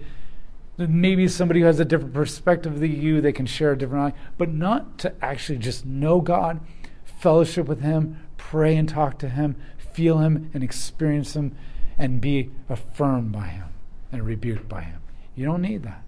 maybe 0.77 1.27
somebody 1.27 1.61
who 1.61 1.65
has 1.65 1.79
a 1.79 1.85
different 1.85 2.13
perspective 2.13 2.79
than 2.79 3.01
you, 3.01 3.21
they 3.21 3.31
can 3.31 3.45
share 3.45 3.71
a 3.71 3.77
different 3.77 4.03
life, 4.03 4.13
but 4.37 4.51
not 4.51 4.97
to 4.99 5.13
actually 5.23 5.57
just 5.57 5.85
know 5.85 6.21
God, 6.21 6.59
fellowship 7.03 7.67
with 7.67 7.81
Him, 7.81 8.19
pray 8.37 8.75
and 8.75 8.87
talk 8.87 9.17
to 9.19 9.29
Him, 9.29 9.55
feel 9.77 10.19
Him 10.19 10.49
and 10.53 10.63
experience 10.63 11.35
Him, 11.35 11.55
and 11.97 12.19
be 12.19 12.51
affirmed 12.67 13.31
by 13.31 13.47
Him 13.47 13.67
and 14.11 14.25
rebuked 14.25 14.67
by 14.67 14.81
Him. 14.81 15.01
You 15.35 15.45
don't 15.45 15.61
need 15.61 15.83
that. 15.83 16.03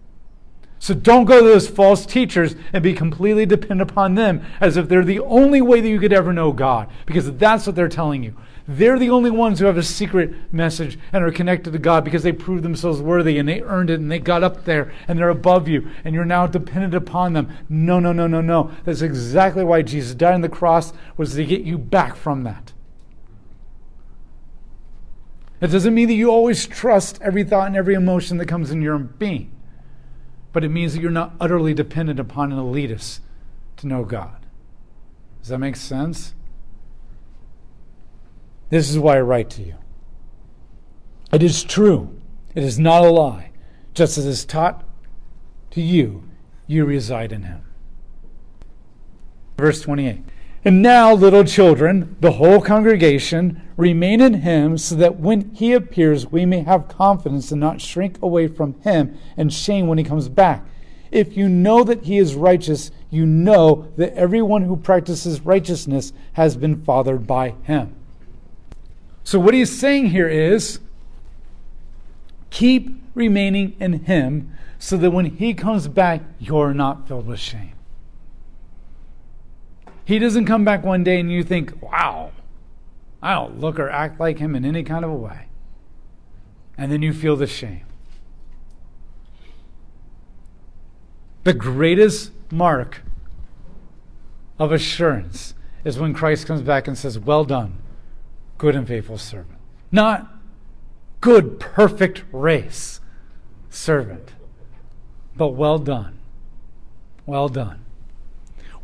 So 0.79 0.93
don't 0.93 1.25
go 1.25 1.41
to 1.41 1.47
those 1.47 1.67
false 1.67 2.05
teachers 2.05 2.55
and 2.71 2.83
be 2.83 2.93
completely 2.93 3.45
dependent 3.45 3.89
upon 3.89 4.15
them 4.15 4.45
as 4.61 4.77
if 4.77 4.87
they're 4.87 5.03
the 5.03 5.19
only 5.19 5.61
way 5.61 5.81
that 5.81 5.89
you 5.89 5.99
could 5.99 6.13
ever 6.13 6.31
know 6.31 6.51
God, 6.51 6.89
because 7.05 7.31
that's 7.33 7.65
what 7.65 7.75
they're 7.75 7.89
telling 7.89 8.23
you. 8.23 8.35
They're 8.67 8.99
the 8.99 9.09
only 9.09 9.31
ones 9.31 9.59
who 9.59 9.65
have 9.65 9.77
a 9.77 9.83
secret 9.83 10.53
message 10.53 10.99
and 11.13 11.23
are 11.23 11.31
connected 11.31 11.71
to 11.71 11.79
God 11.79 12.03
because 12.03 12.23
they 12.23 12.33
proved 12.33 12.63
themselves 12.63 13.01
worthy 13.01 13.37
and 13.37 13.47
they 13.47 13.61
earned 13.61 13.89
it 13.89 13.99
and 14.01 14.11
they 14.11 14.19
got 14.19 14.43
up 14.43 14.65
there 14.65 14.91
and 15.07 15.17
they're 15.17 15.29
above 15.29 15.69
you 15.69 15.87
and 16.03 16.13
you're 16.13 16.25
now 16.25 16.47
dependent 16.47 16.93
upon 16.93 17.31
them. 17.31 17.49
No, 17.69 18.01
no, 18.01 18.11
no, 18.11 18.27
no, 18.27 18.41
no. 18.41 18.71
That's 18.83 19.01
exactly 19.01 19.63
why 19.63 19.83
Jesus 19.83 20.15
died 20.15 20.33
on 20.33 20.41
the 20.41 20.49
cross 20.49 20.91
was 21.15 21.33
to 21.35 21.45
get 21.45 21.61
you 21.61 21.77
back 21.77 22.17
from 22.17 22.43
that. 22.43 22.73
It 25.61 25.67
doesn't 25.67 25.93
mean 25.93 26.09
that 26.09 26.13
you 26.13 26.29
always 26.29 26.67
trust 26.67 27.19
every 27.21 27.43
thought 27.43 27.67
and 27.67 27.75
every 27.75 27.95
emotion 27.95 28.37
that 28.37 28.47
comes 28.47 28.69
in 28.69 28.81
your 28.81 28.99
being, 28.99 29.51
but 30.57 30.63
it 30.63 30.69
means 30.69 30.95
that 30.95 31.01
you're 31.03 31.11
not 31.11 31.35
utterly 31.39 31.71
dependent 31.71 32.19
upon 32.19 32.51
an 32.51 32.57
elitist 32.57 33.19
to 33.75 33.85
know 33.85 34.03
God. 34.03 34.43
Does 35.39 35.49
that 35.49 35.59
make 35.59 35.75
sense? 35.75 36.33
This 38.71 38.89
is 38.89 38.97
why 38.97 39.17
I 39.17 39.21
write 39.21 39.51
to 39.51 39.61
you. 39.61 39.75
It 41.31 41.43
is 41.43 41.63
true. 41.63 42.19
It 42.55 42.63
is 42.63 42.79
not 42.79 43.05
a 43.05 43.11
lie. 43.11 43.51
Just 43.93 44.17
as 44.17 44.25
is 44.25 44.45
taught 44.45 44.83
to 45.69 45.79
you, 45.79 46.27
you 46.65 46.85
reside 46.85 47.31
in 47.31 47.43
him. 47.43 47.63
Verse 49.59 49.81
28. 49.81 50.23
And 50.65 50.81
now, 50.81 51.13
little 51.13 51.43
children, 51.43 52.15
the 52.19 52.33
whole 52.33 52.61
congregation, 52.61 53.61
remain 53.77 54.19
in 54.19 54.35
him, 54.35 54.77
so 54.77 54.95
that 54.95 55.19
when 55.19 55.53
he 55.53 55.73
appears, 55.73 56.31
we 56.31 56.45
may 56.45 56.61
have 56.61 56.87
confidence 56.87 57.51
and 57.51 57.61
not 57.61 57.79
shrink 57.79 58.21
away 58.21 58.47
from 58.47 58.73
him 58.81 59.17
and 59.37 59.53
shame 59.53 59.87
when 59.87 59.97
he 59.97 60.03
comes 60.03 60.29
back. 60.29 60.65
If 61.11 61.37
you 61.37 61.47
know 61.47 61.83
that 61.83 62.03
he 62.03 62.17
is 62.17 62.35
righteous, 62.35 62.91
you 63.09 63.25
know 63.25 63.91
that 63.95 64.13
everyone 64.13 64.63
who 64.63 64.75
practices 64.75 65.41
righteousness 65.41 66.11
has 66.33 66.57
been 66.57 66.83
fathered 66.83 67.25
by 67.25 67.55
him. 67.63 67.95
So, 69.23 69.39
what 69.39 69.53
he's 69.53 69.77
saying 69.77 70.07
here 70.07 70.27
is 70.27 70.79
keep 72.49 72.89
remaining 73.13 73.75
in 73.79 74.05
him 74.05 74.53
so 74.79 74.97
that 74.97 75.11
when 75.11 75.25
he 75.25 75.53
comes 75.53 75.87
back, 75.87 76.21
you're 76.39 76.73
not 76.73 77.07
filled 77.07 77.27
with 77.27 77.39
shame. 77.39 77.76
He 80.07 80.19
doesn't 80.19 80.45
come 80.45 80.63
back 80.63 80.85
one 80.85 81.03
day 81.03 81.19
and 81.19 81.29
you 81.29 81.43
think, 81.43 81.81
wow, 81.81 82.31
I 83.21 83.33
don't 83.33 83.59
look 83.59 83.77
or 83.77 83.89
act 83.89 84.21
like 84.21 84.39
him 84.39 84.55
in 84.55 84.63
any 84.63 84.81
kind 84.81 85.03
of 85.03 85.11
a 85.11 85.15
way. 85.15 85.47
And 86.77 86.89
then 86.89 87.01
you 87.01 87.11
feel 87.11 87.35
the 87.35 87.45
shame. 87.45 87.83
The 91.43 91.53
greatest 91.53 92.31
mark 92.49 93.01
of 94.57 94.71
assurance 94.71 95.55
is 95.83 95.99
when 95.99 96.13
Christ 96.13 96.47
comes 96.47 96.61
back 96.61 96.87
and 96.87 96.97
says, 96.97 97.19
Well 97.19 97.43
done, 97.43 97.77
good 98.57 98.77
and 98.77 98.87
faithful 98.87 99.17
servant. 99.17 99.59
Not 99.91 100.31
good, 101.19 101.59
perfect 101.59 102.23
race 102.31 103.01
servant, 103.69 104.31
but 105.35 105.49
well 105.49 105.79
done. 105.79 106.17
Well 107.25 107.49
done. 107.49 107.83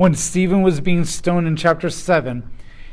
When 0.04 0.16
Stephen 0.16 0.64
was 0.64 0.82
being 0.82 1.06
stoned 1.06 1.48
in 1.48 1.56
chapter 1.56 1.90
7, 1.90 2.44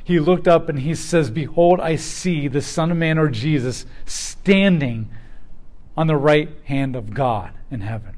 he 0.04 0.20
looked 0.20 0.46
up 0.46 0.68
and 0.68 0.78
he 0.78 0.94
says, 0.94 1.28
Behold, 1.28 1.80
I 1.80 1.96
see 1.96 2.46
the 2.46 2.62
Son 2.62 2.92
of 2.92 2.98
Man 2.98 3.18
or 3.18 3.28
Jesus 3.28 3.84
standing 4.06 5.10
on 5.96 6.06
the 6.06 6.14
right 6.14 6.48
hand 6.66 6.94
of 6.94 7.12
God 7.12 7.50
in 7.68 7.80
heaven. 7.80 8.14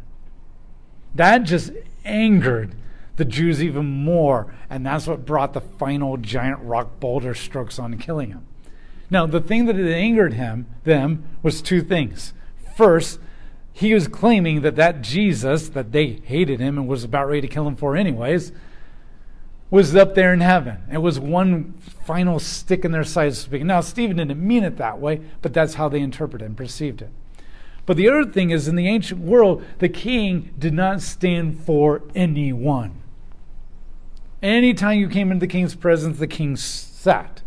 That 1.14 1.44
just 1.44 1.72
angered 2.04 2.74
the 3.16 3.24
Jews 3.24 3.62
even 3.62 3.86
more, 3.86 4.54
and 4.68 4.84
that's 4.84 5.06
what 5.06 5.24
brought 5.24 5.54
the 5.54 5.62
final 5.62 6.18
giant 6.18 6.60
rock 6.60 7.00
boulder 7.00 7.32
strokes 7.32 7.78
on 7.78 7.96
killing 7.96 8.28
him. 8.28 8.46
Now, 9.08 9.24
the 9.24 9.40
thing 9.40 9.64
that 9.64 9.76
angered 9.76 10.34
him, 10.34 10.66
them, 10.84 11.24
was 11.42 11.62
two 11.62 11.80
things. 11.80 12.34
First, 12.76 13.20
he 13.72 13.94
was 13.94 14.06
claiming 14.06 14.60
that 14.60 14.76
that 14.76 15.00
Jesus, 15.00 15.70
that 15.70 15.92
they 15.92 16.20
hated 16.24 16.60
him 16.60 16.76
and 16.76 16.86
was 16.86 17.04
about 17.04 17.28
ready 17.28 17.40
to 17.40 17.48
kill 17.48 17.66
him 17.66 17.76
for 17.76 17.96
anyways, 17.96 18.52
was 19.72 19.96
up 19.96 20.14
there 20.14 20.34
in 20.34 20.40
heaven. 20.40 20.76
It 20.92 20.98
was 20.98 21.18
one 21.18 21.72
final 22.04 22.38
stick 22.38 22.84
in 22.84 22.92
their 22.92 23.04
side, 23.04 23.34
so. 23.34 23.56
Now, 23.56 23.80
Stephen 23.80 24.18
didn't 24.18 24.38
mean 24.38 24.64
it 24.64 24.76
that 24.76 25.00
way, 25.00 25.22
but 25.40 25.54
that's 25.54 25.74
how 25.74 25.88
they 25.88 26.00
interpreted 26.00 26.46
and 26.46 26.54
perceived 26.54 27.00
it. 27.00 27.08
But 27.86 27.96
the 27.96 28.06
other 28.06 28.26
thing 28.26 28.50
is, 28.50 28.68
in 28.68 28.76
the 28.76 28.86
ancient 28.86 29.22
world, 29.22 29.64
the 29.78 29.88
king 29.88 30.52
did 30.58 30.74
not 30.74 31.00
stand 31.00 31.58
for 31.64 32.02
anyone. 32.14 33.00
Anytime 34.42 34.98
you 34.98 35.08
came 35.08 35.32
into 35.32 35.40
the 35.40 35.50
king's 35.50 35.74
presence, 35.74 36.18
the 36.18 36.26
king 36.26 36.54
sat. 36.54 37.40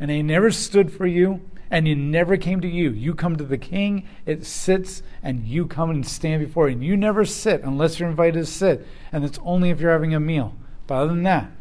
And 0.00 0.10
he 0.10 0.24
never 0.24 0.50
stood 0.50 0.92
for 0.92 1.06
you, 1.06 1.40
and 1.70 1.86
he 1.86 1.94
never 1.94 2.36
came 2.36 2.60
to 2.62 2.68
you. 2.68 2.90
You 2.90 3.14
come 3.14 3.36
to 3.36 3.44
the 3.44 3.58
king, 3.58 4.08
it 4.26 4.44
sits, 4.44 5.04
and 5.22 5.46
you 5.46 5.66
come 5.66 5.90
and 5.90 6.04
stand 6.04 6.44
before. 6.44 6.66
And 6.66 6.82
you 6.82 6.96
never 6.96 7.24
sit 7.24 7.62
unless 7.62 8.00
you're 8.00 8.10
invited 8.10 8.40
to 8.40 8.46
sit, 8.46 8.84
and 9.12 9.24
it's 9.24 9.38
only 9.44 9.70
if 9.70 9.78
you're 9.78 9.92
having 9.92 10.16
a 10.16 10.20
meal. 10.20 10.56
But 10.90 11.02
other 11.02 11.14
than 11.14 11.22
that, 11.22 11.52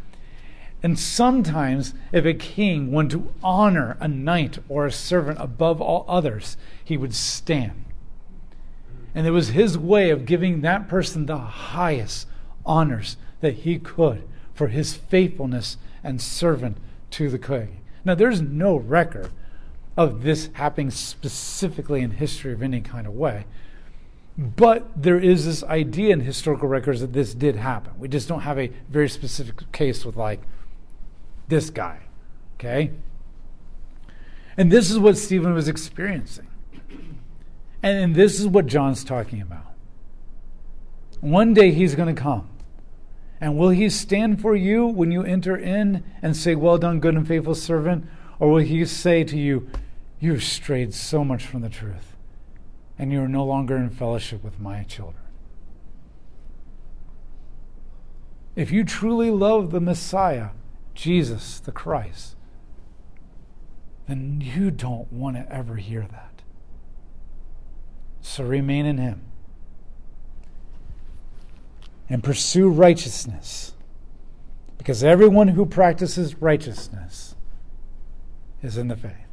and 0.81 0.97
sometimes, 0.97 1.93
if 2.11 2.25
a 2.25 2.33
king 2.33 2.91
wanted 2.91 3.11
to 3.11 3.33
honor 3.43 3.95
a 3.99 4.07
knight 4.07 4.57
or 4.67 4.87
a 4.87 4.91
servant 4.91 5.37
above 5.39 5.79
all 5.79 6.03
others, 6.07 6.57
he 6.83 6.97
would 6.97 7.13
stand. 7.13 7.85
And 9.13 9.27
it 9.27 9.31
was 9.31 9.49
his 9.49 9.77
way 9.77 10.09
of 10.09 10.25
giving 10.25 10.61
that 10.61 10.87
person 10.87 11.27
the 11.27 11.37
highest 11.37 12.25
honors 12.65 13.17
that 13.41 13.57
he 13.57 13.77
could 13.77 14.27
for 14.55 14.69
his 14.69 14.95
faithfulness 14.95 15.77
and 16.03 16.19
servant 16.19 16.77
to 17.11 17.29
the 17.29 17.37
king. 17.37 17.81
Now, 18.03 18.15
there's 18.15 18.41
no 18.41 18.77
record 18.77 19.29
of 19.95 20.23
this 20.23 20.49
happening 20.53 20.89
specifically 20.89 22.01
in 22.01 22.09
history 22.09 22.51
of 22.51 22.63
any 22.63 22.81
kind 22.81 23.05
of 23.05 23.13
way. 23.13 23.45
But 24.39 24.89
there 24.95 25.19
is 25.19 25.45
this 25.45 25.65
idea 25.65 26.13
in 26.13 26.21
historical 26.21 26.69
records 26.69 27.01
that 27.01 27.11
this 27.11 27.33
did 27.33 27.57
happen. 27.57 27.91
We 27.99 28.07
just 28.07 28.29
don't 28.29 28.39
have 28.39 28.57
a 28.57 28.71
very 28.87 29.09
specific 29.09 29.69
case 29.73 30.05
with 30.05 30.15
like 30.15 30.39
this 31.49 31.69
guy. 31.69 32.03
Okay? 32.55 32.91
And 34.55 34.71
this 34.71 34.89
is 34.89 34.97
what 34.97 35.17
Stephen 35.17 35.53
was 35.53 35.67
experiencing. 35.67 36.47
And, 37.83 37.97
and 37.97 38.15
this 38.15 38.39
is 38.39 38.47
what 38.47 38.65
John's 38.65 39.03
talking 39.03 39.41
about. 39.41 39.65
One 41.19 41.53
day 41.53 41.71
he's 41.71 41.95
going 41.95 42.15
to 42.15 42.21
come. 42.21 42.49
And 43.41 43.57
will 43.57 43.69
he 43.69 43.89
stand 43.89 44.41
for 44.41 44.55
you 44.55 44.85
when 44.85 45.11
you 45.11 45.21
enter 45.21 45.57
in 45.57 46.01
and 46.21 46.35
say, 46.35 46.55
Well 46.55 46.77
done, 46.77 47.01
good 47.01 47.15
and 47.15 47.27
faithful 47.27 47.55
servant? 47.55 48.07
Or 48.39 48.51
will 48.51 48.63
he 48.63 48.85
say 48.85 49.25
to 49.25 49.37
you, 49.37 49.69
You've 50.21 50.43
strayed 50.43 50.93
so 50.93 51.25
much 51.25 51.45
from 51.45 51.61
the 51.61 51.69
truth? 51.69 52.08
And 52.99 53.13
you 53.13 53.21
are 53.21 53.29
no 53.29 53.45
longer 53.45 53.77
in 53.77 53.89
fellowship 53.89 54.43
with 54.43 54.59
my 54.59 54.83
children. 54.83 55.23
If 58.57 58.71
you 58.71 58.83
truly 58.83 59.31
love 59.31 59.71
the 59.71 59.79
Messiah, 59.79 60.49
Jesus 60.93 61.61
the 61.61 61.71
Christ, 61.71 62.35
then 64.07 64.41
you 64.41 64.69
don't 64.69 65.11
want 65.13 65.37
to 65.37 65.49
ever 65.49 65.77
hear 65.77 66.01
that. 66.11 66.41
So 68.19 68.43
remain 68.43 68.85
in 68.85 68.97
Him 68.97 69.21
and 72.09 72.21
pursue 72.21 72.69
righteousness. 72.69 73.73
Because 74.77 75.03
everyone 75.03 75.49
who 75.49 75.65
practices 75.65 76.35
righteousness 76.41 77.35
is 78.61 78.77
in 78.77 78.89
the 78.89 78.97
faith. 78.97 79.28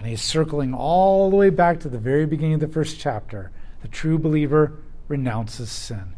And 0.00 0.08
he's 0.08 0.22
circling 0.22 0.72
all 0.72 1.28
the 1.28 1.36
way 1.36 1.50
back 1.50 1.78
to 1.80 1.88
the 1.90 1.98
very 1.98 2.24
beginning 2.24 2.54
of 2.54 2.60
the 2.60 2.68
first 2.68 2.98
chapter. 2.98 3.52
The 3.82 3.88
true 3.88 4.18
believer 4.18 4.78
renounces 5.08 5.70
sin 5.70 6.14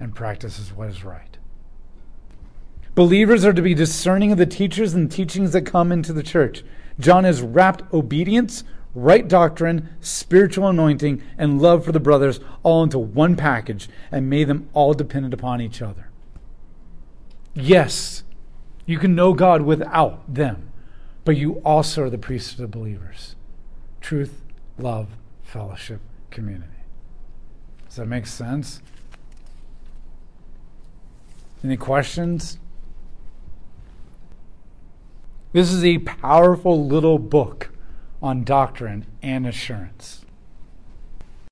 and 0.00 0.14
practices 0.14 0.72
what 0.72 0.88
is 0.88 1.04
right. 1.04 1.36
Believers 2.94 3.44
are 3.44 3.52
to 3.52 3.60
be 3.60 3.74
discerning 3.74 4.32
of 4.32 4.38
the 4.38 4.46
teachers 4.46 4.94
and 4.94 5.12
teachings 5.12 5.52
that 5.52 5.66
come 5.66 5.92
into 5.92 6.14
the 6.14 6.22
church. 6.22 6.64
John 6.98 7.24
has 7.24 7.42
wrapped 7.42 7.92
obedience, 7.92 8.64
right 8.94 9.28
doctrine, 9.28 9.90
spiritual 10.00 10.66
anointing, 10.66 11.22
and 11.36 11.60
love 11.60 11.84
for 11.84 11.92
the 11.92 12.00
brothers 12.00 12.40
all 12.62 12.82
into 12.82 12.98
one 12.98 13.36
package 13.36 13.90
and 14.10 14.30
made 14.30 14.48
them 14.48 14.70
all 14.72 14.94
dependent 14.94 15.34
upon 15.34 15.60
each 15.60 15.82
other. 15.82 16.08
Yes, 17.52 18.24
you 18.86 18.98
can 18.98 19.14
know 19.14 19.34
God 19.34 19.60
without 19.60 20.32
them 20.32 20.67
but 21.28 21.36
you 21.36 21.60
also 21.62 22.04
are 22.04 22.08
the 22.08 22.16
priesthood 22.16 22.64
of 22.64 22.70
the 22.70 22.78
believers 22.78 23.36
truth, 24.00 24.40
love, 24.78 25.08
fellowship, 25.42 26.00
community. 26.30 26.72
Does 27.86 27.96
that 27.96 28.06
make 28.06 28.26
sense? 28.26 28.80
Any 31.62 31.76
questions? 31.76 32.56
This 35.52 35.70
is 35.70 35.84
a 35.84 35.98
powerful 35.98 36.86
little 36.86 37.18
book 37.18 37.72
on 38.22 38.42
doctrine 38.42 39.04
and 39.20 39.46
assurance. 39.46 40.24